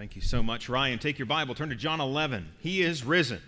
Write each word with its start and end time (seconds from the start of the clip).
Thank 0.00 0.16
you 0.16 0.22
so 0.22 0.42
much, 0.42 0.70
Ryan. 0.70 0.98
Take 0.98 1.18
your 1.18 1.26
Bible, 1.26 1.54
turn 1.54 1.68
to 1.68 1.74
John 1.74 2.00
11. 2.00 2.48
He 2.60 2.80
is 2.80 3.04
risen. 3.04 3.38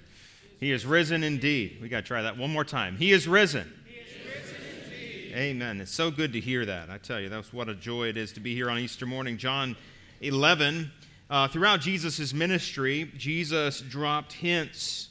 He 0.61 0.71
is 0.71 0.85
risen 0.85 1.25
indeed. 1.25 1.79
We 1.81 1.89
got 1.89 2.01
to 2.01 2.03
try 2.03 2.21
that 2.21 2.37
one 2.37 2.53
more 2.53 2.63
time. 2.63 2.99
He 2.99 3.11
is 3.11 3.27
risen. 3.27 3.73
He 3.87 3.95
is 3.95 4.27
risen 4.27 4.57
indeed. 4.85 5.35
Amen. 5.35 5.81
It's 5.81 5.95
so 5.95 6.11
good 6.11 6.35
to 6.35 6.41
hear 6.41 6.67
that. 6.67 6.91
I 6.91 6.99
tell 6.99 7.19
you, 7.19 7.31
that's 7.31 7.55
what 7.55 7.71
a 7.71 7.75
joy 7.75 8.09
it 8.09 8.19
is 8.19 8.33
to 8.33 8.41
be 8.41 8.55
here 8.55 8.69
on 8.69 8.79
Easter 8.79 9.07
morning. 9.07 9.39
John 9.39 9.77
11. 10.21 10.93
Uh, 11.31 11.49
throughout 11.49 11.81
Jesus' 11.81 12.35
ministry, 12.35 13.11
Jesus 13.17 13.81
dropped 13.81 14.35
hints 14.35 15.09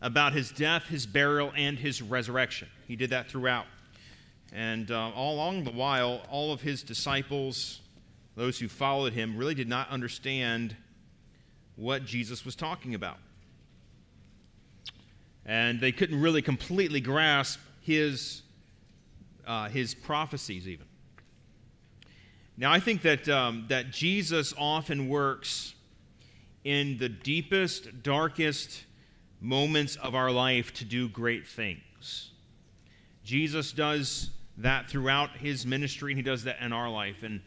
about 0.00 0.34
his 0.34 0.52
death, 0.52 0.84
his 0.84 1.04
burial, 1.04 1.52
and 1.56 1.76
his 1.76 2.00
resurrection. 2.00 2.68
He 2.86 2.94
did 2.94 3.10
that 3.10 3.26
throughout. 3.28 3.66
And 4.52 4.92
uh, 4.92 5.10
all 5.16 5.34
along 5.34 5.64
the 5.64 5.72
while, 5.72 6.22
all 6.30 6.52
of 6.52 6.60
his 6.60 6.84
disciples, 6.84 7.80
those 8.36 8.58
who 8.58 8.68
followed 8.68 9.14
him, 9.14 9.36
really 9.36 9.54
did 9.54 9.68
not 9.68 9.88
understand 9.88 10.76
what 11.74 12.04
Jesus 12.04 12.44
was 12.44 12.54
talking 12.54 12.94
about. 12.94 13.18
And 15.44 15.80
they 15.80 15.92
couldn't 15.92 16.20
really 16.20 16.42
completely 16.42 17.00
grasp 17.00 17.60
his, 17.80 18.42
uh, 19.46 19.68
his 19.68 19.94
prophecies, 19.94 20.68
even. 20.68 20.86
Now, 22.58 22.72
I 22.72 22.80
think 22.80 23.02
that, 23.02 23.28
um, 23.28 23.66
that 23.68 23.90
Jesus 23.90 24.54
often 24.56 25.08
works 25.08 25.74
in 26.64 26.98
the 26.98 27.08
deepest, 27.08 28.02
darkest 28.02 28.84
moments 29.40 29.96
of 29.96 30.14
our 30.14 30.30
life 30.30 30.72
to 30.74 30.84
do 30.84 31.08
great 31.08 31.46
things. 31.46 32.32
Jesus 33.24 33.72
does 33.72 34.30
that 34.58 34.88
throughout 34.88 35.36
his 35.36 35.66
ministry, 35.66 36.12
and 36.12 36.18
he 36.18 36.22
does 36.22 36.44
that 36.44 36.60
in 36.60 36.72
our 36.72 36.90
life. 36.90 37.22
And, 37.22 37.40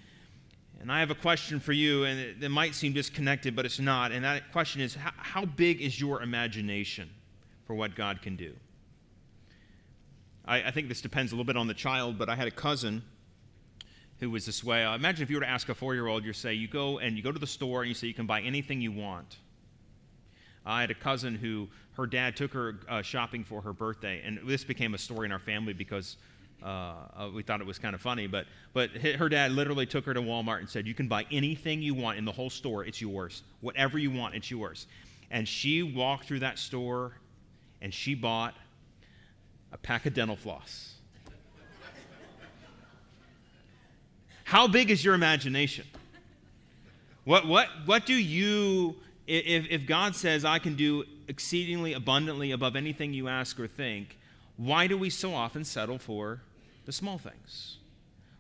and 0.81 0.91
I 0.91 0.99
have 0.99 1.11
a 1.11 1.15
question 1.15 1.59
for 1.59 1.73
you, 1.73 2.05
and 2.05 2.19
it, 2.19 2.43
it 2.43 2.49
might 2.49 2.73
seem 2.73 2.93
disconnected, 2.93 3.55
but 3.55 3.65
it's 3.65 3.79
not. 3.79 4.11
And 4.11 4.23
that 4.23 4.51
question 4.51 4.81
is 4.81 4.95
how, 4.95 5.11
how 5.17 5.45
big 5.45 5.81
is 5.81 5.99
your 5.99 6.21
imagination 6.21 7.09
for 7.65 7.76
what 7.76 7.95
God 7.95 8.21
can 8.21 8.35
do? 8.35 8.54
I, 10.45 10.63
I 10.63 10.71
think 10.71 10.87
this 10.87 11.01
depends 11.01 11.31
a 11.31 11.35
little 11.35 11.45
bit 11.45 11.57
on 11.57 11.67
the 11.67 11.73
child, 11.73 12.17
but 12.17 12.29
I 12.29 12.35
had 12.35 12.48
a 12.48 12.51
cousin 12.51 13.04
who 14.20 14.29
was 14.29 14.45
this 14.45 14.63
way. 14.63 14.85
Uh, 14.85 14.95
imagine 14.95 15.23
if 15.23 15.29
you 15.29 15.37
were 15.37 15.41
to 15.41 15.49
ask 15.49 15.67
a 15.70 15.76
four 15.76 15.93
year 15.95 16.07
old, 16.07 16.23
you 16.23 16.34
say, 16.34 16.54
you 16.54 16.67
go 16.67 16.99
and 16.99 17.17
you 17.17 17.23
go 17.23 17.32
to 17.32 17.39
the 17.39 17.48
store 17.48 17.82
and 17.82 17.89
you 17.89 17.95
say, 17.95 18.07
you 18.07 18.13
can 18.13 18.26
buy 18.26 18.41
anything 18.41 18.82
you 18.82 18.91
want. 18.91 19.37
I 20.65 20.82
had 20.82 20.91
a 20.91 20.95
cousin 20.95 21.35
who 21.35 21.67
her 21.93 22.05
dad 22.05 22.35
took 22.35 22.54
her 22.54 22.79
uh, 22.87 23.01
shopping 23.01 23.43
for 23.43 23.61
her 23.61 23.73
birthday, 23.73 24.21
and 24.23 24.39
this 24.45 24.63
became 24.63 24.93
a 24.93 24.98
story 24.98 25.26
in 25.26 25.32
our 25.32 25.39
family 25.39 25.73
because 25.73 26.17
uh, 26.63 26.68
uh 26.68 27.29
we 27.34 27.43
thought 27.43 27.62
it 27.62 27.68
was 27.68 27.79
kind 27.79 27.96
of 27.96 28.02
funny. 28.02 28.27
But 28.27 28.46
but 28.74 28.91
her 28.91 29.29
dad 29.29 29.52
literally 29.52 29.85
took 29.85 30.05
her 30.05 30.13
to 30.13 30.21
Walmart 30.21 30.60
and 30.60 30.70
said, 30.70 30.88
"You 30.88 30.93
can 30.93 31.07
buy 31.07 31.26
anything 31.32 31.82
you 31.82 31.93
want 31.93 32.18
in 32.18 32.26
the 32.26 32.32
whole 32.32 32.49
store. 32.49 32.85
It's 32.85 33.01
yours. 33.01 33.43
Whatever 33.62 33.98
you 33.98 34.12
want, 34.12 34.35
it's 34.35 34.49
yours." 34.49 34.88
And 35.32 35.48
she 35.48 35.84
walked 35.84 36.26
through 36.26 36.40
that 36.40 36.57
store, 36.57 37.13
and 37.82 37.93
she 37.93 38.16
bought 38.16 38.55
a 39.71 39.77
pack 39.77 40.05
of 40.05 40.13
dental 40.13 40.35
floss. 40.35 40.96
How 44.44 44.68
big 44.68 44.90
is 44.90 45.05
your 45.05 45.13
imagination? 45.13 45.85
What, 47.23 47.46
what, 47.46 47.68
what 47.85 48.07
do 48.07 48.16
you, 48.16 48.96
if, 49.27 49.68
if 49.70 49.85
God 49.85 50.16
says, 50.16 50.44
I 50.44 50.57
can 50.57 50.76
do 50.76 51.04
exceedingly 51.27 51.94
abundantly 51.94 52.49
above 52.49 52.76
anything 52.76 53.13
you 53.13 53.27
ask 53.27 53.60
or 53.60 53.68
think, 53.68 54.18
why 54.57 54.88
do 54.88 54.98
we 54.98 55.12
so 55.12 55.35
often 55.35 55.63
settle 55.63 55.99
for 55.99 56.41
the 56.90 56.93
small 56.93 57.20
things? 57.20 57.77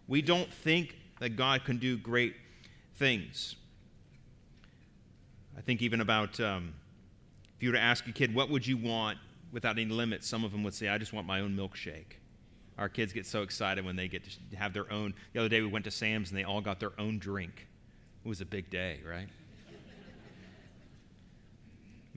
We 0.07 0.23
don't 0.23 0.51
think 0.51 0.97
that 1.19 1.35
God 1.35 1.65
can 1.65 1.77
do 1.77 1.97
great 1.97 2.33
things. 2.95 3.55
I 5.55 5.61
think 5.61 5.83
even 5.83 6.01
about 6.01 6.39
um, 6.39 6.73
if 7.55 7.61
you 7.61 7.69
were 7.69 7.75
to 7.75 7.81
ask 7.81 8.07
a 8.07 8.11
kid, 8.11 8.33
what 8.33 8.49
would 8.49 8.65
you 8.65 8.75
want 8.75 9.19
without 9.51 9.77
any 9.77 9.91
limits, 9.91 10.27
some 10.27 10.43
of 10.43 10.51
them 10.51 10.63
would 10.63 10.73
say, 10.73 10.87
I 10.87 10.97
just 10.97 11.13
want 11.13 11.27
my 11.27 11.41
own 11.41 11.55
milkshake. 11.55 12.17
Our 12.79 12.89
kids 12.89 13.13
get 13.13 13.27
so 13.27 13.43
excited 13.43 13.85
when 13.85 13.95
they 13.95 14.07
get 14.07 14.23
to 14.23 14.57
have 14.57 14.73
their 14.73 14.91
own. 14.91 15.13
The 15.33 15.41
other 15.41 15.49
day 15.49 15.61
we 15.61 15.67
went 15.67 15.85
to 15.85 15.91
Sam's 15.91 16.31
and 16.31 16.39
they 16.39 16.43
all 16.43 16.61
got 16.61 16.79
their 16.79 16.93
own 16.97 17.19
drink. 17.19 17.67
It 18.25 18.27
was 18.27 18.41
a 18.41 18.45
big 18.45 18.71
day, 18.71 18.99
right? 19.07 19.27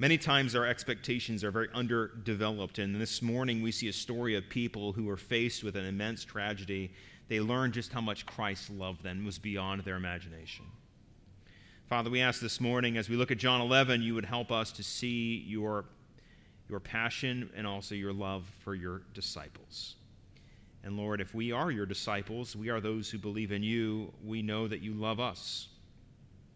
Many 0.02 0.18
times 0.18 0.56
our 0.56 0.66
expectations 0.66 1.44
are 1.44 1.52
very 1.52 1.68
underdeveloped, 1.72 2.80
and 2.80 3.00
this 3.00 3.22
morning 3.22 3.62
we 3.62 3.70
see 3.70 3.86
a 3.86 3.92
story 3.92 4.34
of 4.34 4.48
people 4.48 4.92
who 4.92 5.04
were 5.04 5.16
faced 5.16 5.62
with 5.62 5.76
an 5.76 5.84
immense 5.84 6.24
tragedy. 6.24 6.90
They 7.28 7.38
learned 7.38 7.74
just 7.74 7.92
how 7.92 8.00
much 8.00 8.26
Christ 8.26 8.68
loved 8.70 9.04
them, 9.04 9.22
it 9.22 9.24
was 9.24 9.38
beyond 9.38 9.84
their 9.84 9.94
imagination. 9.94 10.64
Father, 11.88 12.10
we 12.10 12.20
ask 12.20 12.40
this 12.40 12.60
morning 12.60 12.96
as 12.96 13.08
we 13.08 13.14
look 13.14 13.30
at 13.30 13.38
John 13.38 13.60
11, 13.60 14.02
you 14.02 14.16
would 14.16 14.24
help 14.24 14.50
us 14.50 14.72
to 14.72 14.82
see 14.82 15.44
your, 15.46 15.84
your 16.69 16.80
passion 16.80 17.48
and 17.54 17.64
also 17.64 17.94
your 17.94 18.12
love 18.12 18.42
for 18.64 18.74
your 18.74 19.02
disciples. 19.14 19.94
And 20.82 20.96
Lord, 20.96 21.20
if 21.20 21.32
we 21.32 21.52
are 21.52 21.70
your 21.70 21.86
disciples, 21.86 22.56
we 22.56 22.70
are 22.70 22.80
those 22.80 23.08
who 23.08 23.19
believe 23.19 23.52
in 23.52 23.62
you, 23.62 24.12
we 24.24 24.42
know 24.42 24.66
that 24.66 24.82
you 24.82 24.94
love 24.94 25.20
us 25.20 25.69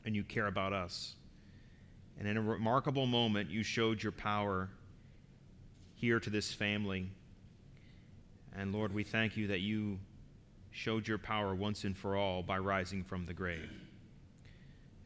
and 0.04 0.16
you 0.16 0.24
care 0.24 0.48
about 0.48 0.72
us. 0.72 1.14
And 2.18 2.26
in 2.26 2.36
a 2.36 2.42
remarkable 2.42 3.06
moment, 3.06 3.50
you 3.50 3.62
showed 3.62 4.02
your 4.02 4.12
power 4.12 4.68
here 5.94 6.18
to 6.20 6.30
this 6.30 6.52
family. 6.52 7.10
And 8.56 8.72
Lord, 8.72 8.92
we 8.92 9.04
thank 9.04 9.36
you 9.36 9.46
that 9.48 9.60
you 9.60 9.98
showed 10.70 11.06
your 11.08 11.18
power 11.18 11.54
once 11.54 11.84
and 11.84 11.96
for 11.96 12.16
all 12.16 12.42
by 12.42 12.58
rising 12.58 13.02
from 13.02 13.26
the 13.26 13.34
grave. 13.34 13.70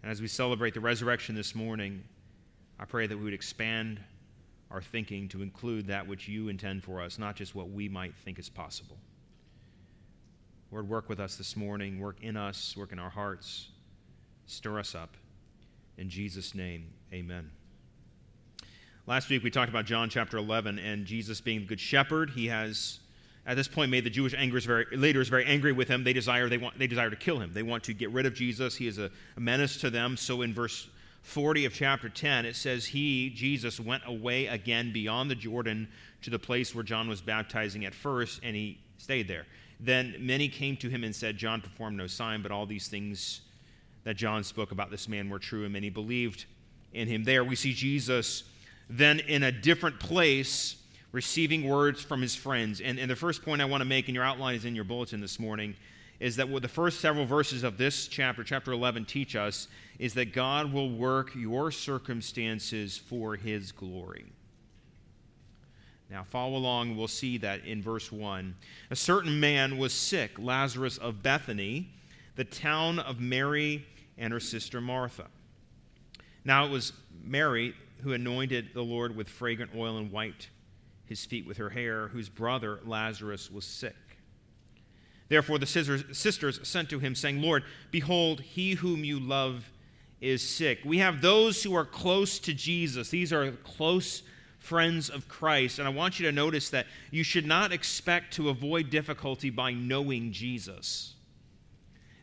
And 0.03 0.11
as 0.11 0.21
we 0.21 0.29
celebrate 0.29 0.75
the 0.75 0.81
resurrection 0.81 1.35
this 1.35 1.55
morning, 1.55 2.03
I 2.79 2.85
pray 2.85 3.07
that 3.07 3.17
we 3.17 3.25
would 3.25 3.35
expand 3.35 4.01
our 4.71 4.81
thinking 4.81 5.29
to 5.29 5.43
include 5.43 5.87
that 5.89 6.07
which 6.07 6.29
you 6.29 6.49
intend 6.49 6.85
for 6.85 7.01
us, 7.01 7.19
not 7.19 7.37
just 7.37 7.55
what 7.55 7.71
we 7.71 7.89
might 7.89 8.15
think 8.25 8.39
is 8.39 8.49
possible. 8.49 8.97
Lord, 10.71 10.89
work 10.89 11.09
with 11.09 11.19
us 11.19 11.37
this 11.37 11.57
morning, 11.57 11.99
work 11.99 12.23
in 12.23 12.37
us, 12.37 12.77
work 12.77 12.93
in 12.93 12.99
our 12.99 13.11
hearts, 13.11 13.69
stir 14.47 14.79
us 14.79 14.95
up. 14.95 15.17
In 16.01 16.09
Jesus' 16.09 16.55
name, 16.55 16.87
amen. 17.13 17.51
Last 19.07 19.29
week 19.29 19.43
we 19.43 19.51
talked 19.51 19.69
about 19.69 19.85
John 19.85 20.09
chapter 20.09 20.39
11 20.39 20.79
and 20.79 21.05
Jesus 21.05 21.43
being 21.43 21.61
the 21.61 21.67
good 21.67 21.79
shepherd. 21.79 22.31
He 22.31 22.47
has, 22.47 23.01
at 23.47 23.55
this 23.59 23.69
point, 23.69 23.91
made 23.91 24.05
the 24.05 24.11
Jewish 24.11 24.33
very, 24.65 24.87
leaders 24.93 25.29
very 25.29 25.45
angry 25.45 25.73
with 25.73 25.89
him. 25.89 26.03
They 26.03 26.15
desire, 26.15 26.49
they, 26.49 26.57
want, 26.57 26.79
they 26.79 26.87
desire 26.87 27.11
to 27.11 27.17
kill 27.17 27.39
him. 27.39 27.53
They 27.53 27.63
want 27.63 27.85
to 27.85 27.93
get 27.93 28.11
rid 28.13 28.25
of 28.25 28.33
Jesus. 28.33 28.77
He 28.77 28.87
is 28.87 28.97
a, 28.97 29.11
a 29.37 29.41
menace 29.41 29.77
to 29.83 29.91
them. 29.91 30.17
So 30.17 30.41
in 30.41 30.55
verse 30.55 30.89
40 31.21 31.67
of 31.67 31.75
chapter 31.75 32.09
10, 32.09 32.47
it 32.47 32.57
says, 32.57 32.87
He, 32.87 33.29
Jesus, 33.29 33.79
went 33.79 34.03
away 34.07 34.47
again 34.47 34.95
beyond 34.95 35.31
the 35.31 35.35
Jordan 35.35 35.87
to 36.23 36.31
the 36.31 36.39
place 36.39 36.75
where 36.75 36.83
John 36.83 37.11
was 37.11 37.21
baptizing 37.21 37.85
at 37.85 37.95
first, 37.95 38.41
and 38.43 38.57
he 38.57 38.79
stayed 38.97 39.29
there. 39.29 39.45
Then 39.79 40.15
many 40.19 40.49
came 40.49 40.79
to 40.79 40.89
him 40.89 41.05
and 41.05 41.15
said, 41.15 41.37
John 41.37 41.61
performed 41.61 41.99
no 41.99 42.07
sign, 42.07 42.41
but 42.41 42.53
all 42.53 42.65
these 42.65 42.89
things 42.89 43.43
that 44.05 44.17
John 44.17 44.45
spoke 44.45 44.73
about 44.73 44.91
this 44.91 45.09
man 45.09 45.29
were 45.29 45.39
true, 45.39 45.65
and 45.65 45.73
many 45.73 45.91
believed 45.91 46.47
in 46.93 47.09
him. 47.09 47.25
There 47.25 47.45
we 47.45 47.57
see 47.57 47.73
Jesus 47.73 48.45
then 48.91 49.21
in 49.21 49.45
a 49.45 49.53
different 49.53 50.01
place 50.01 50.77
receiving 51.13 51.69
words 51.69 52.03
from 52.03 52.21
his 52.21 52.35
friends. 52.35 52.81
And, 52.81 52.99
and 52.99 53.11
the 53.11 53.17
first 53.17 53.43
point 53.45 53.63
I 53.63 53.65
want 53.65 53.81
to 53.81 53.89
make, 53.89 54.09
and 54.09 54.15
your 54.15 54.25
outline 54.25 54.57
is 54.57 54.65
in 54.65 54.75
your 54.75 54.85
bulletin 54.85 55.21
this 55.21 55.39
morning, 55.39 55.77
is 56.19 56.37
that 56.37 56.49
what 56.49 56.63
the 56.63 56.69
first 56.69 57.01
several 57.01 57.25
verses 57.25 57.63
of 57.63 57.79
this 57.79 58.07
chapter, 58.09 58.45
chapter 58.45 58.73
11, 58.73 59.07
teach 59.07 59.37
us 59.37 59.69
is 59.99 60.13
that 60.15 60.35
God 60.35 60.73
will 60.73 60.91
work 60.91 61.35
your 61.35 61.71
circumstances 61.71 62.99
for 62.99 63.37
his 63.37 63.73
glory. 63.73 64.27
Now, 66.11 66.25
follow 66.25 66.57
along, 66.57 66.97
we'll 66.97 67.09
see 67.09 67.39
that 67.39 67.65
in 67.65 67.83
verse 67.83 68.11
1. 68.11 68.55
A 68.91 68.97
certain 68.97 69.39
man 69.39 69.79
was 69.79 69.93
sick, 69.93 70.33
Lazarus 70.39 70.99
of 70.99 71.23
Bethany, 71.23 71.89
the 72.41 72.45
town 72.45 72.99
of 72.99 73.21
Mary 73.21 73.85
and 74.17 74.33
her 74.33 74.41
sister 74.41 74.81
Martha. 74.81 75.27
Now, 76.43 76.65
it 76.65 76.71
was 76.71 76.95
Mary 77.23 77.75
who 78.03 78.15
anointed 78.15 78.71
the 78.73 78.81
Lord 78.81 79.15
with 79.15 79.29
fragrant 79.29 79.73
oil 79.77 79.99
and 79.99 80.11
wiped 80.11 80.49
his 81.05 81.23
feet 81.27 81.47
with 81.47 81.59
her 81.59 81.69
hair, 81.69 82.09
whose 82.09 82.31
brother 82.31 82.81
Lazarus 82.87 83.51
was 83.51 83.67
sick. 83.67 83.95
Therefore, 85.29 85.59
the 85.59 85.67
sisters 85.67 86.67
sent 86.67 86.89
to 86.89 86.99
him, 86.99 87.15
saying, 87.15 87.43
Lord, 87.43 87.63
behold, 87.91 88.41
he 88.41 88.73
whom 88.73 89.05
you 89.05 89.21
love 89.21 89.71
is 90.23 90.41
sick. 90.41 90.79
We 90.83 90.97
have 90.97 91.21
those 91.21 91.63
who 91.63 91.75
are 91.75 91.85
close 91.85 92.39
to 92.39 92.55
Jesus. 92.55 93.11
These 93.11 93.35
are 93.35 93.51
close 93.51 94.23
friends 94.61 95.11
of 95.11 95.29
Christ. 95.29 95.79
And 95.79 95.87
I 95.87 95.91
want 95.91 96.19
you 96.19 96.25
to 96.25 96.33
notice 96.33 96.71
that 96.71 96.87
you 97.11 97.23
should 97.23 97.45
not 97.45 97.71
expect 97.71 98.33
to 98.37 98.49
avoid 98.49 98.89
difficulty 98.89 99.51
by 99.51 99.75
knowing 99.75 100.33
Jesus. 100.33 101.17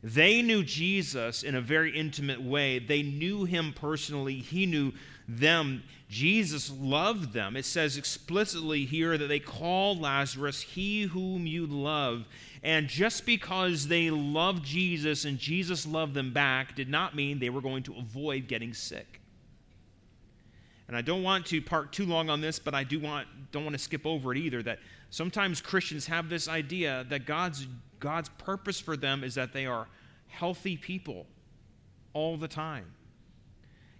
They 0.04 0.42
knew 0.42 0.64
Jesus 0.64 1.44
in 1.44 1.56
a 1.56 1.62
very 1.62 1.98
intimate 1.98 2.42
way. 2.42 2.80
They 2.80 3.02
knew 3.02 3.46
him 3.46 3.74
personally. 3.74 4.36
He 4.36 4.66
knew 4.66 4.94
them. 5.28 5.84
Jesus 6.10 6.72
loved 6.72 7.34
them. 7.34 7.58
It 7.58 7.66
says 7.66 7.98
explicitly 7.98 8.86
here 8.86 9.18
that 9.18 9.28
they 9.28 9.40
called 9.40 10.00
Lazarus 10.00 10.62
he 10.62 11.04
whom 11.04 11.46
you 11.46 11.66
love. 11.66 12.26
And 12.64 12.88
just 12.88 13.26
because 13.26 13.88
they 13.88 14.10
loved 14.10 14.64
Jesus 14.64 15.26
and 15.26 15.38
Jesus 15.38 15.86
loved 15.86 16.14
them 16.14 16.32
back 16.32 16.76
did 16.76 16.90
not 16.90 17.16
mean 17.16 17.40
they 17.40 17.50
were 17.50 17.62
going 17.62 17.84
to 17.84 17.96
avoid 17.98 18.48
getting 18.48 18.74
sick. 18.74 19.20
And 20.88 20.96
I 20.96 21.02
don't 21.02 21.24
want 21.24 21.46
to 21.48 21.62
park 21.62 21.92
too 21.92 22.06
long 22.06 22.30
on 22.30 22.40
this, 22.40 22.60
but 22.60 22.74
I 22.74 22.84
do 22.84 23.00
want 23.00 23.28
don't 23.52 23.64
want 23.64 23.76
to 23.76 23.82
skip 23.82 24.06
over 24.06 24.32
it 24.32 24.38
either 24.38 24.64
that 24.64 24.80
sometimes 25.10 25.60
Christians 25.60 26.06
have 26.08 26.30
this 26.30 26.48
idea 26.48 27.06
that 27.10 27.26
God's 27.26 27.68
God's 28.00 28.30
purpose 28.38 28.80
for 28.80 28.98
them 28.98 29.24
is 29.24 29.36
that 29.36 29.54
they 29.54 29.66
are 29.66 29.88
healthy 30.28 30.78
people 30.78 31.26
all 32.14 32.38
the 32.38 32.48
time. 32.48 32.86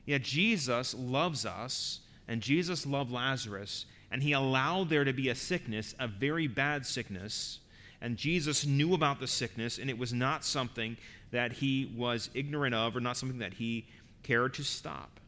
Yet 0.06 0.22
Jesus 0.22 0.96
loves 0.98 1.46
us, 1.46 2.00
and 2.28 2.42
Jesus 2.42 2.86
loved 2.86 3.12
Lazarus, 3.12 3.86
and 4.10 4.24
he 4.24 4.32
allowed 4.32 4.90
there 4.90 5.04
to 5.04 5.14
be 5.14 5.30
a 5.30 5.36
sickness, 5.36 5.94
a 6.00 6.08
very 6.08 6.48
bad 6.48 6.86
sickness. 6.86 7.60
And 8.02 8.16
Jesus 8.16 8.66
knew 8.66 8.94
about 8.94 9.20
the 9.20 9.28
sickness, 9.28 9.78
and 9.78 9.90
it 9.90 9.98
was 9.98 10.14
not 10.14 10.46
something 10.46 10.98
that 11.32 11.52
he 11.52 11.92
was 11.96 12.30
ignorant 12.34 12.74
of 12.74 12.96
or 12.96 13.02
not 13.02 13.18
something 13.18 13.40
that 13.40 13.54
he 13.56 13.86
cared 14.24 14.54
to 14.56 14.64
stop. 14.64 15.20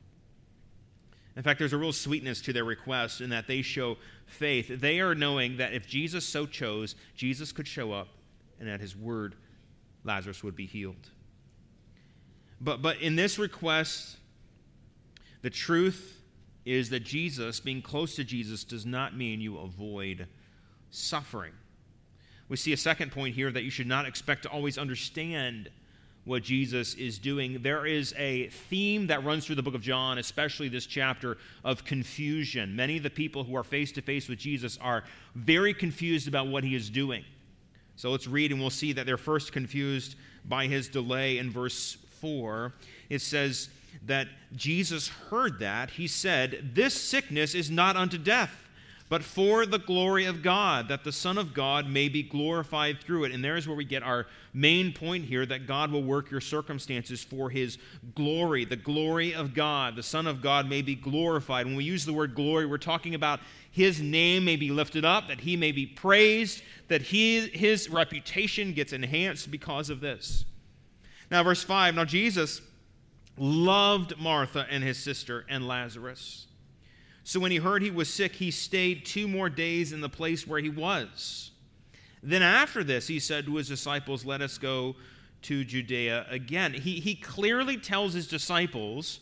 In 1.35 1.43
fact, 1.43 1.59
there's 1.59 1.73
a 1.73 1.77
real 1.77 1.93
sweetness 1.93 2.41
to 2.41 2.53
their 2.53 2.65
request 2.65 3.21
in 3.21 3.29
that 3.29 3.47
they 3.47 3.61
show 3.61 3.97
faith. 4.25 4.67
They 4.81 4.99
are 4.99 5.15
knowing 5.15 5.57
that 5.57 5.73
if 5.73 5.87
Jesus 5.87 6.25
so 6.25 6.45
chose, 6.45 6.95
Jesus 7.15 7.51
could 7.51 7.67
show 7.67 7.91
up, 7.91 8.07
and 8.59 8.69
at 8.69 8.79
his 8.79 8.95
word, 8.95 9.35
Lazarus 10.03 10.43
would 10.43 10.55
be 10.55 10.65
healed. 10.65 11.09
But, 12.61 12.81
but 12.81 13.01
in 13.01 13.15
this 13.15 13.39
request, 13.39 14.17
the 15.41 15.49
truth 15.49 16.21
is 16.65 16.89
that 16.89 17.01
Jesus, 17.01 17.59
being 17.59 17.81
close 17.81 18.15
to 18.15 18.23
Jesus, 18.23 18.63
does 18.63 18.85
not 18.85 19.15
mean 19.15 19.39
you 19.39 19.57
avoid 19.57 20.27
suffering. 20.91 21.53
We 22.49 22.57
see 22.57 22.73
a 22.73 22.77
second 22.77 23.11
point 23.11 23.35
here 23.35 23.51
that 23.51 23.63
you 23.63 23.69
should 23.69 23.87
not 23.87 24.05
expect 24.05 24.43
to 24.43 24.49
always 24.49 24.77
understand 24.77 25.69
what 26.25 26.43
Jesus 26.43 26.95
is 26.95 27.17
doing. 27.17 27.61
There 27.61 27.85
is 27.85 28.13
a 28.17 28.47
theme 28.47 29.07
that 29.07 29.23
runs 29.23 29.45
through 29.45 29.55
the 29.55 29.63
book 29.63 29.75
of 29.75 29.81
John, 29.81 30.17
especially 30.17 30.67
this 30.67 30.85
chapter, 30.85 31.37
of 31.63 31.85
confusion. 31.85 32.75
Many 32.75 32.97
of 32.97 33.03
the 33.03 33.09
people 33.09 33.43
who 33.43 33.55
are 33.55 33.63
face 33.63 33.91
to 33.93 34.01
face 34.01 34.27
with 34.27 34.37
Jesus 34.37 34.77
are 34.81 35.03
very 35.35 35.73
confused 35.73 36.27
about 36.27 36.47
what 36.47 36.63
he 36.63 36.75
is 36.75 36.89
doing. 36.89 37.23
So 37.99 38.11
let's 38.11 38.27
read 38.27 38.53
and 38.53 38.61
we'll 38.61 38.69
see 38.69 38.93
that 38.93 39.05
they're 39.05 39.17
first 39.17 39.51
confused 39.51 40.15
by 40.45 40.67
his 40.67 40.87
delay 40.87 41.37
in 41.37 41.51
verse 41.51 41.97
4. 42.21 42.71
It 43.09 43.19
says, 43.19 43.67
that 44.05 44.29
Jesus 44.55 45.09
heard 45.09 45.59
that, 45.59 45.89
he 45.89 46.07
said, 46.07 46.71
This 46.73 46.93
sickness 46.93 47.55
is 47.55 47.69
not 47.69 47.97
unto 47.97 48.17
death, 48.17 48.68
but 49.09 49.23
for 49.23 49.65
the 49.65 49.79
glory 49.79 50.25
of 50.25 50.43
God, 50.43 50.87
that 50.87 51.03
the 51.03 51.11
Son 51.11 51.39
of 51.39 51.51
God 51.51 51.89
may 51.89 52.09
be 52.09 52.21
glorified 52.21 53.01
through 53.01 53.23
it. 53.23 53.31
And 53.31 53.43
there's 53.43 53.67
where 53.67 53.75
we 53.75 53.83
get 53.83 54.03
our 54.03 54.27
main 54.53 54.93
point 54.93 55.25
here 55.25 55.47
that 55.47 55.65
God 55.65 55.91
will 55.91 56.03
work 56.03 56.29
your 56.29 56.41
circumstances 56.41 57.23
for 57.23 57.49
his 57.49 57.79
glory, 58.13 58.65
the 58.65 58.75
glory 58.75 59.33
of 59.33 59.55
God. 59.55 59.95
The 59.95 60.03
Son 60.03 60.27
of 60.27 60.43
God 60.43 60.69
may 60.69 60.83
be 60.83 60.93
glorified. 60.93 61.65
When 61.65 61.75
we 61.75 61.83
use 61.83 62.05
the 62.05 62.13
word 62.13 62.35
glory, 62.35 62.67
we're 62.67 62.77
talking 62.77 63.15
about 63.15 63.39
his 63.71 63.99
name 63.99 64.45
may 64.45 64.55
be 64.55 64.69
lifted 64.69 65.03
up, 65.03 65.27
that 65.27 65.39
he 65.39 65.57
may 65.57 65.71
be 65.71 65.87
praised, 65.87 66.61
that 66.87 67.01
he, 67.01 67.47
his 67.47 67.89
reputation 67.89 68.73
gets 68.73 68.93
enhanced 68.93 69.49
because 69.49 69.89
of 69.89 70.01
this. 70.01 70.45
Now, 71.31 71.41
verse 71.41 71.63
5 71.63 71.95
Now, 71.95 72.05
Jesus 72.05 72.61
loved 73.37 74.19
Martha 74.19 74.67
and 74.69 74.83
his 74.83 74.99
sister 74.99 75.45
and 75.49 75.67
Lazarus. 75.67 76.45
So 77.29 77.39
when 77.39 77.51
he 77.51 77.57
heard 77.57 77.83
he 77.83 77.91
was 77.91 78.11
sick, 78.11 78.33
he 78.33 78.49
stayed 78.49 79.05
two 79.05 79.27
more 79.27 79.51
days 79.51 79.93
in 79.93 80.01
the 80.01 80.09
place 80.09 80.47
where 80.47 80.59
he 80.59 80.71
was. 80.71 81.51
Then 82.23 82.41
after 82.41 82.83
this, 82.83 83.07
he 83.07 83.19
said 83.19 83.45
to 83.45 83.55
his 83.57 83.67
disciples, 83.67 84.25
Let 84.25 84.41
us 84.41 84.57
go 84.57 84.95
to 85.43 85.63
Judea 85.63 86.25
again. 86.27 86.73
He, 86.73 86.99
he 86.99 87.13
clearly 87.13 87.77
tells 87.77 88.13
his 88.13 88.27
disciples 88.27 89.19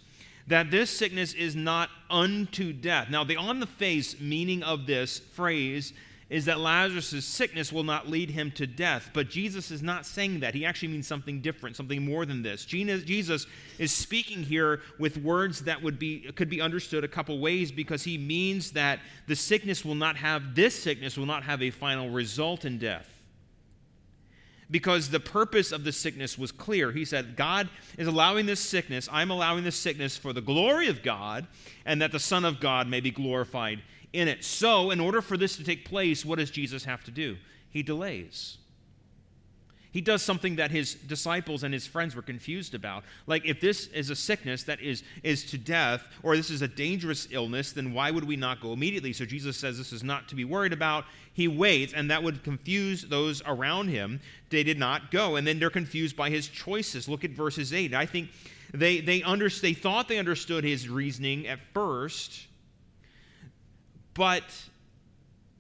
that 0.48 0.72
this 0.72 0.90
sickness 0.90 1.34
is 1.34 1.54
not 1.54 1.90
unto 2.10 2.72
death. 2.72 3.10
Now, 3.10 3.26
the 3.26 3.36
on 3.36 3.60
the 3.60 3.68
face 3.68 4.18
meaning 4.22 4.64
of 4.64 4.86
this 4.86 5.20
phrase 5.20 5.92
is 6.30 6.46
that 6.46 6.60
Lazarus' 6.60 7.24
sickness 7.24 7.72
will 7.72 7.84
not 7.84 8.10
lead 8.10 8.30
him 8.30 8.52
to 8.52 8.68
death. 8.68 9.12
But 9.14 9.30
Jesus 9.30 9.72
is 9.72 9.82
not 9.82 10.06
saying 10.06 10.42
that. 10.42 10.54
He 10.54 10.66
actually 10.66 10.90
means 10.90 11.08
something 11.08 11.40
different, 11.40 11.78
something 11.78 12.04
more 12.04 12.26
than 12.26 12.42
this. 12.42 12.66
Jesus 12.66 13.48
is 13.80 13.94
speaking 13.94 14.44
here 14.44 14.82
with 15.00 15.18
words 15.18 15.62
that 15.62 15.82
would 15.82 15.98
be 15.98 16.30
could 16.36 16.50
be 16.50 16.60
understood 16.60 17.04
a 17.04 17.08
couple 17.08 17.40
ways 17.40 17.72
because 17.72 18.04
he 18.04 18.18
means 18.18 18.72
that 18.72 19.00
the 19.28 19.36
sickness 19.36 19.86
will 19.86 19.96
not 19.96 20.18
have 20.18 20.54
this 20.54 20.78
sickness 20.78 21.18
will 21.18 21.26
not 21.26 21.44
have 21.44 21.62
a 21.62 21.70
final 21.70 22.10
result 22.10 22.66
in 22.66 22.78
death. 22.78 23.14
Because 24.70 25.10
the 25.10 25.22
purpose 25.22 25.72
of 25.72 25.86
the 25.86 25.94
sickness 25.94 26.38
was 26.38 26.52
clear. 26.52 26.92
He 26.92 27.06
said, 27.06 27.38
God 27.38 27.70
is 27.98 28.06
allowing 28.06 28.46
this 28.48 28.60
sickness, 28.60 29.08
I'm 29.10 29.32
allowing 29.32 29.64
this 29.64 29.78
sickness 29.78 30.18
for 30.18 30.34
the 30.34 30.42
glory 30.42 30.90
of 30.90 31.04
God, 31.04 31.48
and 31.86 32.02
that 32.02 32.12
the 32.12 32.20
Son 32.20 32.44
of 32.44 32.60
God 32.60 32.90
may 32.90 33.00
be 33.00 33.12
glorified 33.12 33.82
in 34.14 34.28
it. 34.28 34.44
So, 34.44 34.92
in 34.92 35.00
order 35.00 35.22
for 35.22 35.38
this 35.38 35.58
to 35.58 35.64
take 35.64 35.86
place, 35.86 36.26
what 36.26 36.40
does 36.40 36.52
Jesus 36.52 36.86
have 36.86 37.04
to 37.06 37.12
do? 37.12 37.38
He 37.70 37.84
delays. 37.84 38.58
He 39.92 40.02
does 40.02 40.22
something 40.22 40.58
that 40.58 40.70
his 40.70 40.94
disciples 40.94 41.64
and 41.64 41.74
his 41.74 41.88
friends 41.88 42.16
were 42.16 42.22
confused 42.22 42.76
about. 42.76 43.04
Like, 43.26 43.46
if 43.46 43.60
this 43.60 43.88
is 43.88 44.10
a 44.10 44.16
sickness 44.16 44.64
that 44.66 44.80
is, 44.80 45.04
is 45.24 45.44
to 45.46 45.58
death, 45.58 46.06
or 46.22 46.38
this 46.38 46.52
is 46.52 46.62
a 46.62 46.68
dangerous 46.68 47.28
illness, 47.32 47.72
then 47.72 47.94
why 47.94 48.12
would 48.12 48.24
we 48.24 48.36
not 48.36 48.62
go 48.62 48.74
immediately? 48.74 49.12
So 49.12 49.26
Jesus 49.26 49.58
says 49.58 49.78
this 49.78 49.94
is 49.94 50.04
not 50.04 50.28
to 50.30 50.36
be 50.36 50.46
worried 50.46 50.74
about. 50.74 51.06
He 51.34 51.48
waits, 51.48 51.94
and 51.94 52.12
that 52.12 52.22
would 52.22 52.44
confuse 52.44 53.04
those 53.04 53.42
around 53.46 53.88
him. 53.88 54.20
They 54.52 54.64
did 54.64 54.78
not 54.78 55.10
go. 55.10 55.36
And 55.36 55.48
then 55.48 55.58
they're 55.58 55.70
confused 55.70 56.16
by 56.16 56.30
his 56.30 56.48
choices. 56.48 57.10
Look 57.10 57.24
at 57.24 57.32
verses 57.32 57.74
8. 57.74 57.96
I 57.96 58.06
think 58.06 58.30
they, 58.74 59.00
they, 59.00 59.24
under, 59.24 59.50
they 59.50 59.74
thought 59.74 60.08
they 60.08 60.20
understood 60.20 60.64
his 60.64 60.90
reasoning 60.90 61.48
at 61.48 61.60
first 61.74 62.48
but, 64.18 64.44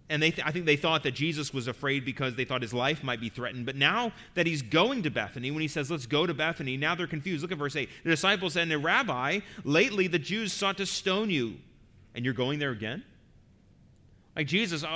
and 0.10 0.22
they 0.22 0.32
th- 0.32 0.46
I 0.46 0.52
think 0.52 0.66
they 0.66 0.76
thought 0.76 1.04
that 1.04 1.14
Jesus 1.14 1.54
was 1.54 1.68
afraid 1.68 2.04
because 2.04 2.36
they 2.36 2.44
thought 2.44 2.64
his 2.64 2.74
life 2.74 3.04
might 3.04 3.22
be 3.22 3.30
threatened. 3.30 3.66
But 3.66 3.76
now 3.76 4.12
that 4.34 4.48
he's 4.48 4.64
going 4.64 5.04
to 5.04 5.12
Bethany, 5.12 5.52
when 5.52 5.62
he 5.62 5.68
says, 5.68 5.90
let's 5.90 6.08
go 6.08 6.26
to 6.26 6.34
Bethany, 6.34 6.76
now 6.76 6.96
they're 6.96 7.08
confused. 7.08 7.44
Look 7.44 7.52
at 7.52 7.58
verse 7.58 7.76
8. 7.76 7.88
The 8.04 8.10
disciples 8.10 8.54
said, 8.54 8.70
Rabbi, 8.72 9.40
lately 9.64 10.08
the 10.08 10.20
Jews 10.20 10.52
sought 10.52 10.78
to 10.78 10.86
stone 10.86 11.30
you, 11.30 11.58
and 12.16 12.26
you're 12.26 12.34
going 12.34 12.60
there 12.60 12.72
again? 12.72 13.04
Like, 14.36 14.48
Jesus, 14.48 14.84
uh, 14.84 14.88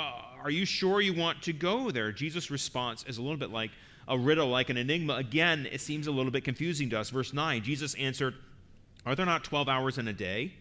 are 0.44 0.50
you 0.50 0.66
sure 0.66 1.02
you 1.02 1.14
want 1.14 1.44
to 1.44 1.54
go 1.54 1.92
there? 1.92 2.12
Jesus' 2.12 2.50
response 2.50 3.06
is 3.08 3.18
a 3.18 3.22
little 3.22 3.38
bit 3.38 3.52
like 3.52 3.72
a 4.08 4.18
riddle, 4.18 4.50
like 4.50 4.70
an 4.70 4.78
enigma. 4.78 5.16
Again, 5.16 5.68
it 5.72 5.82
seems 5.82 6.08
a 6.08 6.12
little 6.12 6.32
bit 6.32 6.44
confusing 6.44 6.90
to 6.90 7.00
us. 7.00 7.10
Verse 7.10 7.34
9 7.34 7.64
Jesus 7.64 7.94
answered, 7.96 8.36
Are 9.06 9.16
there 9.16 9.26
not 9.26 9.44
12 9.44 9.70
hours 9.70 9.98
in 9.98 10.08
a 10.08 10.14
day? 10.14 10.54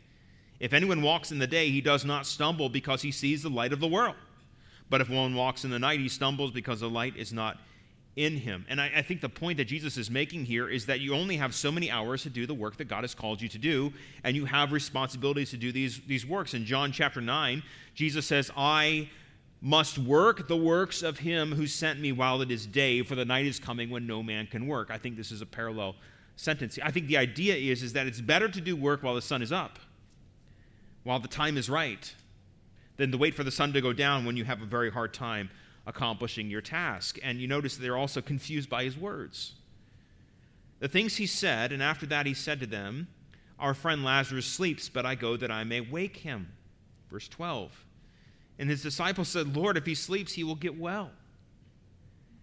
If 0.61 0.75
anyone 0.75 1.01
walks 1.01 1.33
in 1.33 1.39
the 1.39 1.47
day, 1.47 1.71
he 1.71 1.81
does 1.81 2.05
not 2.05 2.27
stumble 2.27 2.69
because 2.69 3.01
he 3.01 3.11
sees 3.11 3.43
the 3.43 3.49
light 3.49 3.73
of 3.73 3.81
the 3.81 3.89
world. 3.89 4.15
But 4.91 5.01
if 5.01 5.09
one 5.09 5.35
walks 5.35 5.65
in 5.65 5.71
the 5.71 5.79
night, 5.79 6.01
he 6.01 6.09
stumbles 6.09 6.51
because 6.51 6.81
the 6.81 6.91
light 6.91 7.17
is 7.17 7.33
not 7.33 7.59
in 8.17 8.37
him. 8.37 8.67
And 8.69 8.81
I, 8.81 8.91
I, 8.97 9.03
think 9.03 9.21
the 9.21 9.29
point 9.29 9.57
that 9.59 9.67
Jesus 9.67 9.97
is 9.97 10.11
making 10.11 10.45
here 10.45 10.69
is 10.69 10.85
that 10.87 11.01
you 11.01 11.15
only 11.15 11.37
have 11.37 11.55
so 11.55 11.71
many 11.71 11.91
hours 11.91 12.25
to 12.25 12.31
do 12.31 12.45
the 12.45 12.53
work 12.53 12.77
that 12.77 12.87
God 12.87 13.05
has 13.05 13.15
called 13.15 13.41
you 13.41 13.49
to 13.49 13.59
do, 13.59 13.93
and 14.25 14.37
you 14.37 14.45
have 14.45 14.73
responsibilities 14.73 15.51
to 15.51 15.57
do 15.57 15.71
these, 15.71 16.01
these 16.07 16.27
works. 16.27 16.53
In 16.53 16.65
John 16.65 16.91
chapter 16.91 17.21
9, 17.21 17.63
Jesus 17.95 18.27
says, 18.27 18.51
I 18.57 19.09
must 19.63 19.99
work 19.99 20.49
the 20.49 20.57
works 20.57 21.03
of 21.03 21.19
him 21.19 21.53
who 21.53 21.67
sent 21.67 22.01
me 22.01 22.11
while 22.11 22.43
it 22.43 22.51
is 22.51 22.67
day, 22.67 23.03
for 23.03 23.15
the 23.15 23.25
night 23.25 23.47
is 23.47 23.61
coming 23.61 23.91
when 23.91 24.07
no 24.07 24.23
man 24.23 24.47
can 24.49 24.67
work. 24.67 24.91
I 24.91 24.99
think 24.99 25.17
this 25.17 25.31
is 25.31 25.41
a 25.41 25.47
parallel 25.47 25.95
sentence. 26.35 26.79
I 26.83 26.91
think 26.91 27.07
the 27.07 27.17
idea 27.17 27.55
is, 27.55 27.83
is 27.83 27.93
that 27.93 28.07
it's 28.07 28.21
better 28.21 28.49
to 28.49 28.61
do 28.61 28.75
work 28.75 29.03
while 29.03 29.15
the 29.15 29.23
sun 29.23 29.41
is 29.41 29.53
up 29.53 29.79
while 31.05 31.21
the 31.21 31.29
time 31.29 31.57
is 31.57 31.71
right 31.71 32.15
than 32.97 33.11
to 33.13 33.19
wait 33.19 33.35
for 33.35 33.45
the 33.45 33.51
sun 33.51 33.73
to 33.73 33.81
go 33.81 33.93
down 33.93 34.25
when 34.25 34.37
you 34.37 34.45
have 34.45 34.61
a 34.61 34.67
very 34.67 34.91
hard 34.91 35.15
time 35.15 35.51
accomplishing 35.87 36.51
your 36.51 36.61
task. 36.61 37.19
And 37.23 37.41
you 37.41 37.49
notice 37.49 37.77
they're 37.77 37.97
also 37.97 38.21
confused 38.21 38.69
by 38.69 38.85
his 38.85 38.97
words. 38.97 39.55
The 40.81 40.89
things 40.89 41.17
he 41.17 41.27
said, 41.27 41.73
and 41.73 41.83
after 41.83 42.07
that 42.07 42.27
he 42.27 42.35
said 42.35 42.61
to 42.61 42.67
them, 42.67 43.09
Our 43.59 43.75
friend 43.75 44.05
Lazarus 44.05 44.47
sleeps, 44.47 44.89
but 44.89 45.07
I 45.07 45.15
go 45.15 45.37
that 45.37 45.51
I 45.51 45.65
may 45.65 45.81
wake 45.81 46.19
him. 46.19 46.53
Verse 47.11 47.29
12. 47.29 47.85
And 48.59 48.69
his 48.69 48.83
disciples 48.83 49.29
said, 49.29 49.57
Lord, 49.57 49.77
if 49.77 49.87
he 49.87 49.95
sleeps, 49.95 50.35
he 50.35 50.45
will 50.45 50.55
get 50.55 50.79
well. 50.79 51.11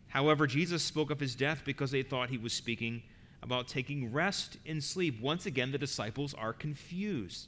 However, 0.08 0.48
Jesus 0.48 0.84
spoke 0.84 1.12
of 1.12 1.20
his 1.20 1.36
death 1.36 1.62
because 1.66 1.92
they 1.92 2.02
thought 2.02 2.30
he 2.30 2.38
was 2.38 2.54
speaking 2.54 3.04
about 3.44 3.68
taking 3.68 4.12
rest 4.12 4.58
in 4.66 4.82
sleep. 4.82 5.22
Once 5.22 5.46
again, 5.46 5.72
the 5.72 5.78
disciples 5.78 6.34
are 6.34 6.54
confused. 6.54 7.48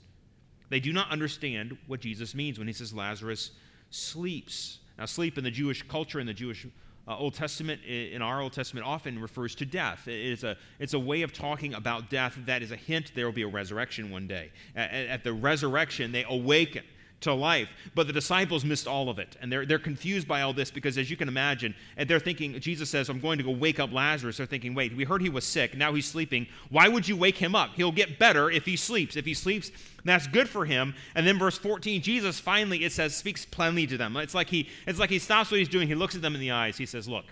They 0.69 0.79
do 0.79 0.93
not 0.93 1.09
understand 1.11 1.77
what 1.87 1.99
Jesus 1.99 2.35
means 2.35 2.57
when 2.57 2.67
he 2.67 2.73
says 2.73 2.93
Lazarus 2.93 3.51
sleeps. 3.89 4.79
Now, 4.97 5.05
sleep 5.05 5.37
in 5.37 5.43
the 5.43 5.51
Jewish 5.51 5.81
culture 5.87 6.19
in 6.19 6.27
the 6.27 6.33
Jewish 6.33 6.67
uh, 7.07 7.17
Old 7.17 7.33
Testament, 7.33 7.83
in 7.83 8.21
our 8.21 8.41
Old 8.41 8.53
Testament, 8.53 8.85
often 8.85 9.19
refers 9.19 9.55
to 9.55 9.65
death. 9.65 10.07
It 10.07 10.19
is 10.19 10.43
a, 10.43 10.55
it's 10.77 10.93
a 10.93 10.99
way 10.99 11.23
of 11.23 11.33
talking 11.33 11.73
about 11.73 12.09
death 12.09 12.37
that 12.45 12.61
is 12.61 12.71
a 12.71 12.75
hint 12.75 13.11
there 13.15 13.25
will 13.25 13.33
be 13.33 13.41
a 13.41 13.47
resurrection 13.47 14.11
one 14.11 14.27
day. 14.27 14.51
At, 14.75 14.91
at 14.91 15.23
the 15.23 15.33
resurrection, 15.33 16.11
they 16.11 16.23
awaken 16.29 16.83
to 17.21 17.33
life. 17.33 17.69
But 17.95 18.07
the 18.07 18.13
disciples 18.13 18.63
missed 18.63 18.87
all 18.87 19.09
of 19.09 19.19
it. 19.19 19.35
And 19.41 19.51
they're, 19.51 19.65
they're 19.65 19.79
confused 19.79 20.27
by 20.27 20.41
all 20.41 20.53
this 20.53 20.71
because, 20.71 20.97
as 20.97 21.09
you 21.09 21.17
can 21.17 21.27
imagine, 21.27 21.75
and 21.97 22.09
they're 22.09 22.19
thinking, 22.19 22.59
Jesus 22.59 22.89
says, 22.89 23.09
I'm 23.09 23.19
going 23.19 23.37
to 23.37 23.43
go 23.43 23.51
wake 23.51 23.79
up 23.79 23.91
Lazarus. 23.91 24.37
They're 24.37 24.45
thinking, 24.45 24.73
wait, 24.73 24.95
we 24.95 25.03
heard 25.03 25.21
he 25.21 25.29
was 25.29 25.45
sick. 25.45 25.75
Now 25.75 25.93
he's 25.93 26.07
sleeping. 26.07 26.47
Why 26.69 26.87
would 26.87 27.07
you 27.07 27.17
wake 27.17 27.37
him 27.37 27.55
up? 27.55 27.71
He'll 27.75 27.91
get 27.91 28.19
better 28.19 28.49
if 28.49 28.65
he 28.65 28.75
sleeps. 28.75 29.15
If 29.15 29.25
he 29.25 29.33
sleeps, 29.33 29.71
that's 30.05 30.27
good 30.27 30.47
for 30.47 30.65
him. 30.65 30.95
And 31.15 31.27
then 31.27 31.37
verse 31.37 31.57
14, 31.57 32.01
Jesus 32.01 32.39
finally, 32.39 32.83
it 32.83 32.91
says, 32.91 33.15
speaks 33.15 33.45
plainly 33.45 33.87
to 33.87 33.97
them. 33.97 34.15
It's 34.17 34.35
like 34.35 34.49
he, 34.49 34.69
it's 34.87 34.99
like 34.99 35.09
he 35.09 35.19
stops 35.19 35.51
what 35.51 35.59
he's 35.59 35.69
doing. 35.69 35.87
He 35.87 35.95
looks 35.95 36.15
at 36.15 36.21
them 36.21 36.35
in 36.35 36.41
the 36.41 36.51
eyes. 36.51 36.77
He 36.77 36.85
says, 36.85 37.07
look, 37.07 37.25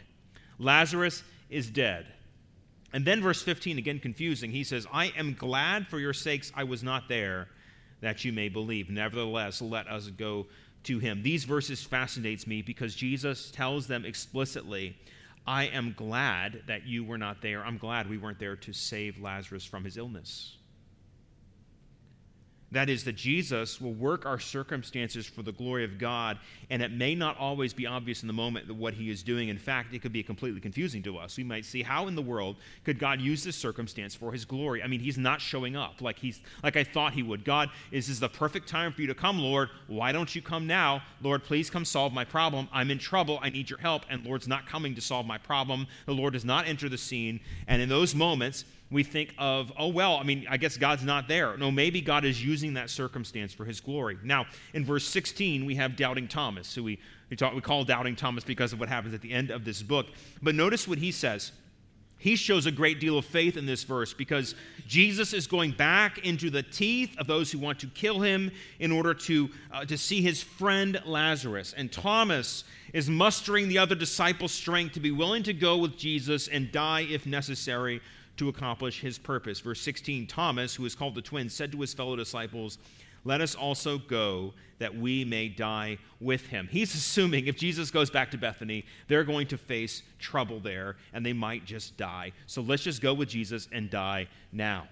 Lazarus 0.60 1.24
is 1.50 1.70
dead. 1.70 2.08
And 2.94 3.06
then 3.06 3.22
verse 3.22 3.42
15, 3.42 3.78
again 3.78 4.00
confusing, 4.00 4.50
he 4.50 4.64
says, 4.64 4.88
I 4.92 5.14
am 5.18 5.34
glad 5.34 5.88
for 5.88 6.00
your 6.00 6.14
sakes 6.14 6.52
I 6.56 6.64
was 6.64 6.84
not 6.84 7.10
there 7.10 7.50
that 8.02 8.24
you 8.26 8.32
may 8.32 8.50
believe. 8.50 8.90
Nevertheless, 8.90 9.62
let 9.62 9.88
us 9.88 10.08
go 10.08 10.48
to 10.84 11.00
him. 11.00 11.24
These 11.24 11.44
verses 11.44 11.84
fascinates 11.84 12.48
me 12.48 12.62
because 12.62 12.96
Jesus 12.96 13.52
tells 13.52 13.88
them 13.88 14.06
explicitly, 14.06 14.96
I 15.46 15.66
am 15.66 15.94
glad 15.96 16.64
that 16.68 16.86
you 16.86 17.04
were 17.04 17.18
not 17.18 17.42
there. 17.42 17.64
I'm 17.66 17.78
glad 17.78 18.10
we 18.10 18.18
weren't 18.18 18.40
there 18.40 18.56
to 18.58 18.74
save 18.74 19.20
Lazarus 19.20 19.66
from 19.66 19.84
his 19.84 19.98
illness. 19.98 20.58
That 22.72 22.90
is, 22.90 23.06
that 23.06 23.16
Jesus 23.16 23.80
will 23.80 23.94
work 23.94 24.26
our 24.26 24.40
circumstances 24.40 25.26
for 25.26 25.42
the 25.42 25.54
glory 25.54 25.86
of 25.86 25.98
God, 25.98 26.38
and 26.70 26.82
it 26.82 26.92
may 26.92 27.16
not 27.16 27.38
always 27.38 27.74
be 27.74 27.86
obvious 27.86 28.24
in 28.24 28.28
the 28.28 28.34
moment 28.34 28.68
that 28.68 28.74
what 28.74 28.94
he 28.94 29.10
is 29.10 29.24
doing. 29.24 29.48
In 29.48 29.58
fact, 29.58 29.94
it 29.94 30.02
could 30.02 30.12
be 30.12 30.22
completely 30.22 30.60
confusing 30.60 31.02
to 31.04 31.18
us. 31.18 31.38
We 31.38 31.46
might 31.46 31.64
see 31.64 31.82
how 31.82 32.08
in 32.08 32.16
the 32.16 32.22
world 32.22 32.58
could 32.84 33.00
God 33.00 33.22
use 33.22 33.42
this 33.42 33.56
circumstance 33.56 34.16
for 34.16 34.34
his 34.34 34.44
glory? 34.44 34.84
I 34.84 34.88
mean, 34.88 35.00
he's 35.00 35.18
not 35.18 35.40
showing 35.40 35.78
up 35.78 36.02
like 36.02 36.20
he's 36.20 36.42
like 36.62 36.76
I 36.76 36.84
thought 36.84 37.14
he 37.14 37.24
would. 37.24 37.46
God, 37.46 37.70
this 37.90 38.10
is 38.10 38.20
the 38.20 38.28
perfect 38.28 38.68
time 38.68 38.92
for 38.92 39.00
you 39.00 39.08
to 39.08 39.16
come, 39.16 39.40
Lord? 39.40 39.70
Why 39.88 40.12
don't 40.12 40.36
you 40.36 40.42
come 40.42 40.68
now? 40.68 41.02
Lord, 41.22 41.46
please 41.46 41.70
come 41.70 41.86
solve 41.86 42.12
my 42.12 42.26
problem. 42.26 42.68
I'm 42.74 42.92
in 42.92 43.00
trouble. 43.00 43.40
I 43.42 43.50
need 43.50 43.70
your 43.70 43.80
help. 43.80 44.04
And 44.10 44.26
Lord's 44.26 44.48
not 44.48 44.68
coming 44.68 44.94
to 44.96 45.02
solve 45.02 45.26
my 45.26 45.38
problem. 45.38 45.88
The 46.06 46.14
Lord 46.14 46.34
does 46.34 46.46
not 46.46 46.68
enter 46.68 46.90
the 46.90 46.98
scene. 46.98 47.40
And 47.68 47.82
in 47.82 47.88
those 47.88 48.14
moments, 48.14 48.66
we 48.90 49.04
think 49.04 49.34
of, 49.38 49.72
oh, 49.78 49.90
well, 49.90 50.16
I 50.16 50.24
mean, 50.24 50.46
I 50.50 50.58
guess 50.58 50.78
God's 50.78 51.04
not 51.04 51.28
there. 51.28 51.58
No, 51.58 51.70
maybe 51.70 52.00
God 52.00 52.24
is 52.24 52.44
using 52.44 52.76
that 52.76 52.90
circumstance 52.90 53.54
for 53.54 53.66
his 53.66 53.82
glory. 53.82 54.18
Now, 54.24 54.46
in 54.74 54.86
verse 54.86 55.06
16, 55.06 55.66
we 55.66 55.76
have 55.76 55.98
doubting 55.98 56.28
Thomas, 56.28 56.74
who 56.74 56.84
we, 56.84 57.00
we, 57.30 57.36
talk, 57.36 57.54
we 57.54 57.62
call 57.62 57.84
doubting 57.84 58.16
Thomas 58.16 58.46
because 58.46 58.72
of 58.72 58.80
what 58.80 58.88
happens 58.88 59.14
at 59.14 59.22
the 59.22 59.32
end 59.32 59.52
of 59.52 59.66
this 59.66 59.84
book. 59.84 60.08
But 60.42 60.56
notice 60.56 60.88
what 60.88 61.00
he 61.00 61.12
says. 61.12 61.52
He 62.20 62.36
shows 62.36 62.66
a 62.66 62.72
great 62.72 63.00
deal 63.00 63.18
of 63.18 63.26
faith 63.26 63.58
in 63.58 63.68
this 63.68 63.84
verse 63.84 64.14
because 64.14 64.56
Jesus 64.88 65.34
is 65.34 65.46
going 65.46 65.72
back 65.72 66.20
into 66.20 66.50
the 66.50 66.64
teeth 66.64 67.16
of 67.20 67.28
those 67.28 67.52
who 67.52 67.60
want 67.60 67.80
to 67.80 67.88
kill 67.88 68.22
him 68.22 68.52
in 68.80 68.92
order 68.92 69.14
to, 69.14 69.50
uh, 69.72 69.86
to 69.86 69.98
see 70.00 70.22
his 70.22 70.42
friend 70.42 71.00
Lazarus. 71.06 71.76
And 71.78 71.92
Thomas 71.92 72.64
is 72.92 73.08
mustering 73.08 73.68
the 73.68 73.78
other 73.78 73.94
disciples' 73.94 74.52
strength 74.52 74.94
to 74.94 75.00
be 75.00 75.12
willing 75.12 75.44
to 75.44 75.54
go 75.54 75.78
with 75.78 75.96
Jesus 75.96 76.48
and 76.48 76.72
die 76.72 77.02
if 77.02 77.28
necessary 77.28 78.02
to 78.38 78.50
accomplish 78.50 79.02
his 79.02 79.18
purpose. 79.18 79.60
Verse 79.60 79.82
16 79.82 80.28
Thomas, 80.28 80.76
who 80.76 80.86
is 80.86 80.96
called 80.96 81.16
the 81.16 81.22
twin, 81.22 81.50
said 81.50 81.72
to 81.72 81.82
his 81.82 81.94
fellow 81.94 82.16
disciples, 82.16 82.78
Let 83.24 83.42
us 83.42 83.56
also 83.56 83.98
go 83.98 84.54
that 84.80 84.96
we 84.96 85.26
may 85.26 85.50
die 85.50 85.98
with 86.20 86.46
him. 86.48 86.68
He's 86.72 86.94
assuming 86.94 87.48
if 87.48 87.58
Jesus 87.58 87.92
goes 87.92 88.10
back 88.10 88.32
to 88.32 88.38
Bethany, 88.38 88.86
they're 89.08 89.24
going 89.24 89.48
to 89.48 89.58
face 89.58 90.04
trouble 90.20 90.60
there 90.60 90.98
and 91.14 91.26
they 91.26 91.34
might 91.34 91.66
just 91.66 91.98
die. 91.98 92.32
So 92.46 92.62
let's 92.62 92.84
just 92.84 93.02
go 93.02 93.14
with 93.14 93.30
Jesus 93.30 93.68
and 93.72 93.90
die 93.90 94.28
now. 94.52 94.88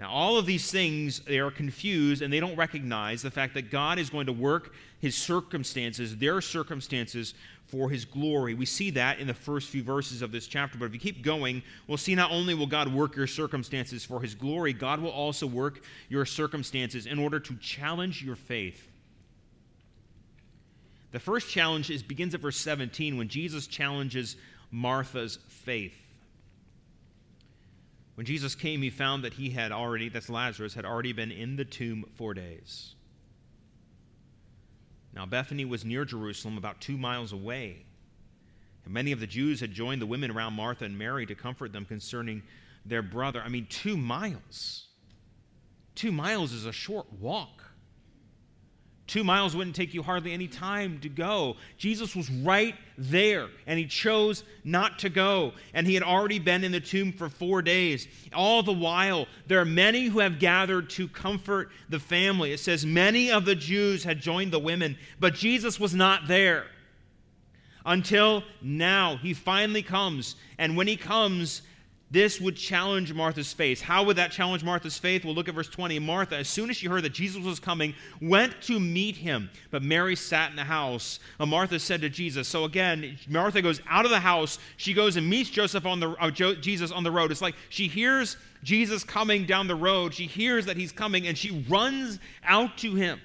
Now, 0.00 0.10
all 0.10 0.38
of 0.38 0.46
these 0.46 0.70
things, 0.70 1.20
they 1.20 1.40
are 1.40 1.50
confused 1.50 2.22
and 2.22 2.32
they 2.32 2.40
don't 2.40 2.56
recognize 2.56 3.20
the 3.20 3.30
fact 3.30 3.52
that 3.52 3.70
God 3.70 3.98
is 3.98 4.08
going 4.08 4.24
to 4.26 4.32
work 4.32 4.72
his 4.98 5.14
circumstances, 5.14 6.16
their 6.16 6.40
circumstances, 6.40 7.34
for 7.70 7.88
his 7.88 8.04
glory. 8.04 8.54
We 8.54 8.66
see 8.66 8.90
that 8.90 9.18
in 9.18 9.26
the 9.26 9.34
first 9.34 9.68
few 9.68 9.82
verses 9.82 10.22
of 10.22 10.32
this 10.32 10.46
chapter. 10.46 10.78
But 10.78 10.86
if 10.86 10.94
you 10.94 11.00
keep 11.00 11.22
going, 11.22 11.62
we'll 11.86 11.98
see 11.98 12.14
not 12.14 12.32
only 12.32 12.54
will 12.54 12.66
God 12.66 12.92
work 12.92 13.16
your 13.16 13.26
circumstances 13.26 14.04
for 14.04 14.20
his 14.20 14.34
glory, 14.34 14.72
God 14.72 15.00
will 15.00 15.10
also 15.10 15.46
work 15.46 15.82
your 16.08 16.26
circumstances 16.26 17.06
in 17.06 17.18
order 17.18 17.38
to 17.38 17.56
challenge 17.56 18.22
your 18.22 18.36
faith. 18.36 18.88
The 21.12 21.20
first 21.20 21.50
challenge 21.50 21.90
is, 21.90 22.02
begins 22.02 22.34
at 22.34 22.40
verse 22.40 22.56
17 22.56 23.16
when 23.16 23.28
Jesus 23.28 23.66
challenges 23.66 24.36
Martha's 24.70 25.38
faith. 25.48 25.96
When 28.14 28.26
Jesus 28.26 28.54
came, 28.54 28.82
he 28.82 28.90
found 28.90 29.24
that 29.24 29.34
he 29.34 29.50
had 29.50 29.72
already, 29.72 30.08
that's 30.08 30.28
Lazarus, 30.28 30.74
had 30.74 30.84
already 30.84 31.12
been 31.12 31.32
in 31.32 31.56
the 31.56 31.64
tomb 31.64 32.04
four 32.16 32.34
days. 32.34 32.94
Now, 35.14 35.26
Bethany 35.26 35.64
was 35.64 35.84
near 35.84 36.04
Jerusalem, 36.04 36.56
about 36.56 36.80
two 36.80 36.96
miles 36.96 37.32
away. 37.32 37.84
And 38.84 38.94
many 38.94 39.12
of 39.12 39.20
the 39.20 39.26
Jews 39.26 39.60
had 39.60 39.72
joined 39.72 40.00
the 40.00 40.06
women 40.06 40.30
around 40.30 40.54
Martha 40.54 40.84
and 40.84 40.96
Mary 40.96 41.26
to 41.26 41.34
comfort 41.34 41.72
them 41.72 41.84
concerning 41.84 42.42
their 42.86 43.02
brother. 43.02 43.42
I 43.42 43.48
mean, 43.48 43.66
two 43.68 43.96
miles. 43.96 44.86
Two 45.94 46.12
miles 46.12 46.52
is 46.52 46.64
a 46.64 46.72
short 46.72 47.12
walk. 47.12 47.69
Two 49.10 49.24
miles 49.24 49.56
wouldn't 49.56 49.74
take 49.74 49.92
you 49.92 50.04
hardly 50.04 50.30
any 50.30 50.46
time 50.46 51.00
to 51.00 51.08
go. 51.08 51.56
Jesus 51.76 52.14
was 52.14 52.30
right 52.30 52.76
there, 52.96 53.48
and 53.66 53.76
he 53.76 53.86
chose 53.86 54.44
not 54.62 55.00
to 55.00 55.08
go. 55.08 55.52
And 55.74 55.84
he 55.84 55.94
had 55.94 56.04
already 56.04 56.38
been 56.38 56.62
in 56.62 56.70
the 56.70 56.78
tomb 56.78 57.12
for 57.12 57.28
four 57.28 57.60
days. 57.60 58.06
All 58.32 58.62
the 58.62 58.72
while, 58.72 59.26
there 59.48 59.58
are 59.58 59.64
many 59.64 60.04
who 60.04 60.20
have 60.20 60.38
gathered 60.38 60.90
to 60.90 61.08
comfort 61.08 61.70
the 61.88 61.98
family. 61.98 62.52
It 62.52 62.60
says, 62.60 62.86
Many 62.86 63.32
of 63.32 63.44
the 63.44 63.56
Jews 63.56 64.04
had 64.04 64.20
joined 64.20 64.52
the 64.52 64.60
women, 64.60 64.96
but 65.18 65.34
Jesus 65.34 65.80
was 65.80 65.92
not 65.92 66.28
there. 66.28 66.66
Until 67.84 68.44
now, 68.62 69.16
he 69.16 69.34
finally 69.34 69.82
comes. 69.82 70.36
And 70.56 70.76
when 70.76 70.86
he 70.86 70.96
comes, 70.96 71.62
this 72.10 72.40
would 72.40 72.56
challenge 72.56 73.12
Martha's 73.12 73.52
faith. 73.52 73.80
How 73.80 74.02
would 74.02 74.16
that 74.16 74.32
challenge 74.32 74.64
Martha's 74.64 74.98
faith? 74.98 75.24
We'll 75.24 75.34
look 75.34 75.48
at 75.48 75.54
verse 75.54 75.68
20. 75.68 75.98
Martha, 76.00 76.36
as 76.36 76.48
soon 76.48 76.68
as 76.68 76.76
she 76.76 76.88
heard 76.88 77.04
that 77.04 77.12
Jesus 77.12 77.44
was 77.44 77.60
coming, 77.60 77.94
went 78.20 78.60
to 78.62 78.80
meet 78.80 79.16
him. 79.16 79.48
But 79.70 79.82
Mary 79.82 80.16
sat 80.16 80.50
in 80.50 80.56
the 80.56 80.64
house. 80.64 81.20
And 81.38 81.50
Martha 81.50 81.78
said 81.78 82.00
to 82.00 82.08
Jesus, 82.08 82.48
So 82.48 82.64
again, 82.64 83.16
Martha 83.28 83.62
goes 83.62 83.80
out 83.88 84.04
of 84.04 84.10
the 84.10 84.18
house. 84.18 84.58
She 84.76 84.92
goes 84.92 85.16
and 85.16 85.28
meets 85.28 85.50
Joseph 85.50 85.86
on 85.86 86.00
the, 86.00 86.10
uh, 86.20 86.30
jo- 86.32 86.56
Jesus 86.56 86.90
on 86.90 87.04
the 87.04 87.12
road. 87.12 87.30
It's 87.30 87.42
like 87.42 87.54
she 87.68 87.86
hears 87.86 88.36
Jesus 88.64 89.04
coming 89.04 89.46
down 89.46 89.68
the 89.68 89.76
road. 89.76 90.12
She 90.12 90.26
hears 90.26 90.66
that 90.66 90.76
he's 90.76 90.92
coming, 90.92 91.28
and 91.28 91.38
she 91.38 91.64
runs 91.68 92.18
out 92.44 92.76
to 92.78 92.94
him. 92.94 93.20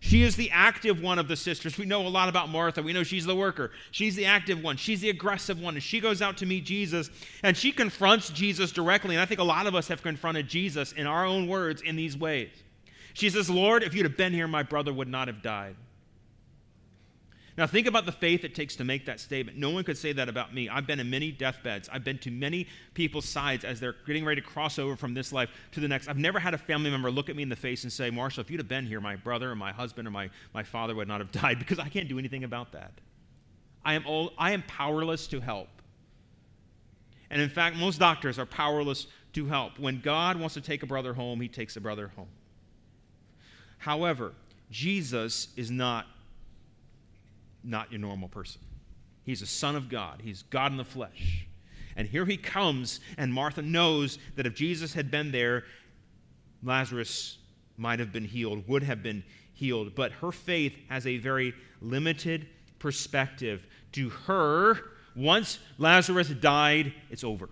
She 0.00 0.22
is 0.22 0.36
the 0.36 0.50
active 0.52 1.02
one 1.02 1.18
of 1.18 1.26
the 1.26 1.36
sisters. 1.36 1.76
We 1.76 1.84
know 1.84 2.06
a 2.06 2.08
lot 2.08 2.28
about 2.28 2.48
Martha. 2.48 2.82
We 2.82 2.92
know 2.92 3.02
she's 3.02 3.26
the 3.26 3.34
worker. 3.34 3.72
She's 3.90 4.14
the 4.14 4.26
active 4.26 4.62
one. 4.62 4.76
She's 4.76 5.00
the 5.00 5.10
aggressive 5.10 5.60
one. 5.60 5.74
And 5.74 5.82
she 5.82 5.98
goes 5.98 6.22
out 6.22 6.36
to 6.38 6.46
meet 6.46 6.64
Jesus 6.64 7.10
and 7.42 7.56
she 7.56 7.72
confronts 7.72 8.30
Jesus 8.30 8.70
directly. 8.70 9.16
And 9.16 9.22
I 9.22 9.26
think 9.26 9.40
a 9.40 9.44
lot 9.44 9.66
of 9.66 9.74
us 9.74 9.88
have 9.88 10.02
confronted 10.02 10.48
Jesus 10.48 10.92
in 10.92 11.06
our 11.06 11.24
own 11.24 11.48
words 11.48 11.82
in 11.82 11.96
these 11.96 12.16
ways. 12.16 12.50
She 13.14 13.28
says, 13.28 13.50
Lord, 13.50 13.82
if 13.82 13.94
you'd 13.94 14.04
have 14.04 14.16
been 14.16 14.32
here, 14.32 14.46
my 14.46 14.62
brother 14.62 14.92
would 14.92 15.08
not 15.08 15.26
have 15.26 15.42
died. 15.42 15.74
Now, 17.58 17.66
think 17.66 17.88
about 17.88 18.06
the 18.06 18.12
faith 18.12 18.44
it 18.44 18.54
takes 18.54 18.76
to 18.76 18.84
make 18.84 19.06
that 19.06 19.18
statement. 19.18 19.58
No 19.58 19.70
one 19.70 19.82
could 19.82 19.98
say 19.98 20.12
that 20.12 20.28
about 20.28 20.54
me. 20.54 20.68
I've 20.68 20.86
been 20.86 21.00
in 21.00 21.10
many 21.10 21.32
deathbeds. 21.32 21.88
I've 21.92 22.04
been 22.04 22.18
to 22.18 22.30
many 22.30 22.68
people's 22.94 23.24
sides 23.24 23.64
as 23.64 23.80
they're 23.80 23.96
getting 24.06 24.24
ready 24.24 24.40
to 24.40 24.46
cross 24.46 24.78
over 24.78 24.94
from 24.94 25.12
this 25.12 25.32
life 25.32 25.50
to 25.72 25.80
the 25.80 25.88
next. 25.88 26.06
I've 26.06 26.18
never 26.18 26.38
had 26.38 26.54
a 26.54 26.58
family 26.58 26.88
member 26.88 27.10
look 27.10 27.28
at 27.28 27.34
me 27.34 27.42
in 27.42 27.48
the 27.48 27.56
face 27.56 27.82
and 27.82 27.92
say, 27.92 28.10
Marshall, 28.10 28.42
if 28.42 28.50
you'd 28.52 28.60
have 28.60 28.68
been 28.68 28.86
here, 28.86 29.00
my 29.00 29.16
brother 29.16 29.50
or 29.50 29.56
my 29.56 29.72
husband 29.72 30.06
or 30.06 30.12
my, 30.12 30.30
my 30.54 30.62
father 30.62 30.94
would 30.94 31.08
not 31.08 31.18
have 31.18 31.32
died 31.42 31.58
because 31.58 31.80
I 31.80 31.88
can't 31.88 32.08
do 32.08 32.16
anything 32.16 32.44
about 32.44 32.70
that. 32.72 32.92
I 33.84 33.94
am, 33.94 34.06
all, 34.06 34.32
I 34.38 34.52
am 34.52 34.62
powerless 34.62 35.26
to 35.26 35.40
help. 35.40 35.68
And 37.28 37.42
in 37.42 37.50
fact, 37.50 37.74
most 37.74 37.98
doctors 37.98 38.38
are 38.38 38.46
powerless 38.46 39.08
to 39.32 39.46
help. 39.46 39.80
When 39.80 40.00
God 40.00 40.38
wants 40.38 40.54
to 40.54 40.60
take 40.60 40.84
a 40.84 40.86
brother 40.86 41.12
home, 41.12 41.40
he 41.40 41.48
takes 41.48 41.74
a 41.74 41.80
brother 41.80 42.12
home. 42.14 42.28
However, 43.78 44.32
Jesus 44.70 45.48
is 45.56 45.72
not 45.72 46.06
not 47.68 47.92
your 47.92 48.00
normal 48.00 48.28
person. 48.28 48.60
He's 49.24 49.42
a 49.42 49.46
son 49.46 49.76
of 49.76 49.88
God, 49.88 50.20
he's 50.24 50.42
God 50.42 50.72
in 50.72 50.78
the 50.78 50.84
flesh. 50.84 51.46
And 51.96 52.06
here 52.08 52.24
he 52.24 52.36
comes, 52.36 53.00
and 53.16 53.32
Martha 53.32 53.60
knows 53.60 54.18
that 54.36 54.46
if 54.46 54.54
Jesus 54.54 54.94
had 54.94 55.10
been 55.10 55.32
there, 55.32 55.64
Lazarus 56.62 57.38
might 57.76 57.98
have 57.98 58.12
been 58.12 58.24
healed, 58.24 58.66
would 58.68 58.84
have 58.84 59.02
been 59.02 59.24
healed. 59.52 59.94
But 59.94 60.12
her 60.12 60.30
faith 60.30 60.76
has 60.88 61.06
a 61.06 61.18
very 61.18 61.54
limited 61.80 62.46
perspective. 62.78 63.66
To 63.92 64.10
her, 64.10 64.78
once 65.16 65.58
Lazarus 65.78 66.28
died, 66.28 66.92
it's 67.10 67.24
over. 67.24 67.48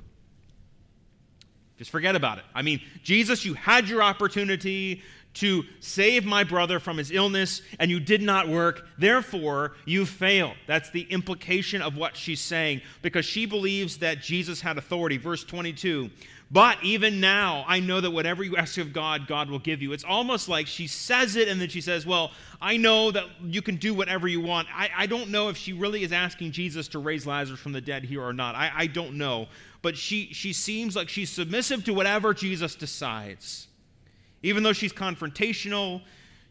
Just 1.79 1.91
forget 1.91 2.17
about 2.17 2.39
it. 2.39 2.45
I 2.55 2.63
mean, 2.63 2.81
Jesus, 3.03 3.45
you 3.45 3.55
had 3.55 3.89
your 3.89 4.03
opportunity 4.03 5.03
to 5.37 5.65
save 5.81 6.25
my 6.25 6.45
brother 6.45 6.81
from 6.81 6.97
his 6.97 7.11
illness, 7.11 7.61
and 7.79 7.91
you 7.91 8.01
did 8.01 8.23
not 8.23 8.49
work. 8.49 8.87
Therefore, 8.99 9.73
you 9.85 10.07
failed. 10.07 10.55
That's 10.67 10.89
the 10.91 11.03
implication 11.03 11.83
of 11.83 11.97
what 11.97 12.17
she's 12.17 12.41
saying 12.41 12.81
because 13.03 13.27
she 13.27 13.45
believes 13.45 13.99
that 13.99 14.23
Jesus 14.23 14.63
had 14.63 14.79
authority. 14.79 15.19
Verse 15.19 15.45
22 15.45 16.09
But 16.51 16.83
even 16.83 17.21
now, 17.21 17.67
I 17.69 17.81
know 17.81 18.01
that 18.01 18.11
whatever 18.11 18.45
you 18.45 18.57
ask 18.57 18.79
of 18.79 18.95
God, 18.95 19.27
God 19.27 19.51
will 19.51 19.59
give 19.59 19.83
you. 19.83 19.93
It's 19.93 20.05
almost 20.05 20.49
like 20.49 20.67
she 20.67 20.87
says 20.87 21.37
it 21.37 21.49
and 21.49 21.61
then 21.61 21.69
she 21.69 21.83
says, 21.83 22.07
Well, 22.07 22.31
I 22.59 22.79
know 22.79 23.11
that 23.11 23.25
you 23.45 23.61
can 23.61 23.77
do 23.77 23.93
whatever 23.93 24.27
you 24.29 24.41
want. 24.41 24.69
I, 24.75 24.89
I 24.97 25.07
don't 25.07 25.29
know 25.29 25.51
if 25.51 25.59
she 25.59 25.75
really 25.75 26.03
is 26.03 26.13
asking 26.13 26.53
Jesus 26.53 26.89
to 26.89 26.99
raise 26.99 27.27
Lazarus 27.27 27.61
from 27.61 27.73
the 27.73 27.83
dead 27.83 28.05
here 28.05 28.23
or 28.23 28.33
not. 28.33 28.55
I, 28.55 28.73
I 28.75 28.87
don't 28.87 29.19
know. 29.19 29.49
But 29.83 29.99
she, 29.99 30.33
she 30.33 30.55
seems 30.55 30.97
like 30.97 31.11
she's 31.11 31.29
submissive 31.29 31.85
to 31.85 31.93
whatever 31.93 32.33
Jesus 32.33 32.75
decides. 32.75 33.66
Even 34.47 34.63
though 34.63 34.73
she's 34.73 34.93
confrontational, 34.93 36.03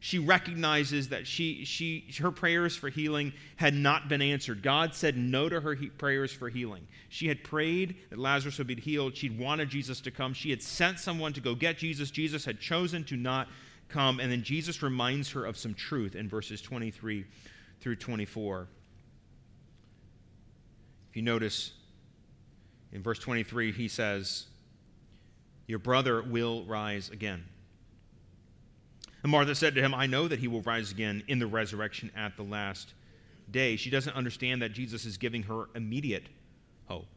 she 0.01 0.19
recognizes 0.19 1.07
that 1.07 1.25
she, 1.25 1.63
she, 1.63 2.05
her 2.19 2.29
prayers 2.29 2.75
for 2.75 2.89
healing 2.89 3.31
had 3.55 3.73
not 3.73 4.09
been 4.09 4.21
answered. 4.21 4.61
God 4.61 4.93
said 4.93 5.15
no 5.15 5.47
to 5.47 5.61
her 5.61 5.73
he, 5.73 5.87
prayers 5.87 6.33
for 6.33 6.49
healing. 6.49 6.85
She 7.07 7.29
had 7.29 7.41
prayed 7.41 7.95
that 8.09 8.19
Lazarus 8.19 8.57
would 8.57 8.67
be 8.67 8.75
healed. 8.75 9.15
She'd 9.15 9.39
wanted 9.39 9.69
Jesus 9.69 10.01
to 10.01 10.11
come. 10.11 10.33
She 10.33 10.49
had 10.49 10.61
sent 10.61 10.99
someone 10.99 11.31
to 11.31 11.39
go 11.39 11.55
get 11.55 11.77
Jesus. 11.77 12.11
Jesus 12.11 12.43
had 12.43 12.59
chosen 12.59 13.05
to 13.05 13.15
not 13.15 13.47
come. 13.87 14.19
And 14.19 14.29
then 14.29 14.43
Jesus 14.43 14.83
reminds 14.83 15.31
her 15.31 15.45
of 15.45 15.55
some 15.55 15.73
truth 15.73 16.15
in 16.15 16.27
verses 16.27 16.61
23 16.61 17.23
through 17.79 17.95
24. 17.95 18.67
If 21.11 21.15
you 21.15 21.21
notice 21.21 21.71
in 22.91 23.01
verse 23.01 23.19
23, 23.19 23.71
he 23.71 23.87
says, 23.87 24.47
Your 25.65 25.79
brother 25.79 26.21
will 26.21 26.65
rise 26.65 27.09
again. 27.09 27.45
And 29.25 29.31
Martha 29.31 29.55
said 29.55 29.73
to 29.73 29.81
him, 29.81 29.95
I 29.95 30.05
know 30.05 30.27
that 30.27 30.37
he 30.37 30.47
will 30.47 30.61
rise 30.61 30.91
again 30.91 31.23
in 31.27 31.39
the 31.39 31.47
resurrection 31.47 32.11
at 32.15 32.37
the 32.37 32.43
last 32.43 32.93
day. 33.49 33.75
She 33.75 33.89
doesn't 33.89 34.15
understand 34.15 34.61
that 34.61 34.71
Jesus 34.71 35.03
is 35.03 35.17
giving 35.17 35.41
her 35.41 35.63
immediate 35.73 36.27
hope. 36.85 37.07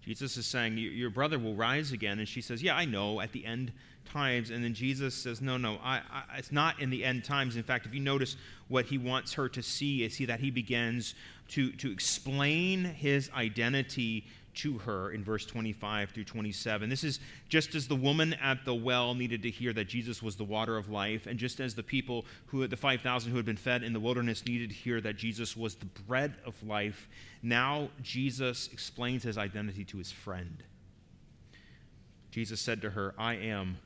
Jesus 0.00 0.38
is 0.38 0.46
saying, 0.46 0.78
Your 0.78 1.10
brother 1.10 1.38
will 1.38 1.56
rise 1.56 1.92
again. 1.92 2.20
And 2.20 2.26
she 2.26 2.40
says, 2.40 2.62
Yeah, 2.62 2.74
I 2.74 2.86
know, 2.86 3.20
at 3.20 3.32
the 3.32 3.44
end 3.44 3.70
times. 4.06 4.48
And 4.48 4.64
then 4.64 4.72
Jesus 4.72 5.14
says, 5.14 5.42
No, 5.42 5.58
no, 5.58 5.78
I, 5.84 6.00
I, 6.10 6.38
it's 6.38 6.52
not 6.52 6.80
in 6.80 6.88
the 6.88 7.04
end 7.04 7.22
times. 7.22 7.56
In 7.56 7.64
fact, 7.64 7.84
if 7.84 7.92
you 7.92 8.00
notice 8.00 8.38
what 8.68 8.86
he 8.86 8.96
wants 8.96 9.34
her 9.34 9.46
to 9.50 9.62
see, 9.62 10.04
is 10.04 10.14
see 10.14 10.24
that 10.24 10.40
he 10.40 10.50
begins 10.50 11.14
to, 11.48 11.70
to 11.72 11.92
explain 11.92 12.82
his 12.82 13.28
identity 13.36 14.24
to 14.56 14.78
her 14.78 15.10
in 15.10 15.24
verse 15.24 15.46
25 15.46 16.10
through 16.10 16.24
27. 16.24 16.88
This 16.88 17.04
is 17.04 17.20
just 17.48 17.74
as 17.74 17.88
the 17.88 17.96
woman 17.96 18.34
at 18.34 18.64
the 18.64 18.74
well 18.74 19.14
needed 19.14 19.42
to 19.42 19.50
hear 19.50 19.72
that 19.72 19.88
Jesus 19.88 20.22
was 20.22 20.36
the 20.36 20.44
water 20.44 20.76
of 20.76 20.88
life, 20.88 21.26
and 21.26 21.38
just 21.38 21.60
as 21.60 21.74
the 21.74 21.82
people 21.82 22.24
who 22.46 22.66
the 22.66 22.76
5,000 22.76 23.30
who 23.30 23.36
had 23.36 23.46
been 23.46 23.56
fed 23.56 23.82
in 23.82 23.92
the 23.92 24.00
wilderness 24.00 24.44
needed 24.46 24.70
to 24.70 24.74
hear 24.74 25.00
that 25.00 25.16
Jesus 25.16 25.56
was 25.56 25.74
the 25.74 25.86
bread 26.06 26.34
of 26.44 26.54
life, 26.62 27.08
now 27.42 27.88
Jesus 28.02 28.68
explains 28.72 29.22
his 29.22 29.38
identity 29.38 29.84
to 29.84 29.98
his 29.98 30.10
friend. 30.10 30.62
Jesus 32.30 32.60
said 32.60 32.82
to 32.82 32.90
her, 32.90 33.14
I 33.16 33.34
am 33.34 33.76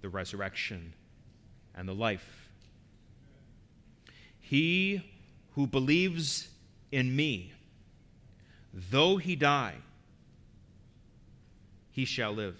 the 0.00 0.08
resurrection 0.08 0.92
and 1.76 1.88
the 1.88 1.94
life. 1.94 2.48
He 4.40 5.04
who 5.54 5.66
believes 5.66 6.48
in 6.90 7.14
me, 7.14 7.52
Though 8.72 9.16
he 9.16 9.36
die, 9.36 9.76
he 11.90 12.04
shall 12.04 12.32
live. 12.32 12.56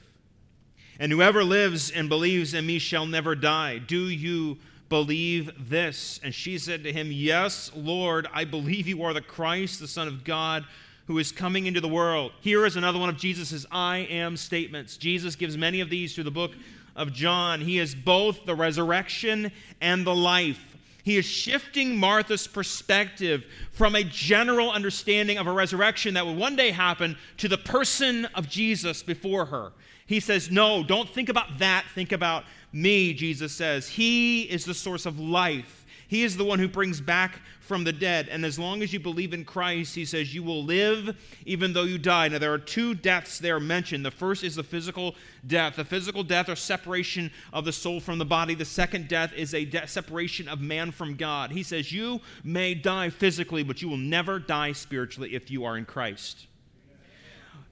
And 0.99 1.11
whoever 1.11 1.43
lives 1.43 1.91
and 1.91 2.09
believes 2.09 2.53
in 2.53 2.67
me 2.67 2.79
shall 2.79 3.07
never 3.07 3.35
die. 3.35 3.79
Do 3.79 4.09
you 4.09 4.59
believe 4.89 5.71
this? 5.71 6.21
And 6.23 6.35
she 6.35 6.59
said 6.59 6.85
to 6.85 6.93
him, 6.93 7.11
Yes, 7.11 7.71
Lord, 7.75 8.29
I 8.35 8.45
believe 8.45 8.87
you 8.87 9.03
are 9.05 9.15
the 9.15 9.23
Christ, 9.23 9.81
the 9.81 9.89
Son 9.89 10.09
of 10.09 10.25
God, 10.25 10.67
who 11.07 11.19
is 11.19 11.33
coming 11.33 11.67
into 11.67 11.81
the 11.81 11.89
world. 11.89 12.33
Here 12.41 12.67
is 12.67 12.77
another 12.77 12.99
one 12.99 13.09
of 13.09 13.17
Jesus' 13.17 13.65
I 13.71 13.99
am 14.11 14.37
statements. 14.37 14.97
Jesus 14.97 15.37
gives 15.37 15.57
many 15.57 15.81
of 15.81 15.89
these 15.89 16.15
through 16.15 16.25
the 16.25 16.31
book 16.31 16.53
of 16.95 17.13
John. 17.13 17.61
He 17.61 17.79
is 17.79 17.95
both 17.95 18.45
the 18.45 18.55
resurrection 18.55 19.51
and 19.81 20.07
the 20.07 20.15
life. 20.15 20.70
He 21.03 21.17
is 21.17 21.25
shifting 21.25 21.97
Martha's 21.97 22.47
perspective 22.47 23.45
from 23.73 23.95
a 23.95 24.05
general 24.05 24.71
understanding 24.71 25.39
of 25.39 25.47
a 25.47 25.53
resurrection 25.53 26.15
that 26.15 26.27
would 26.27 26.37
one 26.37 26.57
day 26.57 26.71
happen 26.71 27.17
to 27.39 27.49
the 27.49 27.59
person 27.59 28.27
of 28.35 28.49
Jesus 28.49 29.03
before 29.03 29.47
her. 29.47 29.73
He 30.07 30.21
says, 30.21 30.51
No, 30.51 30.83
don't 30.83 31.09
think 31.09 31.29
about 31.29 31.59
that. 31.59 31.85
Think 31.95 32.13
about 32.13 32.45
me, 32.73 33.15
Jesus 33.15 33.53
says. 33.53 33.89
He 33.89 34.43
is 34.43 34.65
the 34.65 34.75
source 34.75 35.07
of 35.07 35.19
life. 35.19 35.80
He 36.11 36.25
is 36.25 36.37
the 36.37 36.45
one 36.45 36.59
who 36.59 36.67
brings 36.67 37.01
back 37.01 37.39
from 37.61 37.85
the 37.85 37.93
dead. 37.93 38.29
And 38.29 38.45
as 38.45 38.59
long 38.59 38.83
as 38.83 38.93
you 38.93 38.99
believe 38.99 39.33
in 39.33 39.45
Christ, 39.45 39.95
he 39.95 40.05
says, 40.05 40.35
you 40.35 40.43
will 40.43 40.65
live 40.65 41.17
even 41.47 41.73
though 41.73 41.85
you 41.85 41.99
die. 41.99 42.27
Now, 42.27 42.39
there 42.39 42.53
are 42.53 42.59
two 42.59 42.97
deaths 42.97 43.39
there 43.39 43.61
mentioned. 43.61 44.05
The 44.05 44.11
first 44.11 44.43
is 44.43 44.57
the 44.57 44.65
physical 44.65 45.15
death. 45.47 45.77
The 45.77 45.85
physical 45.85 46.25
death 46.25 46.49
or 46.49 46.57
separation 46.57 47.31
of 47.53 47.65
the 47.65 47.71
soul 47.71 48.01
from 48.01 48.19
the 48.19 48.25
body. 48.25 48.57
The 48.57 48.65
second 48.65 49.07
death 49.07 49.33
is 49.35 49.55
a 49.55 49.65
de- 49.65 49.87
separation 49.87 50.49
of 50.49 50.61
man 50.61 50.91
from 50.91 51.15
God. 51.15 51.53
He 51.53 51.63
says, 51.63 51.93
You 51.93 52.21
may 52.43 52.75
die 52.75 53.11
physically, 53.11 53.63
but 53.63 53.81
you 53.81 53.89
will 53.89 53.97
never 53.97 54.41
die 54.41 54.73
spiritually 54.73 55.37
if 55.37 55.49
you 55.49 55.65
are 55.65 55.79
in 55.79 55.85
Christ. 55.85 56.49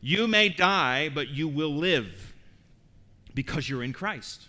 You 0.00 0.28
may 0.28 0.48
die, 0.48 1.08
but 1.08 1.26
you 1.26 1.48
will 1.48 1.74
live 1.74 2.34
because 3.34 3.68
you're 3.68 3.82
in 3.82 3.92
Christ 3.92 4.47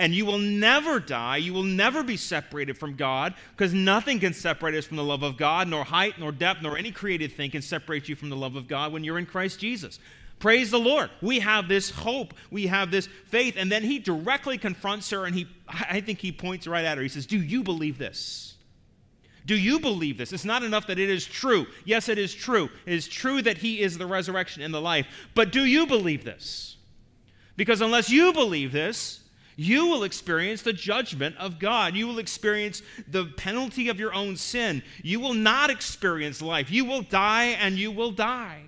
and 0.00 0.14
you 0.14 0.24
will 0.24 0.38
never 0.38 0.98
die. 0.98 1.36
You 1.36 1.52
will 1.52 1.62
never 1.62 2.02
be 2.02 2.16
separated 2.16 2.78
from 2.78 2.96
God 2.96 3.34
because 3.54 3.74
nothing 3.74 4.18
can 4.18 4.32
separate 4.32 4.74
us 4.74 4.86
from 4.86 4.96
the 4.96 5.04
love 5.04 5.22
of 5.22 5.36
God, 5.36 5.68
nor 5.68 5.84
height, 5.84 6.18
nor 6.18 6.32
depth, 6.32 6.62
nor 6.62 6.78
any 6.78 6.90
created 6.90 7.32
thing 7.32 7.50
can 7.50 7.60
separate 7.60 8.08
you 8.08 8.16
from 8.16 8.30
the 8.30 8.36
love 8.36 8.56
of 8.56 8.66
God 8.66 8.94
when 8.94 9.04
you're 9.04 9.18
in 9.18 9.26
Christ 9.26 9.60
Jesus. 9.60 10.00
Praise 10.38 10.70
the 10.70 10.78
Lord. 10.78 11.10
We 11.20 11.40
have 11.40 11.68
this 11.68 11.90
hope. 11.90 12.32
We 12.50 12.68
have 12.68 12.90
this 12.90 13.10
faith. 13.26 13.56
And 13.58 13.70
then 13.70 13.82
he 13.82 13.98
directly 13.98 14.56
confronts 14.56 15.10
her 15.10 15.26
and 15.26 15.34
he, 15.34 15.46
I 15.68 16.00
think 16.00 16.18
he 16.18 16.32
points 16.32 16.66
right 16.66 16.86
at 16.86 16.96
her. 16.96 17.02
He 17.02 17.10
says, 17.10 17.26
Do 17.26 17.38
you 17.38 17.62
believe 17.62 17.98
this? 17.98 18.54
Do 19.44 19.54
you 19.54 19.80
believe 19.80 20.16
this? 20.16 20.32
It's 20.32 20.46
not 20.46 20.62
enough 20.62 20.86
that 20.86 20.98
it 20.98 21.10
is 21.10 21.26
true. 21.26 21.66
Yes, 21.84 22.08
it 22.08 22.16
is 22.16 22.32
true. 22.32 22.70
It 22.86 22.94
is 22.94 23.06
true 23.06 23.42
that 23.42 23.58
he 23.58 23.82
is 23.82 23.98
the 23.98 24.06
resurrection 24.06 24.62
and 24.62 24.72
the 24.72 24.80
life. 24.80 25.06
But 25.34 25.52
do 25.52 25.66
you 25.66 25.86
believe 25.86 26.24
this? 26.24 26.78
Because 27.56 27.82
unless 27.82 28.08
you 28.08 28.32
believe 28.32 28.72
this, 28.72 29.19
you 29.60 29.88
will 29.88 30.04
experience 30.04 30.62
the 30.62 30.72
judgment 30.72 31.36
of 31.36 31.58
God. 31.58 31.94
You 31.94 32.06
will 32.06 32.18
experience 32.18 32.80
the 33.06 33.26
penalty 33.26 33.90
of 33.90 34.00
your 34.00 34.14
own 34.14 34.34
sin. 34.36 34.82
You 35.02 35.20
will 35.20 35.34
not 35.34 35.68
experience 35.68 36.40
life. 36.40 36.70
You 36.70 36.86
will 36.86 37.02
die 37.02 37.56
and 37.60 37.76
you 37.76 37.90
will 37.90 38.10
die. 38.10 38.62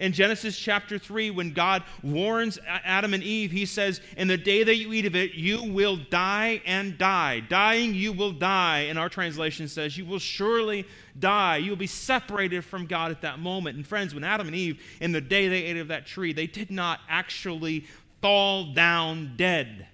In 0.00 0.12
Genesis 0.12 0.58
chapter 0.58 0.98
3, 0.98 1.30
when 1.30 1.52
God 1.52 1.84
warns 2.02 2.58
Adam 2.66 3.14
and 3.14 3.22
Eve, 3.22 3.52
he 3.52 3.64
says, 3.64 4.00
In 4.16 4.26
the 4.26 4.36
day 4.36 4.64
that 4.64 4.74
you 4.74 4.92
eat 4.92 5.06
of 5.06 5.14
it, 5.14 5.34
you 5.34 5.62
will 5.62 5.96
die 6.10 6.60
and 6.66 6.98
die. 6.98 7.38
Dying, 7.48 7.94
you 7.94 8.12
will 8.12 8.32
die. 8.32 8.86
And 8.88 8.98
our 8.98 9.08
translation 9.08 9.68
says, 9.68 9.96
You 9.96 10.06
will 10.06 10.18
surely 10.18 10.86
die. 11.20 11.58
You 11.58 11.70
will 11.70 11.76
be 11.76 11.86
separated 11.86 12.64
from 12.64 12.86
God 12.86 13.12
at 13.12 13.20
that 13.20 13.38
moment. 13.38 13.76
And 13.76 13.86
friends, 13.86 14.12
when 14.12 14.24
Adam 14.24 14.48
and 14.48 14.56
Eve, 14.56 14.82
in 15.00 15.12
the 15.12 15.20
day 15.20 15.46
they 15.46 15.62
ate 15.62 15.76
of 15.76 15.86
that 15.86 16.04
tree, 16.04 16.32
they 16.32 16.48
did 16.48 16.72
not 16.72 16.98
actually 17.08 17.86
fall 18.24 18.72
down 18.72 19.34
dead. 19.36 19.86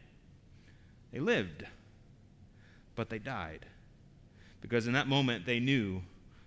They 1.13 1.19
lived, 1.19 1.65
but 2.95 3.11
they 3.11 3.19
died. 3.19 3.67
Because 4.61 4.87
in 4.87 4.93
that 4.93 5.09
moment 5.09 5.45
they 5.45 5.59
knew 5.59 6.01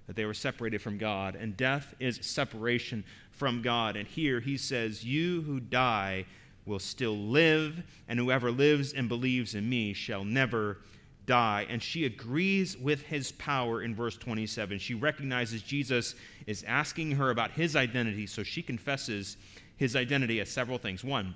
that 0.08 0.16
they 0.16 0.24
were 0.24 0.34
separated 0.34 0.82
from 0.82 0.98
God, 0.98 1.36
and 1.36 1.58
death 1.58 1.94
is 2.00 2.20
separation 2.22 3.04
from 3.32 3.62
God. 3.62 3.98
And 3.98 4.08
here 4.08 4.40
he 4.40 4.56
says, 4.56 5.04
You 5.04 5.42
who 5.42 5.60
die 5.60 6.26
will 6.66 6.80
still 6.80 7.18
live, 7.18 7.84
and 8.08 8.18
whoever 8.18 8.50
lives 8.50 8.94
and 8.94 9.10
believes 9.10 9.54
in 9.54 9.68
me 9.68 9.92
shall 9.92 10.24
never 10.24 10.78
die. 11.26 11.68
And 11.70 11.84
she 11.84 12.06
agrees 12.06 12.78
with 12.78 13.02
his 13.02 13.34
power 13.34 13.82
in 13.82 13.94
verse 13.94 14.16
27. 14.16 14.80
She 14.80 14.94
recognizes 14.94 15.62
Jesus 15.62 16.16
is 16.48 16.64
asking 16.66 17.12
her 17.12 17.30
about 17.30 17.52
his 17.52 17.76
identity, 17.76 18.26
so 18.26 18.42
she 18.42 18.62
confesses 18.62 19.36
his 19.76 19.98
identity 19.98 20.40
as 20.40 20.50
several 20.50 20.78
things. 20.78 21.04
One, 21.04 21.36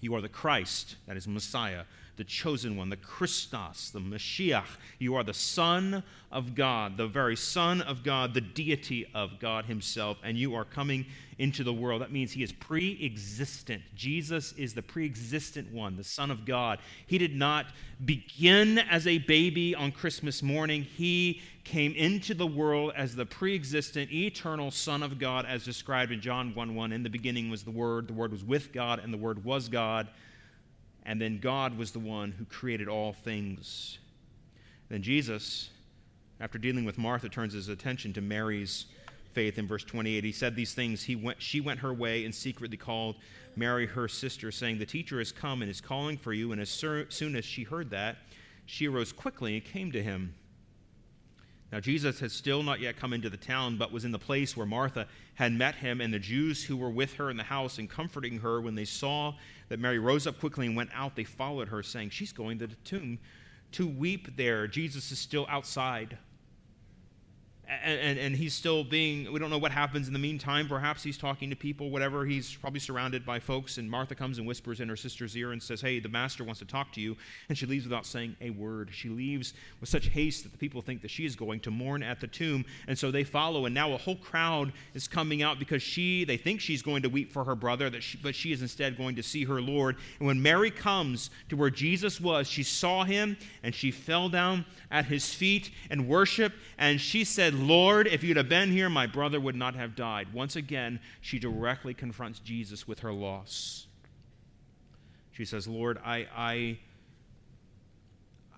you 0.00 0.14
are 0.14 0.20
the 0.20 0.28
Christ, 0.28 0.96
that 1.06 1.16
is 1.16 1.28
Messiah, 1.28 1.84
the 2.16 2.24
chosen 2.24 2.76
one, 2.76 2.90
the 2.90 2.96
Christos, 2.96 3.90
the 3.90 3.98
Mashiach. 3.98 4.66
You 4.98 5.14
are 5.14 5.24
the 5.24 5.32
Son 5.32 6.02
of 6.30 6.54
God, 6.54 6.96
the 6.96 7.06
very 7.06 7.36
Son 7.36 7.80
of 7.80 8.02
God, 8.02 8.34
the 8.34 8.42
deity 8.42 9.06
of 9.14 9.38
God 9.40 9.64
Himself, 9.64 10.18
and 10.22 10.36
you 10.36 10.54
are 10.54 10.66
coming 10.66 11.06
into 11.38 11.64
the 11.64 11.72
world. 11.72 12.02
That 12.02 12.12
means 12.12 12.32
He 12.32 12.42
is 12.42 12.52
pre 12.52 13.02
existent. 13.02 13.82
Jesus 13.94 14.52
is 14.52 14.74
the 14.74 14.82
pre 14.82 15.06
existent 15.06 15.72
one, 15.72 15.96
the 15.96 16.04
Son 16.04 16.30
of 16.30 16.44
God. 16.44 16.78
He 17.06 17.16
did 17.16 17.34
not 17.34 17.66
begin 18.04 18.78
as 18.78 19.06
a 19.06 19.18
baby 19.18 19.74
on 19.74 19.90
Christmas 19.90 20.42
morning, 20.42 20.82
He 20.82 21.40
came 21.70 21.92
into 21.94 22.34
the 22.34 22.46
world 22.46 22.92
as 22.96 23.14
the 23.14 23.26
pre 23.26 23.54
existent, 23.54 24.12
eternal 24.12 24.70
Son 24.70 25.02
of 25.02 25.18
God, 25.18 25.46
as 25.46 25.64
described 25.64 26.12
in 26.12 26.20
John 26.20 26.54
1 26.54 26.74
1. 26.74 26.92
In 26.92 27.02
the 27.02 27.10
beginning 27.10 27.50
was 27.50 27.62
the 27.62 27.70
Word, 27.70 28.08
the 28.08 28.12
Word 28.12 28.32
was 28.32 28.44
with 28.44 28.72
God, 28.72 28.98
and 28.98 29.12
the 29.12 29.18
Word 29.18 29.44
was 29.44 29.68
God 29.68 30.08
and 31.04 31.20
then 31.20 31.38
God 31.38 31.76
was 31.76 31.92
the 31.92 31.98
one 31.98 32.32
who 32.32 32.44
created 32.44 32.88
all 32.88 33.12
things. 33.12 33.98
Then 34.88 35.02
Jesus, 35.02 35.70
after 36.40 36.58
dealing 36.58 36.84
with 36.84 36.98
Martha, 36.98 37.28
turns 37.28 37.52
his 37.52 37.68
attention 37.68 38.12
to 38.14 38.20
Mary's 38.20 38.86
faith 39.32 39.58
in 39.58 39.66
verse 39.66 39.84
28. 39.84 40.24
He 40.24 40.32
said 40.32 40.54
these 40.54 40.74
things. 40.74 41.02
He 41.02 41.16
went, 41.16 41.40
she 41.40 41.60
went 41.60 41.80
her 41.80 41.94
way 41.94 42.24
and 42.24 42.34
secretly 42.34 42.76
called 42.76 43.16
Mary, 43.56 43.86
her 43.86 44.08
sister, 44.08 44.50
saying, 44.50 44.78
The 44.78 44.86
teacher 44.86 45.18
has 45.18 45.32
come 45.32 45.62
and 45.62 45.70
is 45.70 45.80
calling 45.80 46.16
for 46.16 46.32
you. 46.32 46.52
And 46.52 46.60
as 46.60 46.70
soon 46.70 47.36
as 47.36 47.44
she 47.44 47.62
heard 47.62 47.90
that, 47.90 48.16
she 48.66 48.88
arose 48.88 49.12
quickly 49.12 49.54
and 49.54 49.64
came 49.64 49.92
to 49.92 50.02
him. 50.02 50.34
Now, 51.72 51.78
Jesus 51.78 52.18
had 52.18 52.32
still 52.32 52.64
not 52.64 52.80
yet 52.80 52.96
come 52.96 53.12
into 53.12 53.30
the 53.30 53.36
town, 53.36 53.76
but 53.76 53.92
was 53.92 54.04
in 54.04 54.10
the 54.10 54.18
place 54.18 54.56
where 54.56 54.66
Martha 54.66 55.06
had 55.34 55.52
met 55.52 55.76
him, 55.76 56.00
and 56.00 56.12
the 56.12 56.18
Jews 56.18 56.64
who 56.64 56.76
were 56.76 56.90
with 56.90 57.14
her 57.14 57.30
in 57.30 57.36
the 57.36 57.44
house 57.44 57.78
and 57.78 57.88
comforting 57.88 58.40
her, 58.40 58.60
when 58.60 58.74
they 58.74 58.84
saw 58.84 59.34
that 59.68 59.78
Mary 59.78 60.00
rose 60.00 60.26
up 60.26 60.40
quickly 60.40 60.66
and 60.66 60.74
went 60.74 60.90
out, 60.92 61.14
they 61.14 61.24
followed 61.24 61.68
her, 61.68 61.82
saying, 61.82 62.10
She's 62.10 62.32
going 62.32 62.58
to 62.58 62.66
the 62.66 62.74
tomb 62.84 63.20
to 63.72 63.86
weep 63.86 64.36
there. 64.36 64.66
Jesus 64.66 65.12
is 65.12 65.20
still 65.20 65.46
outside 65.48 66.18
and, 67.84 68.00
and, 68.00 68.18
and, 68.18 68.36
he's 68.36 68.52
still 68.52 68.82
being, 68.82 69.32
we 69.32 69.38
don't 69.38 69.50
know 69.50 69.58
what 69.58 69.70
happens 69.70 70.08
in 70.08 70.12
the 70.12 70.18
meantime. 70.18 70.66
Perhaps 70.66 71.04
he's 71.04 71.16
talking 71.16 71.50
to 71.50 71.56
people, 71.56 71.90
whatever. 71.90 72.24
He's 72.24 72.52
probably 72.54 72.80
surrounded 72.80 73.24
by 73.24 73.38
folks. 73.38 73.78
And 73.78 73.88
Martha 73.88 74.14
comes 74.14 74.38
and 74.38 74.46
whispers 74.46 74.80
in 74.80 74.88
her 74.88 74.96
sister's 74.96 75.36
ear 75.36 75.52
and 75.52 75.62
says, 75.62 75.80
Hey, 75.80 76.00
the 76.00 76.08
master 76.08 76.42
wants 76.42 76.58
to 76.60 76.66
talk 76.66 76.92
to 76.94 77.00
you. 77.00 77.16
And 77.48 77.56
she 77.56 77.66
leaves 77.66 77.84
without 77.84 78.06
saying 78.06 78.34
a 78.40 78.50
word. 78.50 78.90
She 78.92 79.08
leaves 79.08 79.54
with 79.80 79.88
such 79.88 80.08
haste 80.08 80.42
that 80.42 80.52
the 80.52 80.58
people 80.58 80.82
think 80.82 81.00
that 81.02 81.10
she 81.10 81.24
is 81.24 81.36
going 81.36 81.60
to 81.60 81.70
mourn 81.70 82.02
at 82.02 82.20
the 82.20 82.26
tomb. 82.26 82.64
And 82.88 82.98
so 82.98 83.10
they 83.10 83.22
follow. 83.22 83.66
And 83.66 83.74
now 83.74 83.92
a 83.92 83.98
whole 83.98 84.16
crowd 84.16 84.72
is 84.94 85.06
coming 85.06 85.42
out 85.42 85.58
because 85.58 85.82
she, 85.82 86.24
they 86.24 86.36
think 86.36 86.60
she's 86.60 86.82
going 86.82 87.02
to 87.02 87.08
weep 87.08 87.32
for 87.32 87.44
her 87.44 87.54
brother, 87.54 87.88
that 87.90 88.02
she, 88.02 88.18
but 88.18 88.34
she 88.34 88.52
is 88.52 88.62
instead 88.62 88.96
going 88.96 89.14
to 89.16 89.22
see 89.22 89.44
her 89.44 89.60
Lord. 89.60 89.96
And 90.18 90.26
when 90.26 90.42
Mary 90.42 90.72
comes 90.72 91.30
to 91.50 91.56
where 91.56 91.70
Jesus 91.70 92.20
was, 92.20 92.48
she 92.48 92.64
saw 92.64 93.04
him 93.04 93.36
and 93.62 93.72
she 93.74 93.92
fell 93.92 94.28
down 94.28 94.64
at 94.90 95.04
his 95.04 95.32
feet 95.32 95.70
and 95.88 96.08
worshiped. 96.08 96.56
And 96.78 97.00
she 97.00 97.22
said, 97.22 97.54
Lord, 97.66 98.06
if 98.06 98.22
you'd 98.22 98.36
have 98.36 98.48
been 98.48 98.70
here, 98.70 98.88
my 98.88 99.06
brother 99.06 99.40
would 99.40 99.56
not 99.56 99.74
have 99.74 99.96
died. 99.96 100.32
Once 100.32 100.56
again, 100.56 101.00
she 101.20 101.38
directly 101.38 101.94
confronts 101.94 102.38
Jesus 102.38 102.86
with 102.86 103.00
her 103.00 103.12
loss. 103.12 103.86
She 105.32 105.44
says, 105.44 105.66
Lord, 105.66 105.98
I, 106.04 106.26
I, 106.36 106.78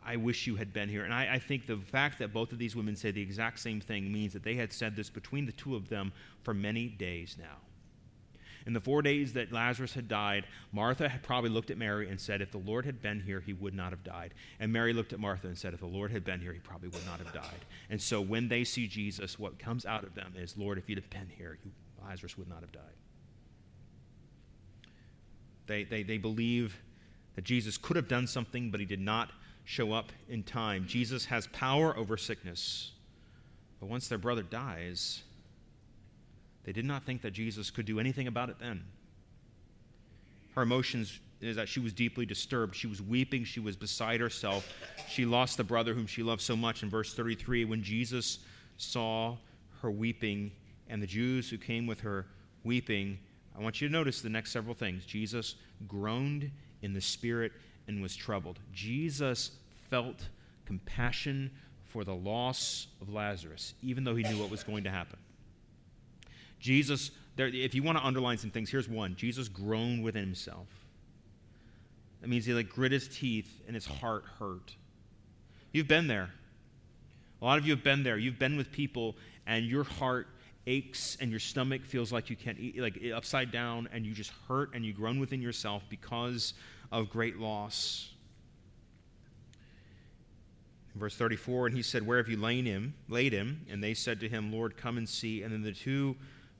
I 0.05 0.17
wish 0.17 0.47
you 0.47 0.57
had 0.57 0.73
been 0.73 0.89
here. 0.89 1.05
And 1.05 1.15
I, 1.15 1.35
I 1.35 1.39
think 1.39 1.67
the 1.67 1.77
fact 1.77 2.19
that 2.19 2.33
both 2.33 2.53
of 2.53 2.59
these 2.59 2.75
women 2.75 2.97
say 2.97 3.11
the 3.11 3.23
exact 3.23 3.61
same 3.61 3.81
thing 3.81 4.13
means 4.13 4.33
that 4.33 4.43
they 4.43 4.55
had 4.55 4.73
said 4.73 4.97
this 4.97 5.09
between 5.09 5.47
the 5.47 5.53
two 5.53 5.77
of 5.77 5.89
them 5.89 6.13
for 6.43 6.55
many 6.55 6.89
days 6.89 7.37
now. 7.39 7.59
In 8.67 8.73
the 8.73 8.81
four 8.81 9.03
days 9.03 9.33
that 9.33 9.53
Lazarus 9.53 9.95
had 9.95 10.09
died, 10.09 10.47
Martha 10.73 11.09
had 11.09 11.23
probably 11.23 11.51
looked 11.51 11.71
at 11.71 11.79
Mary 11.79 12.09
and 12.09 12.21
said, 12.21 12.41
If 12.41 12.51
the 12.51 12.59
Lord 12.59 12.85
had 12.85 13.03
been 13.03 13.21
here, 13.21 13.41
he 13.41 13.53
would 13.53 13.75
not 13.75 13.91
have 13.91 14.05
died. 14.05 14.35
And 14.61 14.73
Mary 14.73 14.93
looked 14.93 15.13
at 15.13 15.21
Martha 15.21 15.49
and 15.49 15.59
said, 15.59 15.75
If 15.75 15.81
the 15.81 15.87
Lord 15.87 16.11
had 16.11 16.25
been 16.25 16.41
here, 16.41 16.53
he 16.53 16.61
probably 16.61 16.89
would 16.89 17.05
not 17.07 17.19
have 17.19 17.33
died. 17.33 17.65
And 17.91 18.01
so 18.01 18.21
when 18.21 18.49
they 18.49 18.65
see 18.65 18.87
Jesus, 18.87 19.39
what 19.39 19.59
comes 19.59 19.85
out 19.85 20.05
of 20.05 20.15
them 20.15 20.35
is, 20.37 20.57
Lord, 20.57 20.79
if 20.79 20.89
you'd 20.89 20.99
have 20.99 21.11
been 21.11 21.31
here, 21.37 21.59
Lazarus 22.05 22.39
would 22.39 22.49
not 22.49 22.61
have 22.61 22.73
died. 22.73 22.83
They, 25.67 25.85
they, 25.85 26.03
they 26.03 26.19
believe 26.19 26.77
that 27.35 27.45
Jesus 27.45 27.79
could 27.79 27.97
have 27.97 28.09
done 28.09 28.27
something, 28.27 28.71
but 28.71 28.81
he 28.81 28.87
did 28.87 29.01
not 29.01 29.31
show 29.65 29.93
up 29.93 30.13
in 30.29 30.43
time. 30.43 30.87
Jesus 30.87 31.25
has 31.27 31.47
power 31.49 31.97
over 31.97 32.17
sickness. 32.17 32.93
But 33.81 33.89
once 33.89 34.09
their 34.09 34.19
brother 34.19 34.43
dies, 34.43 35.23
they 36.65 36.73
did 36.73 36.85
not 36.85 37.05
think 37.05 37.23
that 37.23 37.33
Jesus 37.33 37.71
could 37.71 37.87
do 37.87 37.99
anything 37.99 38.27
about 38.27 38.49
it 38.49 38.57
then. 38.61 38.85
Her 40.55 40.63
emotions 40.63 41.21
is 41.41 41.57
that 41.57 41.69
she 41.69 41.81
was 41.81 41.93
deeply 41.93 42.25
disturbed. 42.25 42.77
She 42.77 42.87
was 42.87 43.03
weeping. 43.03 43.45
She 43.45 43.59
was 43.59 43.75
beside 43.75 44.21
herself. 44.21 44.73
She 45.09 45.25
lost 45.25 45.57
the 45.57 45.65
brother 45.65 45.93
whom 45.93 46.07
she 46.07 46.23
loved 46.23 46.41
so 46.41 46.55
much. 46.55 46.83
In 46.83 46.91
verse 46.91 47.15
33, 47.15 47.65
when 47.65 47.83
Jesus 47.83 48.39
saw 48.77 49.37
her 49.81 49.91
weeping 49.91 50.53
and 50.89 51.03
the 51.03 51.07
Jews 51.07 51.51
who 51.51 51.59
came 51.59 51.87
with 51.87 52.01
her 52.01 52.27
weeping, 52.65 53.19
I 53.59 53.63
want 53.63 53.81
you 53.81 53.89
to 53.89 53.93
notice 53.93 54.21
the 54.21 54.29
next 54.29 54.53
several 54.53 54.75
things. 54.75 55.05
Jesus 55.05 55.57
groaned 55.89 56.51
in 56.83 56.93
the 56.93 57.01
spirit 57.01 57.53
and 57.89 58.01
was 58.01 58.15
troubled. 58.15 58.61
Jesus 58.73 59.53
felt 59.91 60.29
compassion 60.65 61.51
for 61.85 62.05
the 62.05 62.15
loss 62.15 62.87
of 63.01 63.13
Lazarus, 63.13 63.75
even 63.83 64.05
though 64.05 64.15
he 64.15 64.23
knew 64.23 64.39
what 64.39 64.51
was 64.51 64.63
going 64.63 64.85
to 64.85 64.91
happen. 64.91 65.19
Jesus, 66.63 67.11
there, 67.35 67.49
if 67.49 67.75
you 67.75 67.83
want 67.83 67.99
to 67.99 68.05
underline 68.05 68.39
some 68.39 68.51
things, 68.51 68.71
here's 68.71 68.89
one 68.89 69.17
Jesus 69.17 69.49
groaned 69.49 70.03
within 70.03 70.23
himself. 70.23 70.69
That 72.23 72.29
means 72.29 72.47
he 72.47 72.55
like 72.55 72.71
grit 72.71 72.93
his 72.93 73.09
teeth 73.09 73.61
and 73.67 73.75
his 73.75 73.85
heart 73.85 74.25
hurt. 74.39 74.75
You've 75.73 75.89
been 75.89 76.07
there. 76.07 76.31
A 77.41 77.45
lot 77.45 77.59
of 77.59 77.67
you 77.67 77.75
have 77.75 77.83
been 77.83 78.05
there. 78.05 78.17
You've 78.17 78.39
been 78.39 78.57
with 78.57 78.71
people 78.71 79.17
and 79.47 79.67
your 79.67 79.83
heart 79.83 80.29
aches 80.69 81.17
and 81.21 81.33
your 81.33 81.41
stomach 81.41 81.85
feels 81.85 82.13
like 82.13 82.31
you 82.31 82.37
can't 82.37 82.61
eat, 82.61 82.79
like 82.79 83.03
upside 83.13 83.51
down, 83.51 83.89
and 83.93 84.07
you 84.07 84.13
just 84.13 84.31
hurt 84.47 84.71
and 84.75 84.85
you 84.85 84.93
groan 84.93 85.19
within 85.19 85.43
yourself 85.43 85.83
because 85.89 86.55
of 86.93 87.11
great 87.11 87.39
loss. 87.39 88.09
verse 90.95 91.17
34, 91.17 91.69
and 91.69 91.77
he 91.77 91.83
said, 91.83 92.07
Where 92.07 92.19
have 92.19 92.29
you 92.29 92.37
lain 92.37 92.65
him? 92.67 92.95
Laid 93.09 93.33
him? 93.33 93.67
And 93.69 93.83
they 93.83 93.95
said 93.95 94.21
to 94.21 94.29
him, 94.29 94.53
Lord, 94.53 94.77
come 94.77 94.97
and 94.97 95.09
see. 95.09 95.43
And 95.43 95.53
then 95.53 95.63
the 95.63 95.73
two 95.73 96.15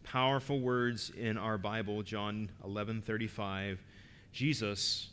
powerful 0.05 0.61
words 0.61 1.11
in 1.11 1.37
our 1.37 1.59
Bible, 1.59 2.03
John 2.03 2.51
11:35. 2.65 3.79
Jesus 4.33 5.11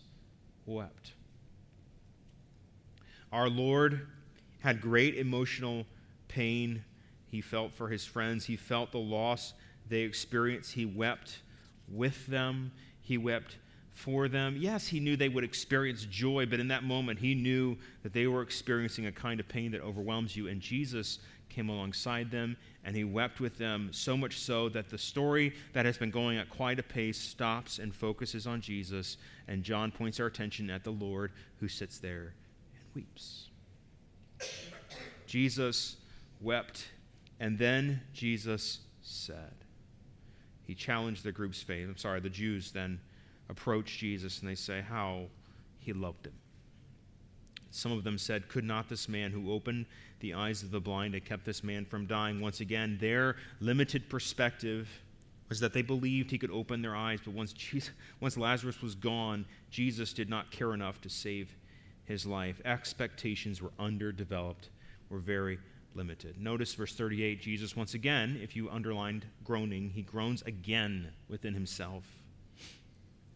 wept. 0.66 1.14
Our 3.32 3.50
Lord 3.50 4.08
had 4.62 4.82
great 4.82 5.16
emotional 5.16 5.86
pain. 6.28 6.84
He 7.28 7.42
felt 7.42 7.74
for 7.74 7.90
his 7.90 8.06
friends. 8.06 8.46
He 8.46 8.56
felt 8.56 8.92
the 8.92 9.00
loss 9.00 9.54
they 9.88 10.02
experienced. 10.02 10.74
He 10.74 10.86
wept 10.86 11.42
with 11.88 12.28
them. 12.28 12.72
He 13.02 13.18
wept 13.18 13.58
for 14.00 14.30
them. 14.30 14.56
Yes, 14.58 14.88
he 14.88 15.00
knew 15.02 15.18
they 15.18 15.28
would 15.28 15.44
experience 15.44 16.06
joy, 16.06 16.46
but 16.46 16.60
in 16.60 16.70
that 16.70 16.84
moment, 16.84 17.20
he 17.20 17.36
knew 17.36 17.76
that 18.02 18.14
they 18.14 18.28
were 18.28 18.42
experiencing 18.42 19.08
a 19.08 19.12
kind 19.12 19.40
of 19.42 19.48
pain 19.48 19.72
that 19.72 19.82
overwhelms 19.82 20.38
you. 20.38 20.48
And 20.48 20.62
Jesus 20.62 21.20
came 21.50 21.68
alongside 21.68 22.32
them 22.32 22.56
and 22.86 22.96
he 22.96 23.04
wept 23.04 23.42
with 23.42 23.58
them, 23.58 23.90
so 23.92 24.16
much 24.16 24.40
so 24.40 24.70
that 24.70 24.90
the 24.90 24.98
story 24.98 25.54
that 25.74 25.86
has 25.86 25.98
been 25.98 26.12
going 26.12 26.38
at 26.38 26.50
quite 26.50 26.80
a 26.80 26.84
pace 26.84 27.20
stops 27.20 27.80
and 27.80 27.94
focuses 27.94 28.48
on 28.48 28.62
Jesus. 28.62 29.18
And 29.50 29.64
John 29.64 29.92
points 29.92 30.20
our 30.22 30.28
attention 30.28 30.70
at 30.70 30.86
the 30.86 30.92
Lord 30.92 31.34
who 31.60 31.68
sits 31.68 31.98
there 31.98 32.34
and 32.74 32.96
weeps. 32.96 33.48
Jesus 35.28 35.98
wept, 36.40 36.88
and 37.42 37.60
then 37.60 38.00
Jesus 38.14 38.80
said, 39.02 39.54
He 40.66 40.74
challenged 40.74 41.26
the 41.26 41.34
group's 41.34 41.62
faith. 41.62 41.88
I'm 41.90 41.98
sorry, 41.98 42.22
the 42.22 42.30
Jews 42.30 42.72
then 42.72 43.02
approach 43.50 43.98
Jesus 43.98 44.40
and 44.40 44.50
they 44.50 44.56
say 44.56 44.82
how 44.88 45.26
he 45.80 45.94
loved 45.94 46.28
him. 46.28 46.34
Some 47.72 47.92
of 47.92 48.04
them 48.04 48.18
said, 48.18 48.48
Could 48.48 48.64
not 48.64 48.90
this 48.90 49.08
man 49.08 49.32
who 49.32 49.52
opened 49.52 49.86
the 50.20 50.34
eyes 50.34 50.64
of 50.64 50.72
the 50.72 50.80
blind 50.80 51.14
and 51.14 51.24
kept 51.24 51.46
this 51.46 51.64
man 51.64 51.86
from 51.86 52.06
dying? 52.06 52.42
Once 52.42 52.62
again, 52.62 52.98
their 53.00 53.36
limited 53.60 54.10
perspective 54.10 54.90
was 55.50 55.60
that 55.60 55.74
they 55.74 55.82
believed 55.82 56.30
he 56.30 56.38
could 56.38 56.52
open 56.52 56.82
their 56.82 56.96
eyes, 56.96 57.20
but 57.24 57.34
once, 57.34 57.54
Jesus, 57.54 57.92
once 58.20 58.38
Lazarus 58.38 58.82
was 58.82 58.96
gone, 58.96 59.46
Jesus 59.72 60.14
did 60.14 60.30
not 60.30 60.52
care 60.52 60.74
enough 60.74 61.02
to 61.02 61.10
save 61.10 61.56
his 62.06 62.26
life. 62.26 62.62
Expectations 62.66 63.62
were 63.62 63.72
underdeveloped, 63.80 64.70
were 65.10 65.20
very 65.20 65.60
limited. 65.96 66.40
Notice 66.40 66.74
verse 66.74 66.96
38 66.96 67.42
Jesus, 67.42 67.76
once 67.76 67.94
again, 67.94 68.40
if 68.42 68.56
you 68.56 68.70
underlined 68.70 69.26
groaning, 69.44 69.90
he 69.90 70.02
groans 70.04 70.42
again 70.44 71.12
within 71.30 71.54
himself. 71.54 72.04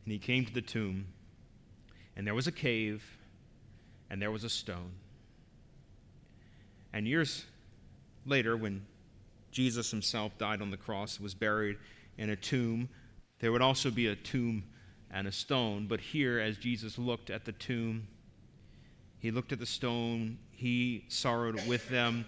And 0.06 0.12
he 0.12 0.20
came 0.20 0.46
to 0.46 0.54
the 0.54 0.62
tomb, 0.62 1.08
and 2.16 2.28
there 2.28 2.36
was 2.36 2.48
a 2.48 2.52
cave 2.52 3.04
and 4.10 4.22
there 4.22 4.32
was 4.32 4.44
a 4.44 4.50
stone. 4.50 4.92
And 6.94 7.08
years 7.08 7.46
later, 8.26 8.56
when 8.56 8.86
Jesus 9.52 9.90
himself 9.90 10.38
died 10.38 10.62
on 10.62 10.70
the 10.70 10.78
cross, 10.78 11.20
was 11.20 11.34
buried 11.34 11.78
in 12.18 12.30
a 12.30 12.36
tomb, 12.36 12.90
there 13.40 13.52
would 13.52 13.62
also 13.62 13.90
be 13.90 14.08
a 14.08 14.16
tomb 14.16 14.64
and 15.10 15.28
a 15.28 15.32
stone. 15.32 15.88
But 15.88 16.00
here, 16.00 16.40
as 16.40 16.58
Jesus 16.58 17.00
looked 17.00 17.30
at 17.30 17.46
the 17.46 17.54
tomb, 17.54 18.08
he 19.20 19.32
looked 19.32 19.52
at 19.52 19.60
the 19.60 19.66
stone, 19.66 20.38
he 20.52 21.06
sorrowed 21.08 21.66
with 21.68 21.90
them. 21.90 22.26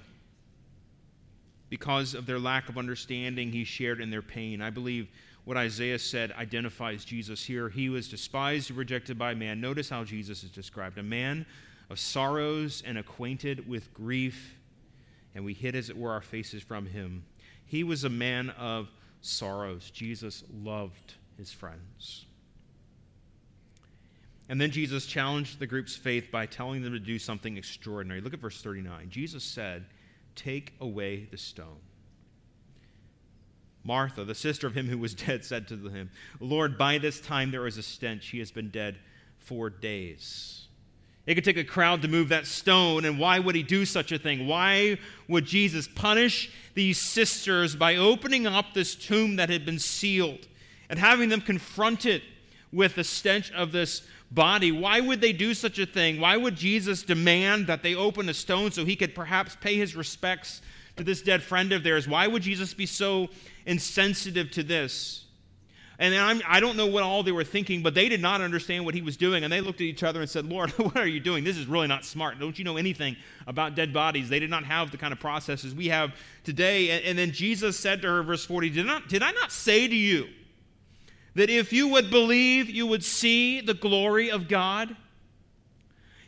Because 1.69 2.13
of 2.13 2.25
their 2.25 2.39
lack 2.39 2.69
of 2.69 2.77
understanding, 2.77 3.51
he 3.51 3.63
shared 3.63 4.01
in 4.01 4.09
their 4.09 4.21
pain. 4.21 4.61
I 4.61 4.69
believe 4.69 5.07
what 5.45 5.57
Isaiah 5.57 5.99
said 5.99 6.31
identifies 6.33 7.05
Jesus 7.05 7.45
here. 7.45 7.69
He 7.69 7.89
was 7.89 8.09
despised 8.09 8.69
and 8.71 8.77
rejected 8.77 9.17
by 9.17 9.35
man. 9.35 9.61
Notice 9.61 9.89
how 9.89 10.03
Jesus 10.03 10.43
is 10.43 10.49
described 10.49 10.97
a 10.97 11.03
man 11.03 11.45
of 11.89 11.99
sorrows 11.99 12.83
and 12.85 12.97
acquainted 12.97 13.67
with 13.67 13.93
grief, 13.93 14.55
and 15.35 15.45
we 15.45 15.53
hid, 15.53 15.75
as 15.75 15.89
it 15.89 15.97
were, 15.97 16.11
our 16.11 16.21
faces 16.21 16.63
from 16.63 16.87
him. 16.87 17.23
He 17.65 17.83
was 17.83 18.03
a 18.03 18.09
man 18.09 18.49
of 18.51 18.89
sorrows. 19.21 19.91
Jesus 19.91 20.43
loved 20.63 21.13
his 21.37 21.51
friends. 21.51 22.25
And 24.49 24.61
then 24.61 24.71
Jesus 24.71 25.05
challenged 25.05 25.59
the 25.59 25.67
group's 25.67 25.95
faith 25.95 26.31
by 26.31 26.45
telling 26.45 26.81
them 26.81 26.93
to 26.93 26.99
do 26.99 27.17
something 27.17 27.57
extraordinary. 27.57 28.21
Look 28.21 28.33
at 28.33 28.39
verse 28.39 28.61
39. 28.61 29.09
Jesus 29.09 29.43
said, 29.43 29.85
Take 30.35 30.73
away 30.79 31.27
the 31.31 31.37
stone. 31.37 31.79
Martha, 33.85 34.25
the 34.25 34.35
sister 34.35 34.67
of 34.67 34.75
him 34.75 34.87
who 34.87 34.97
was 34.97 35.13
dead, 35.25 35.45
said 35.45 35.67
to 35.69 35.77
him, 35.89 36.09
Lord, 36.39 36.77
by 36.77 36.97
this 36.97 37.21
time 37.21 37.51
there 37.51 37.67
is 37.67 37.77
a 37.77 37.83
stench. 37.83 38.27
He 38.27 38.39
has 38.39 38.51
been 38.51 38.69
dead 38.69 38.97
four 39.37 39.69
days. 39.69 40.67
It 41.25 41.35
could 41.35 41.43
take 41.43 41.57
a 41.57 41.63
crowd 41.63 42.01
to 42.03 42.07
move 42.07 42.29
that 42.29 42.45
stone, 42.45 43.03
and 43.05 43.17
why 43.17 43.39
would 43.39 43.55
he 43.55 43.63
do 43.63 43.85
such 43.85 44.11
a 44.11 44.19
thing? 44.19 44.45
Why 44.47 44.99
would 45.27 45.45
Jesus 45.45 45.87
punish 45.87 46.51
these 46.75 46.99
sisters 46.99 47.75
by 47.75 47.95
opening 47.95 48.45
up 48.45 48.73
this 48.73 48.93
tomb 48.93 49.37
that 49.37 49.49
had 49.49 49.65
been 49.65 49.79
sealed 49.79 50.47
and 50.87 50.99
having 50.99 51.29
them 51.29 51.41
confronted 51.41 52.21
with 52.71 52.95
the 52.95 53.03
stench 53.03 53.51
of 53.53 53.71
this 53.71 54.03
body. 54.31 54.71
Why 54.71 54.99
would 54.99 55.21
they 55.21 55.33
do 55.33 55.53
such 55.53 55.79
a 55.79 55.85
thing? 55.85 56.19
Why 56.19 56.37
would 56.37 56.55
Jesus 56.55 57.03
demand 57.03 57.67
that 57.67 57.83
they 57.83 57.95
open 57.95 58.27
a 58.29 58.33
stone 58.33 58.71
so 58.71 58.85
he 58.85 58.95
could 58.95 59.15
perhaps 59.15 59.55
pay 59.55 59.77
his 59.77 59.95
respects 59.95 60.61
to 60.97 61.03
this 61.03 61.21
dead 61.21 61.43
friend 61.43 61.71
of 61.71 61.83
theirs? 61.83 62.07
Why 62.07 62.27
would 62.27 62.41
Jesus 62.41 62.73
be 62.73 62.85
so 62.85 63.29
insensitive 63.65 64.51
to 64.51 64.63
this? 64.63 65.25
And 65.97 66.13
I'm, 66.13 66.41
I 66.45 66.59
do 66.59 66.65
not 66.67 66.75
know 66.75 66.87
what 66.87 67.03
all 67.03 67.23
they 67.23 67.31
were 67.31 67.45
thinking, 67.45 67.81
but 67.81 67.93
they 67.93 68.09
did 68.09 68.21
not 68.21 68.41
understand 68.41 68.83
what 68.83 68.93
he 68.93 69.01
was 69.01 69.15
doing. 69.15 69.45
And 69.45 69.53
they 69.53 69.61
looked 69.61 69.79
at 69.79 69.85
each 69.85 70.03
other 70.03 70.19
and 70.19 70.29
said, 70.29 70.45
Lord, 70.45 70.69
what 70.77 70.97
are 70.97 71.07
you 71.07 71.21
doing? 71.21 71.43
This 71.43 71.57
is 71.57 71.67
really 71.67 71.87
not 71.87 72.03
smart. 72.03 72.37
Don't 72.37 72.59
you 72.59 72.65
know 72.65 72.75
anything 72.75 73.15
about 73.47 73.75
dead 73.75 73.93
bodies? 73.93 74.27
They 74.27 74.39
did 74.39 74.49
not 74.49 74.65
have 74.65 74.91
the 74.91 74.97
kind 74.97 75.13
of 75.13 75.19
processes 75.19 75.73
we 75.73 75.87
have 75.87 76.13
today. 76.43 76.89
And, 76.91 77.05
and 77.05 77.17
then 77.17 77.31
Jesus 77.31 77.79
said 77.79 78.01
to 78.01 78.09
her, 78.09 78.23
verse 78.23 78.43
40, 78.43 78.71
did, 78.71 78.85
not, 78.85 79.07
did 79.07 79.23
I 79.23 79.31
not 79.31 79.51
say 79.51 79.87
to 79.87 79.95
you? 79.95 80.27
that 81.35 81.49
if 81.49 81.73
you 81.73 81.89
would 81.89 82.09
believe, 82.09 82.69
you 82.69 82.87
would 82.87 83.03
see 83.03 83.61
the 83.61 83.73
glory 83.73 84.31
of 84.31 84.47
God? 84.47 84.95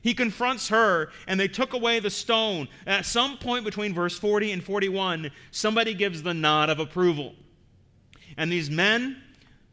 He 0.01 0.13
confronts 0.13 0.69
her, 0.69 1.09
and 1.27 1.39
they 1.39 1.47
took 1.47 1.73
away 1.73 1.99
the 1.99 2.09
stone. 2.09 2.67
At 2.85 3.05
some 3.05 3.37
point 3.37 3.65
between 3.65 3.93
verse 3.93 4.17
40 4.17 4.51
and 4.51 4.63
41, 4.63 5.31
somebody 5.51 5.93
gives 5.93 6.23
the 6.23 6.33
nod 6.33 6.69
of 6.69 6.79
approval. 6.79 7.35
And 8.37 8.51
these 8.51 8.69
men 8.69 9.21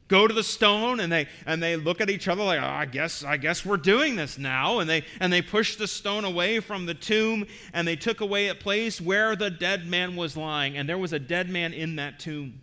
go 0.08 0.26
to 0.26 0.34
the 0.34 0.42
stone 0.42 1.00
and 1.00 1.10
they 1.10 1.26
and 1.46 1.62
they 1.62 1.76
look 1.76 2.00
at 2.00 2.10
each 2.10 2.28
other 2.28 2.44
like 2.44 2.60
oh, 2.60 2.66
I 2.66 2.84
guess 2.84 3.24
I 3.24 3.36
guess 3.36 3.64
we're 3.64 3.78
doing 3.78 4.16
this 4.16 4.38
now 4.38 4.80
and 4.80 4.88
they 4.88 5.04
and 5.18 5.32
they 5.32 5.40
push 5.40 5.76
the 5.76 5.86
stone 5.86 6.24
away 6.24 6.60
from 6.60 6.84
the 6.84 6.94
tomb 6.94 7.46
and 7.72 7.88
they 7.88 7.96
took 7.96 8.20
away 8.20 8.48
a 8.48 8.54
place 8.54 9.00
where 9.00 9.34
the 9.34 9.50
dead 9.50 9.86
man 9.86 10.14
was 10.14 10.36
lying 10.36 10.76
and 10.76 10.88
there 10.88 10.98
was 10.98 11.12
a 11.12 11.18
dead 11.18 11.48
man 11.48 11.72
in 11.72 11.96
that 11.96 12.18
tomb 12.18 12.60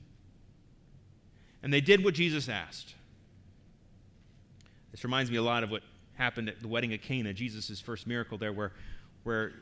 and 1.63 1.73
they 1.73 1.81
did 1.81 2.03
what 2.03 2.13
Jesus 2.13 2.49
asked. 2.49 2.95
This 4.91 5.03
reminds 5.03 5.31
me 5.31 5.37
a 5.37 5.43
lot 5.43 5.63
of 5.63 5.71
what 5.71 5.83
happened 6.21 6.49
at 6.49 6.61
the 6.61 6.67
wedding 6.67 6.93
of 6.93 7.01
Cana, 7.01 7.33
Jesus' 7.33 7.81
first 7.81 8.05
miracle 8.05 8.37
there, 8.37 8.53
where, 8.53 8.71
where 9.23 9.53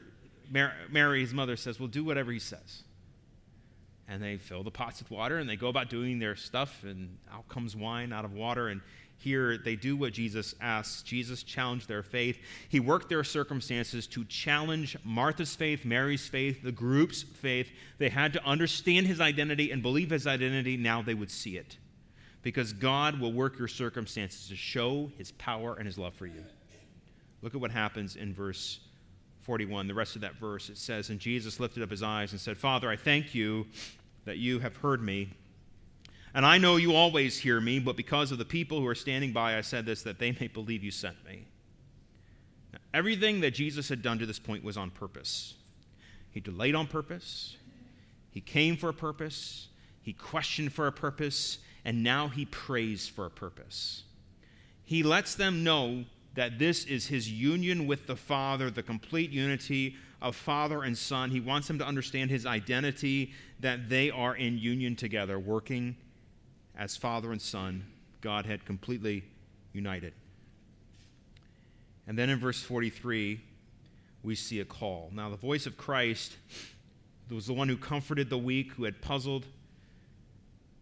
Mary, 0.51 1.21
his 1.21 1.33
mother, 1.33 1.55
says, 1.55 1.79
Well, 1.79 1.87
do 1.87 2.03
whatever 2.03 2.31
he 2.31 2.39
says. 2.39 2.83
And 4.09 4.21
they 4.21 4.37
fill 4.37 4.63
the 4.63 4.71
pots 4.71 4.99
with 4.99 5.09
water 5.09 5.37
and 5.37 5.49
they 5.49 5.55
go 5.55 5.69
about 5.69 5.89
doing 5.89 6.19
their 6.19 6.35
stuff, 6.35 6.83
and 6.83 7.17
out 7.31 7.47
comes 7.47 7.75
wine 7.75 8.11
out 8.11 8.25
of 8.25 8.33
water. 8.33 8.67
And 8.67 8.81
here 9.17 9.57
they 9.57 9.75
do 9.75 9.95
what 9.95 10.11
Jesus 10.13 10.53
asks. 10.59 11.01
Jesus 11.03 11.43
challenged 11.43 11.87
their 11.87 12.03
faith. 12.03 12.39
He 12.67 12.79
worked 12.79 13.07
their 13.07 13.23
circumstances 13.23 14.07
to 14.07 14.25
challenge 14.25 14.97
Martha's 15.05 15.55
faith, 15.55 15.85
Mary's 15.85 16.27
faith, 16.27 16.61
the 16.61 16.71
group's 16.71 17.23
faith. 17.23 17.69
They 17.99 18.09
had 18.09 18.33
to 18.33 18.43
understand 18.43 19.07
his 19.07 19.21
identity 19.21 19.71
and 19.71 19.81
believe 19.81 20.09
his 20.09 20.27
identity. 20.27 20.75
Now 20.75 21.01
they 21.01 21.13
would 21.13 21.31
see 21.31 21.55
it 21.55 21.77
because 22.41 22.73
God 22.73 23.19
will 23.19 23.33
work 23.33 23.59
your 23.59 23.67
circumstances 23.67 24.47
to 24.49 24.55
show 24.55 25.11
his 25.17 25.31
power 25.33 25.75
and 25.75 25.85
his 25.85 25.97
love 25.97 26.13
for 26.13 26.25
you. 26.25 26.43
Look 27.41 27.55
at 27.55 27.61
what 27.61 27.71
happens 27.71 28.15
in 28.15 28.33
verse 28.33 28.79
41, 29.41 29.87
the 29.87 29.93
rest 29.93 30.15
of 30.15 30.21
that 30.21 30.35
verse. 30.35 30.69
It 30.69 30.77
says, 30.77 31.09
And 31.09 31.19
Jesus 31.19 31.59
lifted 31.59 31.83
up 31.83 31.89
his 31.89 32.03
eyes 32.03 32.31
and 32.31 32.39
said, 32.39 32.57
Father, 32.57 32.89
I 32.89 32.95
thank 32.95 33.33
you 33.33 33.65
that 34.25 34.37
you 34.37 34.59
have 34.59 34.77
heard 34.77 35.01
me. 35.01 35.29
And 36.33 36.45
I 36.45 36.57
know 36.57 36.75
you 36.75 36.93
always 36.93 37.37
hear 37.37 37.59
me, 37.59 37.79
but 37.79 37.95
because 37.95 38.31
of 38.31 38.37
the 38.37 38.45
people 38.45 38.79
who 38.79 38.87
are 38.87 38.95
standing 38.95 39.33
by, 39.33 39.57
I 39.57 39.61
said 39.61 39.85
this, 39.85 40.03
that 40.03 40.19
they 40.19 40.31
may 40.39 40.47
believe 40.47 40.83
you 40.83 40.91
sent 40.91 41.15
me. 41.25 41.47
Now, 42.71 42.79
everything 42.93 43.41
that 43.41 43.51
Jesus 43.51 43.89
had 43.89 44.01
done 44.01 44.19
to 44.19 44.25
this 44.25 44.37
point 44.37 44.63
was 44.63 44.77
on 44.77 44.91
purpose. 44.91 45.55
He 46.31 46.39
delayed 46.39 46.75
on 46.75 46.85
purpose, 46.85 47.57
he 48.31 48.41
came 48.41 48.77
for 48.77 48.89
a 48.89 48.93
purpose, 48.93 49.69
he 50.03 50.13
questioned 50.13 50.71
for 50.71 50.85
a 50.85 50.91
purpose, 50.91 51.57
and 51.89 52.03
now 52.03 52.27
he 52.27 52.45
prays 52.45 53.07
for 53.07 53.25
a 53.25 53.31
purpose. 53.31 54.03
He 54.85 55.01
lets 55.01 55.33
them 55.33 55.63
know 55.63 56.05
that 56.35 56.59
this 56.59 56.85
is 56.85 57.07
his 57.07 57.31
union 57.31 57.87
with 57.87 58.05
the 58.05 58.15
Father, 58.15 58.69
the 58.69 58.83
complete 58.83 59.31
unity 59.31 59.95
of 60.21 60.35
Father 60.35 60.83
and 60.83 60.95
Son. 60.95 61.31
He 61.31 61.39
wants 61.39 61.67
them 61.67 61.79
to 61.79 61.87
understand 61.87 62.29
his 62.29 62.45
identity, 62.45 63.33
that 63.59 63.89
they 63.89 64.11
are 64.11 64.35
in 64.35 64.59
union 64.59 64.95
together, 64.95 65.39
working 65.39 65.95
as 66.77 66.95
Father 66.95 67.31
and 67.31 67.41
Son. 67.41 67.87
God 68.21 68.45
had 68.45 68.65
completely 68.65 69.23
united. 69.73 70.13
And 72.05 72.15
then 72.15 72.29
in 72.29 72.37
verse 72.37 72.61
43, 72.61 73.41
we 74.21 74.35
see 74.35 74.59
a 74.59 74.65
call. 74.65 75.09
Now, 75.11 75.31
the 75.31 75.37
voice 75.37 75.65
of 75.65 75.75
Christ 75.75 76.37
was 77.31 77.47
the 77.47 77.53
one 77.53 77.67
who 77.67 77.77
comforted 77.77 78.29
the 78.29 78.37
weak, 78.37 78.73
who 78.73 78.83
had 78.83 79.01
puzzled 79.01 79.47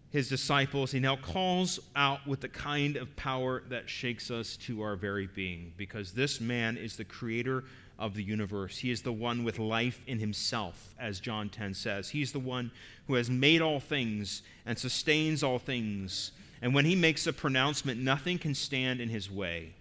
his 0.09 0.29
disciples, 0.29 0.91
he 0.91 0.99
now 0.99 1.17
calls 1.17 1.79
out 1.95 2.25
with 2.25 2.41
the 2.41 2.47
kind 2.47 2.95
of 2.95 3.13
power 3.15 3.63
that 3.69 3.89
shakes 3.89 4.31
us 4.31 4.55
to 4.57 4.81
our 4.81 4.95
very 4.95 5.27
being, 5.27 5.73
because 5.75 6.13
this 6.13 6.39
man 6.39 6.77
is 6.77 6.95
the 6.95 7.03
creator 7.03 7.65
of 7.99 8.13
the 8.13 8.23
universe. 8.23 8.77
He 8.77 8.91
is 8.91 9.01
the 9.01 9.11
one 9.11 9.43
with 9.43 9.59
life 9.59 10.01
in 10.07 10.19
himself, 10.19 10.93
as 10.99 11.19
John 11.19 11.49
10 11.49 11.73
says. 11.73 12.09
He's 12.09 12.31
the 12.31 12.39
one 12.39 12.71
who 13.07 13.15
has 13.15 13.29
made 13.29 13.61
all 13.61 13.79
things 13.79 14.43
and 14.65 14.77
sustains 14.77 15.43
all 15.43 15.59
things. 15.59 16.31
And 16.61 16.73
when 16.73 16.85
he 16.85 16.95
makes 16.95 17.27
a 17.27 17.33
pronouncement, 17.33 17.99
nothing 17.99 18.37
can 18.37 18.55
stand 18.55 19.01
in 19.01 19.09
his 19.09 19.29
way. 19.29 19.73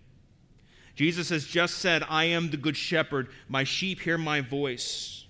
Jesus 0.94 1.28
has 1.28 1.44
just 1.44 1.78
said, 1.78 2.02
I 2.08 2.24
am 2.24 2.50
the 2.50 2.56
good 2.56 2.76
shepherd. 2.76 3.28
My 3.48 3.64
sheep 3.64 4.00
hear 4.00 4.16
my 4.16 4.40
voice. 4.40 5.26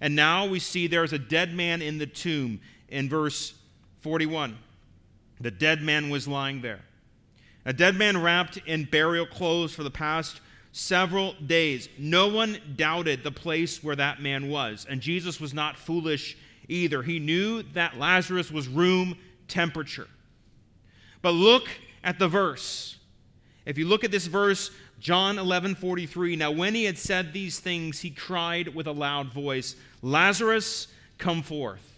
And 0.00 0.16
now 0.16 0.46
we 0.46 0.58
see 0.58 0.86
there 0.86 1.04
is 1.04 1.12
a 1.12 1.18
dead 1.18 1.54
man 1.54 1.82
in 1.82 1.98
the 1.98 2.06
tomb 2.06 2.60
in 2.88 3.08
verse 3.10 3.52
41. 4.00 4.58
The 5.40 5.50
dead 5.50 5.82
man 5.82 6.10
was 6.10 6.26
lying 6.26 6.60
there. 6.62 6.80
A 7.64 7.72
dead 7.72 7.96
man 7.96 8.20
wrapped 8.20 8.56
in 8.66 8.84
burial 8.84 9.26
clothes 9.26 9.74
for 9.74 9.82
the 9.82 9.90
past 9.90 10.40
several 10.72 11.34
days. 11.34 11.88
No 11.98 12.28
one 12.28 12.58
doubted 12.76 13.22
the 13.22 13.32
place 13.32 13.82
where 13.82 13.96
that 13.96 14.22
man 14.22 14.48
was. 14.48 14.86
And 14.88 15.00
Jesus 15.00 15.40
was 15.40 15.52
not 15.52 15.76
foolish 15.76 16.36
either. 16.68 17.02
He 17.02 17.18
knew 17.18 17.62
that 17.74 17.98
Lazarus 17.98 18.50
was 18.50 18.68
room 18.68 19.16
temperature. 19.48 20.08
But 21.22 21.32
look 21.32 21.68
at 22.04 22.18
the 22.18 22.28
verse. 22.28 22.96
If 23.66 23.76
you 23.76 23.86
look 23.86 24.04
at 24.04 24.10
this 24.10 24.26
verse, 24.26 24.70
John 25.00 25.38
11 25.38 25.74
43, 25.74 26.36
now 26.36 26.50
when 26.50 26.74
he 26.74 26.84
had 26.84 26.98
said 26.98 27.32
these 27.32 27.60
things, 27.60 28.00
he 28.00 28.10
cried 28.10 28.74
with 28.74 28.86
a 28.86 28.92
loud 28.92 29.32
voice, 29.32 29.76
Lazarus, 30.02 30.88
come 31.18 31.42
forth. 31.42 31.97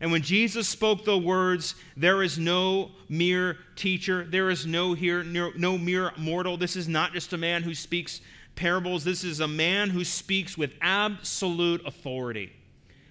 And 0.00 0.10
when 0.10 0.22
Jesus 0.22 0.66
spoke 0.66 1.04
the 1.04 1.18
words, 1.18 1.74
there 1.96 2.22
is 2.22 2.38
no 2.38 2.90
mere 3.08 3.58
teacher, 3.76 4.24
there 4.24 4.48
is 4.48 4.64
no 4.66 4.94
here 4.94 5.22
no 5.22 5.76
mere 5.76 6.12
mortal. 6.16 6.56
This 6.56 6.74
is 6.74 6.88
not 6.88 7.12
just 7.12 7.34
a 7.34 7.38
man 7.38 7.62
who 7.62 7.74
speaks 7.74 8.22
parables. 8.54 9.04
This 9.04 9.24
is 9.24 9.40
a 9.40 9.48
man 9.48 9.90
who 9.90 10.04
speaks 10.04 10.56
with 10.56 10.72
absolute 10.80 11.86
authority. 11.86 12.52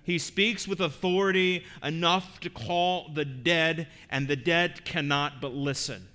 He 0.04 0.18
speaks 0.18 0.68
with 0.68 0.82
authority 0.82 1.64
enough 1.84 2.40
to 2.40 2.50
call 2.50 3.10
the 3.14 3.26
dead, 3.26 3.88
and 4.10 4.28
the 4.28 4.36
dead 4.36 4.84
cannot 4.84 5.40
but 5.40 5.54
listen. 5.54 6.08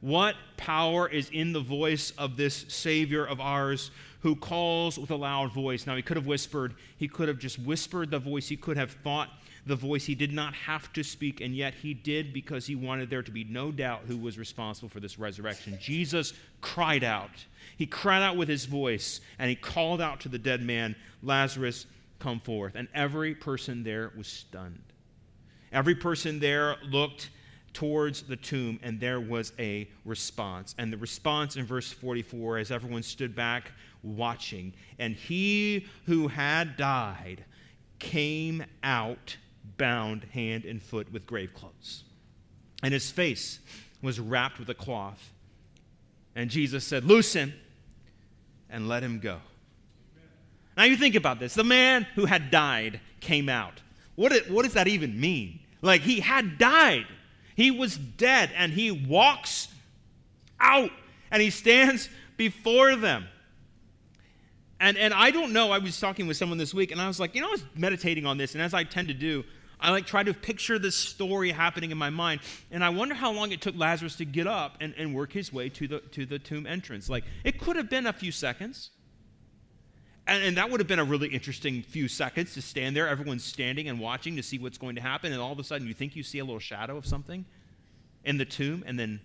What 0.00 0.34
power 0.58 1.08
is 1.08 1.30
in 1.30 1.52
the 1.52 1.60
voice 1.60 2.10
of 2.18 2.36
this 2.36 2.66
Savior 2.68 3.24
of 3.24 3.40
ours 3.40 3.90
who 4.20 4.36
calls 4.36 4.98
with 4.98 5.10
a 5.10 5.16
loud 5.16 5.52
voice? 5.52 5.86
Now, 5.86 5.96
he 5.96 6.02
could 6.02 6.18
have 6.18 6.26
whispered, 6.26 6.74
he 6.98 7.08
could 7.08 7.28
have 7.28 7.38
just 7.38 7.58
whispered 7.58 8.10
the 8.10 8.18
voice, 8.18 8.48
he 8.48 8.56
could 8.56 8.76
have 8.76 8.90
thought 8.90 9.30
the 9.66 9.76
voice. 9.76 10.04
He 10.04 10.14
did 10.14 10.32
not 10.32 10.54
have 10.54 10.92
to 10.94 11.02
speak, 11.02 11.40
and 11.40 11.54
yet 11.54 11.74
he 11.74 11.94
did 11.94 12.32
because 12.32 12.66
he 12.66 12.74
wanted 12.74 13.10
there 13.10 13.22
to 13.22 13.30
be 13.30 13.44
no 13.44 13.70
doubt 13.70 14.02
who 14.06 14.16
was 14.16 14.38
responsible 14.38 14.88
for 14.88 15.00
this 15.00 15.18
resurrection. 15.18 15.78
Jesus 15.80 16.32
cried 16.60 17.04
out. 17.04 17.30
He 17.76 17.86
cried 17.86 18.22
out 18.22 18.36
with 18.36 18.48
his 18.48 18.64
voice, 18.64 19.20
and 19.38 19.48
he 19.48 19.56
called 19.56 20.00
out 20.00 20.20
to 20.20 20.28
the 20.28 20.38
dead 20.38 20.62
man, 20.62 20.96
Lazarus, 21.22 21.86
come 22.18 22.40
forth. 22.40 22.74
And 22.74 22.88
every 22.94 23.34
person 23.34 23.82
there 23.82 24.12
was 24.16 24.26
stunned. 24.26 24.82
Every 25.72 25.94
person 25.94 26.38
there 26.38 26.76
looked 26.84 27.30
towards 27.72 28.22
the 28.22 28.36
tomb, 28.36 28.78
and 28.82 29.00
there 29.00 29.20
was 29.20 29.52
a 29.58 29.88
response. 30.04 30.74
And 30.76 30.92
the 30.92 30.98
response 30.98 31.56
in 31.56 31.64
verse 31.64 31.90
44, 31.90 32.58
as 32.58 32.70
everyone 32.70 33.02
stood 33.02 33.34
back 33.34 33.72
watching, 34.02 34.74
and 34.98 35.14
he 35.14 35.86
who 36.06 36.28
had 36.28 36.76
died 36.76 37.44
came 37.98 38.64
out 38.82 39.36
bound 39.82 40.22
hand 40.32 40.64
and 40.64 40.80
foot 40.80 41.12
with 41.12 41.26
grave 41.26 41.52
clothes. 41.54 42.04
And 42.84 42.94
his 42.94 43.10
face 43.10 43.58
was 44.00 44.20
wrapped 44.20 44.60
with 44.60 44.70
a 44.70 44.74
cloth. 44.74 45.32
And 46.36 46.48
Jesus 46.48 46.84
said, 46.84 47.02
Loose 47.02 47.32
him 47.32 47.52
and 48.70 48.86
let 48.86 49.02
him 49.02 49.18
go. 49.18 49.40
Now 50.76 50.84
you 50.84 50.96
think 50.96 51.16
about 51.16 51.40
this. 51.40 51.54
The 51.54 51.64
man 51.64 52.06
who 52.14 52.26
had 52.26 52.52
died 52.52 53.00
came 53.18 53.48
out. 53.48 53.80
What, 54.14 54.32
what 54.48 54.62
does 54.62 54.74
that 54.74 54.86
even 54.86 55.20
mean? 55.20 55.58
Like 55.80 56.02
he 56.02 56.20
had 56.20 56.58
died. 56.58 57.06
He 57.56 57.72
was 57.72 57.96
dead 57.96 58.50
and 58.56 58.72
he 58.72 58.92
walks 58.92 59.66
out 60.60 60.92
and 61.32 61.42
he 61.42 61.50
stands 61.50 62.08
before 62.36 62.94
them. 62.94 63.26
And, 64.78 64.96
and 64.96 65.12
I 65.12 65.32
don't 65.32 65.52
know, 65.52 65.72
I 65.72 65.78
was 65.78 65.98
talking 65.98 66.28
with 66.28 66.36
someone 66.36 66.58
this 66.58 66.72
week 66.72 66.92
and 66.92 67.00
I 67.00 67.08
was 67.08 67.18
like, 67.18 67.34
you 67.34 67.40
know, 67.40 67.48
I 67.48 67.50
was 67.50 67.64
meditating 67.74 68.26
on 68.26 68.38
this, 68.38 68.54
and 68.54 68.62
as 68.62 68.74
I 68.74 68.84
tend 68.84 69.08
to 69.08 69.14
do, 69.14 69.44
I 69.82 69.90
like 69.90 70.06
try 70.06 70.22
to 70.22 70.32
picture 70.32 70.78
this 70.78 70.94
story 70.94 71.50
happening 71.50 71.90
in 71.90 71.98
my 71.98 72.08
mind. 72.08 72.40
And 72.70 72.84
I 72.84 72.90
wonder 72.90 73.14
how 73.14 73.32
long 73.32 73.50
it 73.50 73.60
took 73.60 73.76
Lazarus 73.76 74.16
to 74.16 74.24
get 74.24 74.46
up 74.46 74.76
and, 74.80 74.94
and 74.96 75.12
work 75.12 75.32
his 75.32 75.52
way 75.52 75.68
to 75.70 75.88
the, 75.88 75.98
to 75.98 76.24
the 76.24 76.38
tomb 76.38 76.66
entrance. 76.66 77.10
Like, 77.10 77.24
it 77.42 77.60
could 77.60 77.74
have 77.74 77.90
been 77.90 78.06
a 78.06 78.12
few 78.12 78.30
seconds. 78.30 78.90
And, 80.24 80.44
and, 80.44 80.56
that 80.56 80.70
would 80.70 80.78
have 80.78 80.86
been 80.86 81.00
a 81.00 81.04
really 81.04 81.28
interesting 81.28 81.82
few 81.82 82.06
seconds 82.06 82.54
to 82.54 82.62
stand 82.62 82.94
there. 82.94 83.08
Everyone's 83.08 83.42
standing 83.42 83.88
and 83.88 83.98
watching 83.98 84.36
to 84.36 84.42
see 84.42 84.56
what's 84.56 84.78
going 84.78 84.94
to 84.94 85.02
happen. 85.02 85.32
And 85.32 85.40
all 85.40 85.50
of 85.50 85.58
a 85.58 85.64
sudden, 85.64 85.88
you 85.88 85.94
think 85.94 86.14
you 86.14 86.22
see 86.22 86.38
a 86.38 86.44
little 86.44 86.60
shadow 86.60 86.96
of 86.96 87.04
something 87.04 87.44
in 88.24 88.38
the 88.38 88.44
tomb. 88.44 88.84
And 88.86 88.96
then, 88.96 89.20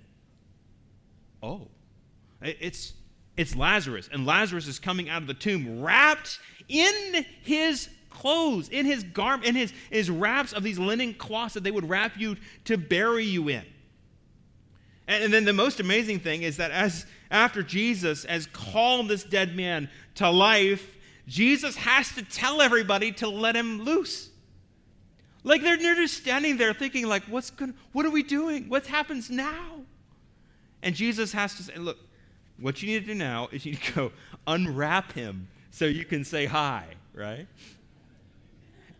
oh, 1.43 1.67
it's, 2.41 2.93
it's 3.37 3.55
Lazarus. 3.55 4.09
And 4.11 4.25
Lazarus 4.25 4.65
is 4.65 4.79
coming 4.79 5.07
out 5.07 5.21
of 5.21 5.27
the 5.27 5.35
tomb 5.35 5.83
wrapped 5.83 6.39
in 6.67 7.25
his 7.43 7.89
clothes, 8.09 8.69
in 8.69 8.85
his 8.85 9.03
garment, 9.03 9.47
in 9.47 9.55
his, 9.55 9.73
his 9.89 10.09
wraps 10.09 10.53
of 10.53 10.63
these 10.63 10.79
linen 10.79 11.13
cloths 11.13 11.53
that 11.53 11.63
they 11.63 11.71
would 11.71 11.89
wrap 11.89 12.17
you 12.17 12.35
to 12.65 12.77
bury 12.77 13.25
you 13.25 13.47
in. 13.49 13.65
And, 15.07 15.25
and 15.25 15.33
then 15.33 15.45
the 15.45 15.53
most 15.53 15.79
amazing 15.79 16.19
thing 16.19 16.43
is 16.43 16.57
that 16.57 16.71
as 16.71 17.05
after 17.31 17.63
Jesus 17.63 18.25
has 18.25 18.47
called 18.47 19.07
this 19.07 19.23
dead 19.23 19.55
man 19.55 19.89
to 20.15 20.29
life, 20.29 20.95
Jesus 21.27 21.75
has 21.75 22.13
to 22.15 22.23
tell 22.23 22.61
everybody 22.61 23.11
to 23.13 23.27
let 23.27 23.55
him 23.55 23.81
loose. 23.83 24.29
Like 25.43 25.61
they're, 25.61 25.77
they're 25.77 25.95
just 25.95 26.15
standing 26.15 26.57
there 26.57 26.73
thinking, 26.73 27.07
like, 27.07 27.23
what's 27.23 27.49
going 27.49 27.73
what 27.93 28.05
are 28.05 28.11
we 28.11 28.23
doing? 28.23 28.69
What 28.69 28.85
happens 28.85 29.29
now? 29.29 29.81
And 30.81 30.95
Jesus 30.95 31.31
has 31.33 31.55
to 31.55 31.63
say, 31.63 31.75
look, 31.77 31.97
what 32.59 32.81
you 32.81 32.89
need 32.89 33.01
to 33.01 33.13
do 33.13 33.15
now 33.15 33.47
is 33.51 33.65
you 33.65 33.73
need 33.73 33.81
to 33.81 33.93
go 33.93 34.11
unwrap 34.45 35.13
him 35.13 35.47
so 35.71 35.85
you 35.85 36.05
can 36.05 36.23
say 36.23 36.45
hi, 36.45 36.85
right? 37.13 37.47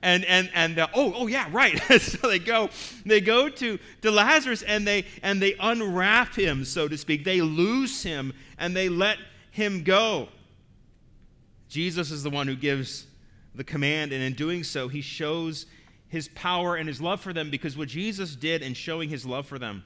And 0.01 0.25
and 0.25 0.49
and 0.53 0.79
oh 0.79 1.13
oh 1.15 1.27
yeah 1.27 1.47
right. 1.51 1.79
So 2.01 2.27
they 2.27 2.39
go 2.39 2.69
they 3.05 3.21
go 3.21 3.49
to 3.49 3.79
to 4.01 4.11
lazarus 4.11 4.61
and 4.63 4.87
they 4.87 5.05
and 5.23 5.41
they 5.41 5.55
unwrap 5.59 6.35
him 6.35 6.65
so 6.65 6.87
to 6.87 6.97
speak. 6.97 7.23
They 7.23 7.41
loose 7.41 8.03
him 8.03 8.33
and 8.57 8.75
they 8.75 8.89
let 8.89 9.17
him 9.51 9.83
go. 9.83 10.29
Jesus 11.67 12.11
is 12.11 12.23
the 12.23 12.29
one 12.29 12.47
who 12.47 12.55
gives 12.55 13.07
the 13.55 13.63
command 13.63 14.13
and 14.13 14.21
in 14.21 14.33
doing 14.33 14.63
so 14.63 14.87
he 14.87 15.01
shows 15.01 15.65
his 16.07 16.29
power 16.29 16.75
and 16.75 16.87
his 16.87 17.01
love 17.01 17.19
for 17.19 17.33
them 17.33 17.49
because 17.49 17.75
what 17.75 17.87
jesus 17.87 18.35
did 18.35 18.61
in 18.61 18.75
showing 18.75 19.09
his 19.09 19.25
love 19.25 19.47
for 19.47 19.57
them 19.57 19.83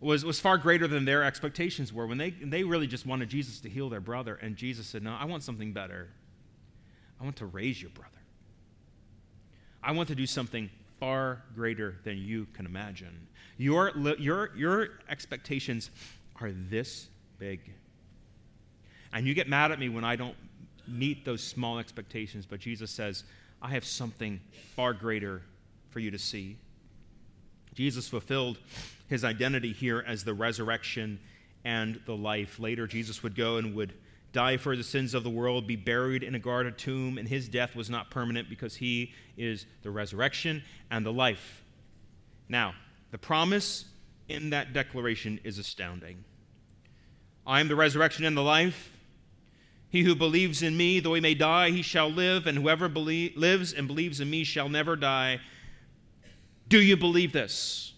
was, 0.00 0.22
was 0.22 0.38
far 0.38 0.58
greater 0.58 0.86
than 0.86 1.06
their 1.06 1.24
expectations 1.24 1.90
were. 1.90 2.06
When 2.06 2.18
they, 2.18 2.30
they 2.30 2.62
really 2.62 2.86
just 2.86 3.06
wanted 3.06 3.30
jesus 3.30 3.60
to 3.60 3.70
heal 3.70 3.88
their 3.88 4.02
brother 4.02 4.34
and 4.36 4.54
jesus 4.54 4.86
said 4.86 5.02
no 5.02 5.16
i 5.18 5.24
want 5.24 5.42
something 5.42 5.72
better. 5.72 6.08
I 7.18 7.24
want 7.24 7.36
to 7.36 7.46
raise 7.46 7.80
your 7.80 7.90
brother 7.90 8.15
I 9.86 9.92
want 9.92 10.08
to 10.08 10.16
do 10.16 10.26
something 10.26 10.68
far 10.98 11.42
greater 11.54 11.94
than 12.02 12.18
you 12.18 12.48
can 12.54 12.66
imagine. 12.66 13.28
Your, 13.56 13.92
your, 14.18 14.50
your 14.56 14.88
expectations 15.08 15.90
are 16.40 16.50
this 16.50 17.06
big. 17.38 17.60
And 19.12 19.28
you 19.28 19.32
get 19.32 19.48
mad 19.48 19.70
at 19.70 19.78
me 19.78 19.88
when 19.88 20.02
I 20.04 20.16
don't 20.16 20.34
meet 20.88 21.24
those 21.24 21.40
small 21.40 21.78
expectations, 21.78 22.46
but 22.46 22.58
Jesus 22.58 22.90
says, 22.90 23.22
I 23.62 23.68
have 23.68 23.84
something 23.84 24.40
far 24.74 24.92
greater 24.92 25.42
for 25.90 26.00
you 26.00 26.10
to 26.10 26.18
see. 26.18 26.56
Jesus 27.74 28.08
fulfilled 28.08 28.58
his 29.06 29.22
identity 29.22 29.72
here 29.72 30.02
as 30.04 30.24
the 30.24 30.34
resurrection 30.34 31.20
and 31.64 32.00
the 32.06 32.16
life. 32.16 32.58
Later, 32.58 32.88
Jesus 32.88 33.22
would 33.22 33.36
go 33.36 33.58
and 33.58 33.72
would 33.76 33.92
die 34.36 34.58
for 34.58 34.76
the 34.76 34.82
sins 34.82 35.14
of 35.14 35.24
the 35.24 35.30
world, 35.30 35.66
be 35.66 35.76
buried 35.76 36.22
in 36.22 36.34
a 36.34 36.38
guarded 36.38 36.76
tomb, 36.76 37.16
and 37.16 37.26
his 37.26 37.48
death 37.48 37.74
was 37.74 37.88
not 37.88 38.10
permanent 38.10 38.50
because 38.50 38.76
he 38.76 39.14
is 39.38 39.64
the 39.82 39.90
resurrection 39.90 40.62
and 40.90 41.06
the 41.06 41.12
life. 41.12 41.64
Now, 42.46 42.74
the 43.12 43.18
promise 43.18 43.86
in 44.28 44.50
that 44.50 44.74
declaration 44.74 45.40
is 45.42 45.58
astounding. 45.58 46.22
I 47.46 47.60
am 47.60 47.68
the 47.68 47.76
resurrection 47.76 48.26
and 48.26 48.36
the 48.36 48.42
life. 48.42 48.92
He 49.88 50.02
who 50.02 50.14
believes 50.14 50.62
in 50.62 50.76
me, 50.76 51.00
though 51.00 51.14
he 51.14 51.22
may 51.22 51.32
die, 51.32 51.70
he 51.70 51.80
shall 51.80 52.10
live, 52.10 52.46
and 52.46 52.58
whoever 52.58 52.90
believe, 52.90 53.38
lives 53.38 53.72
and 53.72 53.86
believes 53.86 54.20
in 54.20 54.28
me 54.28 54.44
shall 54.44 54.68
never 54.68 54.96
die. 54.96 55.40
Do 56.68 56.78
you 56.78 56.98
believe 56.98 57.32
this? 57.32 57.94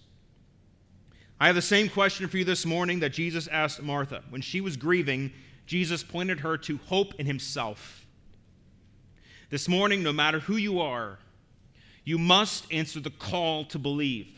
I 1.41 1.47
have 1.47 1.57
the 1.57 1.63
same 1.63 1.89
question 1.89 2.29
for 2.29 2.39
you 2.39 2.45
this 2.45 2.65
morning 2.65 3.01
that 3.01 3.13
Jesus 3.13 3.49
asked 3.49 3.83
Martha 3.83 4.23
when 4.31 4.41
she 4.41 4.61
was 4.61 4.77
grieving 4.77 5.33
Jesus 5.69 6.03
pointed 6.03 6.41
her 6.41 6.57
to 6.57 6.79
hope 6.87 7.15
in 7.19 7.27
himself. 7.27 8.07
This 9.51 9.69
morning, 9.69 10.03
no 10.03 10.15
matter 10.15 10.41
who 10.41 10.57
you 10.57 10.81
are, 10.81 11.19
you 12.05 12.17
must 12.17 12.65
answer 12.73 13.01
the 13.01 13.11
call 13.11 13.67
to 13.67 13.79
believe. 13.79 14.29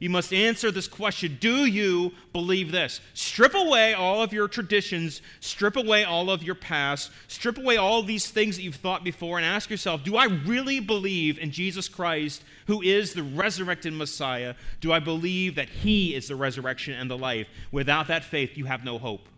You 0.00 0.10
must 0.10 0.32
answer 0.32 0.72
this 0.72 0.88
question 0.88 1.38
Do 1.40 1.66
you 1.66 2.12
believe 2.32 2.72
this? 2.72 3.00
Strip 3.14 3.54
away 3.54 3.94
all 3.94 4.24
of 4.24 4.32
your 4.32 4.48
traditions, 4.48 5.22
strip 5.38 5.76
away 5.76 6.02
all 6.02 6.30
of 6.30 6.42
your 6.42 6.56
past, 6.56 7.12
strip 7.28 7.56
away 7.56 7.76
all 7.76 8.02
these 8.02 8.28
things 8.28 8.56
that 8.56 8.62
you've 8.62 8.74
thought 8.74 9.04
before, 9.04 9.38
and 9.38 9.46
ask 9.46 9.70
yourself 9.70 10.02
Do 10.02 10.16
I 10.16 10.24
really 10.24 10.80
believe 10.80 11.38
in 11.38 11.52
Jesus 11.52 11.88
Christ, 11.88 12.42
who 12.66 12.82
is 12.82 13.12
the 13.14 13.22
resurrected 13.22 13.92
Messiah? 13.92 14.56
Do 14.80 14.92
I 14.92 14.98
believe 14.98 15.54
that 15.54 15.68
He 15.68 16.16
is 16.16 16.26
the 16.26 16.34
resurrection 16.34 16.94
and 16.94 17.08
the 17.08 17.18
life? 17.18 17.46
Without 17.70 18.08
that 18.08 18.24
faith, 18.24 18.58
you 18.58 18.64
have 18.64 18.84
no 18.84 18.98
hope. 18.98 19.28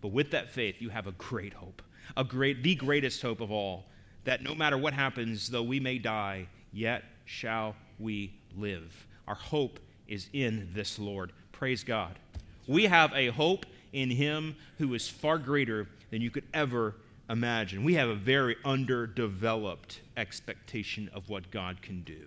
But 0.00 0.08
with 0.08 0.30
that 0.30 0.50
faith, 0.50 0.76
you 0.80 0.90
have 0.90 1.06
a 1.06 1.12
great 1.12 1.54
hope, 1.54 1.82
a 2.16 2.24
great, 2.24 2.62
the 2.62 2.74
greatest 2.74 3.22
hope 3.22 3.40
of 3.40 3.50
all, 3.50 3.86
that 4.24 4.42
no 4.42 4.54
matter 4.54 4.76
what 4.76 4.92
happens, 4.92 5.48
though 5.48 5.62
we 5.62 5.80
may 5.80 5.98
die, 5.98 6.48
yet 6.72 7.04
shall 7.24 7.74
we 7.98 8.34
live. 8.56 9.06
Our 9.26 9.34
hope 9.34 9.80
is 10.08 10.28
in 10.32 10.68
this 10.72 10.98
Lord. 10.98 11.32
Praise 11.52 11.82
God. 11.84 12.18
We 12.66 12.84
have 12.84 13.12
a 13.14 13.28
hope 13.28 13.66
in 13.92 14.10
Him 14.10 14.56
who 14.78 14.94
is 14.94 15.08
far 15.08 15.38
greater 15.38 15.88
than 16.10 16.20
you 16.20 16.30
could 16.30 16.44
ever 16.52 16.94
imagine. 17.30 17.84
We 17.84 17.94
have 17.94 18.08
a 18.08 18.14
very 18.14 18.56
underdeveloped 18.64 20.00
expectation 20.16 21.10
of 21.12 21.28
what 21.28 21.50
God 21.50 21.82
can 21.82 22.02
do. 22.02 22.26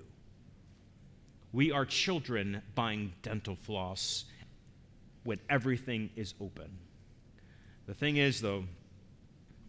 We 1.52 1.72
are 1.72 1.86
children 1.86 2.62
buying 2.76 3.14
dental 3.22 3.56
floss 3.56 4.26
when 5.24 5.40
everything 5.50 6.10
is 6.16 6.34
open. 6.40 6.70
The 7.90 7.96
thing 7.96 8.18
is, 8.18 8.40
though, 8.40 8.66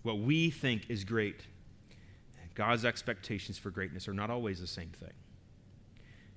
what 0.02 0.18
we 0.18 0.50
think 0.50 0.90
is 0.90 1.04
great, 1.04 1.40
God's 2.54 2.84
expectations 2.84 3.56
for 3.56 3.70
greatness 3.70 4.08
are 4.08 4.12
not 4.12 4.28
always 4.28 4.60
the 4.60 4.66
same 4.66 4.90
thing. 4.90 5.14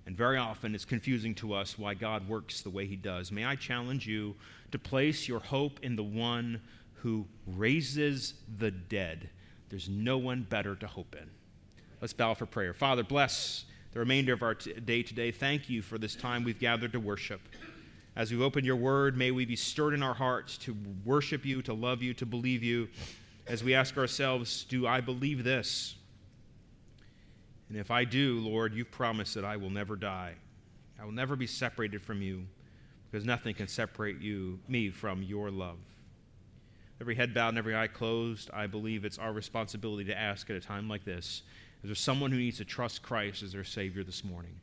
And 0.06 0.16
very 0.16 0.38
often 0.38 0.76
it's 0.76 0.86
confusing 0.86 1.36
to 1.36 1.54
us 1.54 1.78
why 1.78 1.94
God 1.94 2.26
works 2.30 2.62
the 2.62 2.70
way 2.70 2.86
he 2.86 2.96
does. 2.96 3.34
May 3.34 3.44
I 3.44 3.58
challenge 3.58 4.08
you 4.08 4.34
to 4.72 4.80
place 4.80 5.28
your 5.28 5.42
hope 5.42 5.82
in 5.84 5.98
the 5.98 6.04
one 6.04 6.62
who 6.94 7.28
raises 7.48 8.36
the 8.60 8.72
dead. 8.72 9.30
There's 9.68 9.90
no 9.90 10.18
one 10.18 10.48
better 10.50 10.78
to 10.78 10.88
hope 10.88 11.18
in. 11.22 11.30
Let's 12.00 12.14
bow 12.14 12.34
for 12.34 12.46
prayer. 12.46 12.74
Father, 12.74 13.04
bless 13.04 13.66
the 13.92 14.00
remainder 14.00 14.32
of 14.32 14.42
our 14.42 14.56
t- 14.56 14.72
day 14.72 15.04
today. 15.04 15.32
Thank 15.32 15.70
you 15.70 15.82
for 15.82 15.98
this 15.98 16.16
time 16.16 16.46
we've 16.46 16.60
gathered 16.60 16.94
to 16.94 17.02
worship. 17.02 17.42
As 18.16 18.32
we 18.32 18.42
open 18.44 18.64
your 18.64 18.76
word, 18.76 19.18
may 19.18 19.32
we 19.32 19.46
be 19.46 19.56
stirred 19.56 19.94
in 19.94 20.04
our 20.04 20.14
hearts 20.14 20.58
to 20.60 20.78
worship 21.04 21.46
you, 21.46 21.62
to 21.64 21.74
love 21.74 22.04
you, 22.04 22.14
to 22.16 22.26
believe 22.26 22.64
you. 22.64 22.88
As 23.48 23.64
we 23.64 23.74
ask 23.74 23.98
ourselves, 23.98 24.66
do 24.66 24.86
I 24.86 25.02
believe 25.02 25.44
this? 25.44 25.96
And 27.70 27.78
if 27.78 27.90
I 27.90 28.06
do, 28.06 28.40
Lord, 28.40 28.76
you've 28.76 28.92
promised 28.92 29.34
that 29.34 29.44
I 29.44 29.58
will 29.58 29.72
never 29.72 29.96
die. 29.96 30.36
I 31.02 31.06
will 31.06 31.12
never 31.12 31.36
be 31.36 31.48
separated 31.48 32.02
from 32.04 32.22
you 32.22 32.46
because 33.10 33.26
nothing 33.26 33.56
can 33.56 33.68
separate 33.68 34.22
you, 34.22 34.60
me 34.68 34.92
from 34.92 35.24
your 35.24 35.50
love. 35.50 35.80
Every 37.02 37.16
head 37.16 37.34
bowed 37.34 37.50
and 37.50 37.58
every 37.58 37.76
eye 37.76 37.88
closed, 37.88 38.50
I 38.54 38.68
believe 38.68 39.06
it's 39.06 39.18
our 39.18 39.34
responsibility 39.34 40.06
to 40.06 40.18
ask 40.18 40.50
at 40.50 40.56
a 40.56 40.62
time 40.62 40.88
like 40.88 41.04
this 41.04 41.42
is 41.84 41.90
there 41.90 41.96
someone 41.96 42.32
who 42.32 42.38
needs 42.38 42.58
to 42.58 42.66
trust 42.66 43.02
Christ 43.02 43.44
as 43.44 43.52
their 43.52 43.66
Savior 43.66 44.04
this 44.04 44.24
morning? 44.24 44.56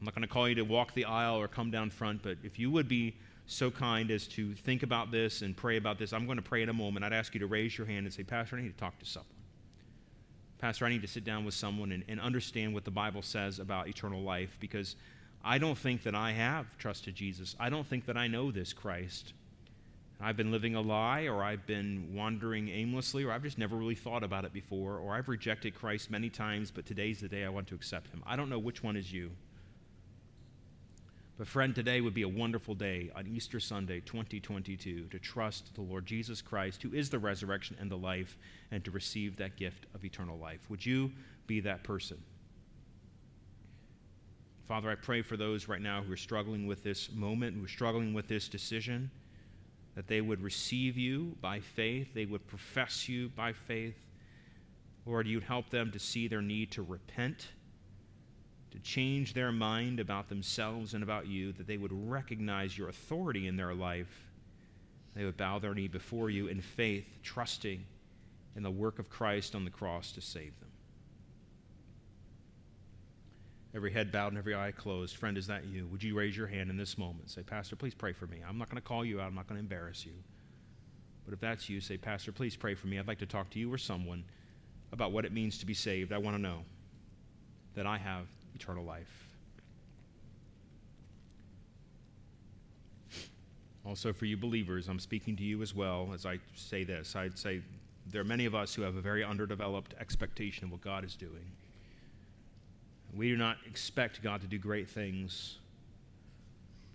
I'm 0.00 0.06
not 0.06 0.14
going 0.14 0.22
to 0.22 0.28
call 0.28 0.48
you 0.48 0.54
to 0.54 0.62
walk 0.62 0.94
the 0.94 1.04
aisle 1.04 1.36
or 1.36 1.46
come 1.46 1.70
down 1.70 1.90
front, 1.90 2.22
but 2.22 2.38
if 2.42 2.58
you 2.58 2.70
would 2.70 2.88
be 2.88 3.16
so 3.46 3.70
kind 3.70 4.10
as 4.10 4.26
to 4.28 4.54
think 4.54 4.82
about 4.82 5.10
this 5.10 5.42
and 5.42 5.54
pray 5.54 5.76
about 5.76 5.98
this, 5.98 6.12
I'm 6.12 6.24
going 6.24 6.38
to 6.38 6.42
pray 6.42 6.62
in 6.62 6.70
a 6.70 6.72
moment. 6.72 7.04
I'd 7.04 7.12
ask 7.12 7.34
you 7.34 7.40
to 7.40 7.46
raise 7.46 7.76
your 7.76 7.86
hand 7.86 8.06
and 8.06 8.14
say, 8.14 8.22
Pastor, 8.22 8.56
I 8.56 8.62
need 8.62 8.72
to 8.72 8.78
talk 8.78 8.98
to 9.00 9.04
someone. 9.04 9.28
Pastor, 10.58 10.86
I 10.86 10.88
need 10.88 11.02
to 11.02 11.08
sit 11.08 11.24
down 11.24 11.44
with 11.44 11.54
someone 11.54 11.92
and, 11.92 12.04
and 12.08 12.18
understand 12.18 12.72
what 12.72 12.84
the 12.84 12.90
Bible 12.90 13.22
says 13.22 13.58
about 13.58 13.88
eternal 13.88 14.22
life 14.22 14.56
because 14.58 14.96
I 15.44 15.58
don't 15.58 15.76
think 15.76 16.02
that 16.04 16.14
I 16.14 16.32
have 16.32 16.66
trusted 16.78 17.14
Jesus. 17.14 17.54
I 17.58 17.68
don't 17.68 17.86
think 17.86 18.06
that 18.06 18.16
I 18.16 18.26
know 18.26 18.50
this 18.50 18.72
Christ. 18.72 19.34
I've 20.22 20.36
been 20.36 20.50
living 20.50 20.74
a 20.74 20.82
lie, 20.82 21.22
or 21.22 21.42
I've 21.42 21.66
been 21.66 22.14
wandering 22.14 22.68
aimlessly, 22.68 23.24
or 23.24 23.32
I've 23.32 23.42
just 23.42 23.56
never 23.56 23.74
really 23.74 23.94
thought 23.94 24.22
about 24.22 24.44
it 24.44 24.52
before, 24.52 24.98
or 24.98 25.14
I've 25.14 25.28
rejected 25.28 25.74
Christ 25.74 26.10
many 26.10 26.28
times, 26.28 26.70
but 26.70 26.84
today's 26.84 27.20
the 27.20 27.28
day 27.28 27.44
I 27.44 27.48
want 27.48 27.68
to 27.68 27.74
accept 27.74 28.10
Him. 28.10 28.22
I 28.26 28.36
don't 28.36 28.50
know 28.50 28.58
which 28.58 28.82
one 28.82 28.96
is 28.96 29.10
you. 29.10 29.30
But, 31.40 31.48
friend, 31.48 31.74
today 31.74 32.02
would 32.02 32.12
be 32.12 32.20
a 32.20 32.28
wonderful 32.28 32.74
day 32.74 33.10
on 33.16 33.26
Easter 33.26 33.60
Sunday 33.60 34.00
2022 34.00 35.06
to 35.06 35.18
trust 35.18 35.74
the 35.74 35.80
Lord 35.80 36.04
Jesus 36.04 36.42
Christ, 36.42 36.82
who 36.82 36.92
is 36.92 37.08
the 37.08 37.18
resurrection 37.18 37.78
and 37.80 37.90
the 37.90 37.96
life, 37.96 38.36
and 38.70 38.84
to 38.84 38.90
receive 38.90 39.38
that 39.38 39.56
gift 39.56 39.86
of 39.94 40.04
eternal 40.04 40.36
life. 40.36 40.60
Would 40.68 40.84
you 40.84 41.10
be 41.46 41.60
that 41.60 41.82
person? 41.82 42.18
Father, 44.68 44.90
I 44.90 44.96
pray 44.96 45.22
for 45.22 45.38
those 45.38 45.66
right 45.66 45.80
now 45.80 46.02
who 46.02 46.12
are 46.12 46.16
struggling 46.18 46.66
with 46.66 46.82
this 46.84 47.10
moment, 47.10 47.56
who 47.56 47.64
are 47.64 47.68
struggling 47.68 48.12
with 48.12 48.28
this 48.28 48.46
decision 48.46 49.10
that 49.94 50.08
they 50.08 50.20
would 50.20 50.42
receive 50.42 50.98
you 50.98 51.38
by 51.40 51.60
faith, 51.60 52.12
they 52.12 52.26
would 52.26 52.46
profess 52.48 53.08
you 53.08 53.30
by 53.30 53.54
faith. 53.54 53.96
Lord, 55.06 55.26
you'd 55.26 55.44
help 55.44 55.70
them 55.70 55.90
to 55.92 55.98
see 55.98 56.28
their 56.28 56.42
need 56.42 56.70
to 56.72 56.82
repent, 56.82 57.48
to 58.72 58.78
change 58.78 59.34
their 59.34 59.52
mind 59.52 60.00
about 60.00 60.28
themselves 60.28 60.94
and 60.94 61.02
about 61.02 61.26
you, 61.26 61.52
that 61.52 61.66
they 61.66 61.76
would 61.76 61.92
recognize 61.92 62.76
your 62.76 62.88
authority 62.88 63.46
in 63.46 63.56
their 63.56 63.74
life. 63.74 64.28
They 65.14 65.24
would 65.24 65.36
bow 65.36 65.58
their 65.58 65.74
knee 65.74 65.88
before 65.88 66.30
you 66.30 66.46
in 66.46 66.60
faith, 66.60 67.06
trusting 67.22 67.84
in 68.56 68.62
the 68.62 68.70
work 68.70 68.98
of 68.98 69.10
Christ 69.10 69.54
on 69.54 69.64
the 69.64 69.70
cross 69.70 70.12
to 70.12 70.20
save 70.20 70.58
them 70.60 70.70
every 73.74 73.92
head 73.92 74.10
bowed 74.10 74.28
and 74.28 74.38
every 74.38 74.54
eye 74.54 74.72
closed. 74.72 75.16
Friend, 75.16 75.36
is 75.38 75.46
that 75.46 75.64
you? 75.66 75.86
Would 75.88 76.02
you 76.02 76.16
raise 76.16 76.36
your 76.36 76.46
hand 76.46 76.70
in 76.70 76.76
this 76.76 76.98
moment? 76.98 77.30
Say, 77.30 77.42
Pastor, 77.42 77.76
please 77.76 77.94
pray 77.94 78.12
for 78.12 78.26
me. 78.26 78.38
I'm 78.46 78.58
not 78.58 78.68
going 78.68 78.80
to 78.80 78.86
call 78.86 79.04
you 79.04 79.20
out, 79.20 79.26
I'm 79.26 79.34
not 79.34 79.46
going 79.46 79.56
to 79.56 79.62
embarrass 79.62 80.04
you. 80.04 80.12
But 81.24 81.34
if 81.34 81.40
that's 81.40 81.68
you, 81.68 81.80
say, 81.80 81.96
Pastor, 81.96 82.32
please 82.32 82.56
pray 82.56 82.74
for 82.74 82.86
me. 82.86 82.98
I'd 82.98 83.06
like 83.06 83.18
to 83.18 83.26
talk 83.26 83.50
to 83.50 83.58
you 83.58 83.72
or 83.72 83.78
someone 83.78 84.24
about 84.92 85.12
what 85.12 85.24
it 85.24 85.32
means 85.32 85.58
to 85.58 85.66
be 85.66 85.74
saved. 85.74 86.12
I 86.12 86.18
want 86.18 86.36
to 86.36 86.42
know 86.42 86.64
that 87.74 87.86
I 87.86 87.98
have 87.98 88.26
eternal 88.54 88.84
life. 88.84 89.30
Also, 93.84 94.12
for 94.12 94.26
you 94.26 94.36
believers, 94.36 94.88
I'm 94.88 94.98
speaking 94.98 95.36
to 95.36 95.42
you 95.42 95.62
as 95.62 95.74
well 95.74 96.10
as 96.14 96.26
I 96.26 96.38
say 96.54 96.84
this. 96.84 97.16
I'd 97.16 97.38
say 97.38 97.62
there 98.06 98.20
are 98.20 98.24
many 98.24 98.44
of 98.44 98.54
us 98.54 98.74
who 98.74 98.82
have 98.82 98.96
a 98.96 99.00
very 99.00 99.24
underdeveloped 99.24 99.94
expectation 99.98 100.64
of 100.64 100.72
what 100.72 100.80
God 100.80 101.04
is 101.04 101.16
doing. 101.16 101.50
We 103.14 103.28
do 103.28 103.36
not 103.36 103.56
expect 103.66 104.22
God 104.22 104.40
to 104.42 104.46
do 104.46 104.58
great 104.58 104.88
things. 104.88 105.58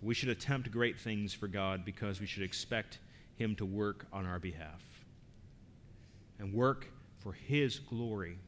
We 0.00 0.14
should 0.14 0.28
attempt 0.28 0.70
great 0.70 0.98
things 0.98 1.34
for 1.34 1.48
God 1.48 1.84
because 1.84 2.20
we 2.20 2.26
should 2.26 2.42
expect 2.42 2.98
Him 3.36 3.54
to 3.56 3.66
work 3.66 4.06
on 4.12 4.24
our 4.24 4.38
behalf 4.38 4.82
and 6.38 6.54
work 6.54 6.86
for 7.18 7.32
His 7.32 7.78
glory. 7.78 8.38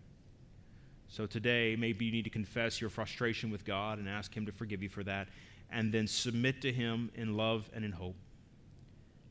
So 1.09 1.27
today, 1.27 1.75
maybe 1.77 2.05
you 2.05 2.13
need 2.13 2.25
to 2.25 2.31
confess 2.31 2.81
your 2.81 2.91
frustration 2.91 3.51
with 3.51 3.65
God 3.65 3.99
and 3.99 4.09
ask 4.09 4.37
Him 4.37 4.47
to 4.47 4.53
forgive 4.53 4.83
you 4.83 4.89
for 4.89 5.03
that, 5.05 5.29
and 5.71 5.93
then 5.93 6.07
submit 6.07 6.61
to 6.63 6.73
Him 6.73 7.11
in 7.15 7.37
love 7.37 7.69
and 7.75 7.85
in 7.85 7.93
hope, 7.93 8.17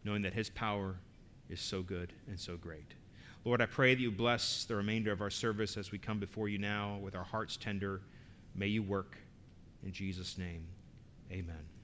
knowing 0.03 0.23
that 0.23 0.33
His 0.33 0.49
power 0.49 0.95
is 1.49 1.61
so 1.61 1.81
good 1.81 2.13
and 2.27 2.39
so 2.39 2.57
great. 2.57 2.93
Lord, 3.45 3.61
I 3.61 3.65
pray 3.67 3.95
that 3.95 4.01
you 4.01 4.11
bless 4.11 4.65
the 4.65 4.75
remainder 4.75 5.11
of 5.11 5.21
our 5.21 5.29
service 5.29 5.77
as 5.77 5.91
we 5.91 5.97
come 5.97 6.19
before 6.19 6.49
you 6.49 6.57
now 6.57 6.97
with 7.01 7.15
our 7.15 7.23
hearts 7.23 7.55
tender. 7.55 8.01
May 8.55 8.67
you 8.67 8.83
work. 8.83 9.17
In 9.85 9.91
Jesus' 9.93 10.37
name, 10.37 10.65
amen. 11.31 11.76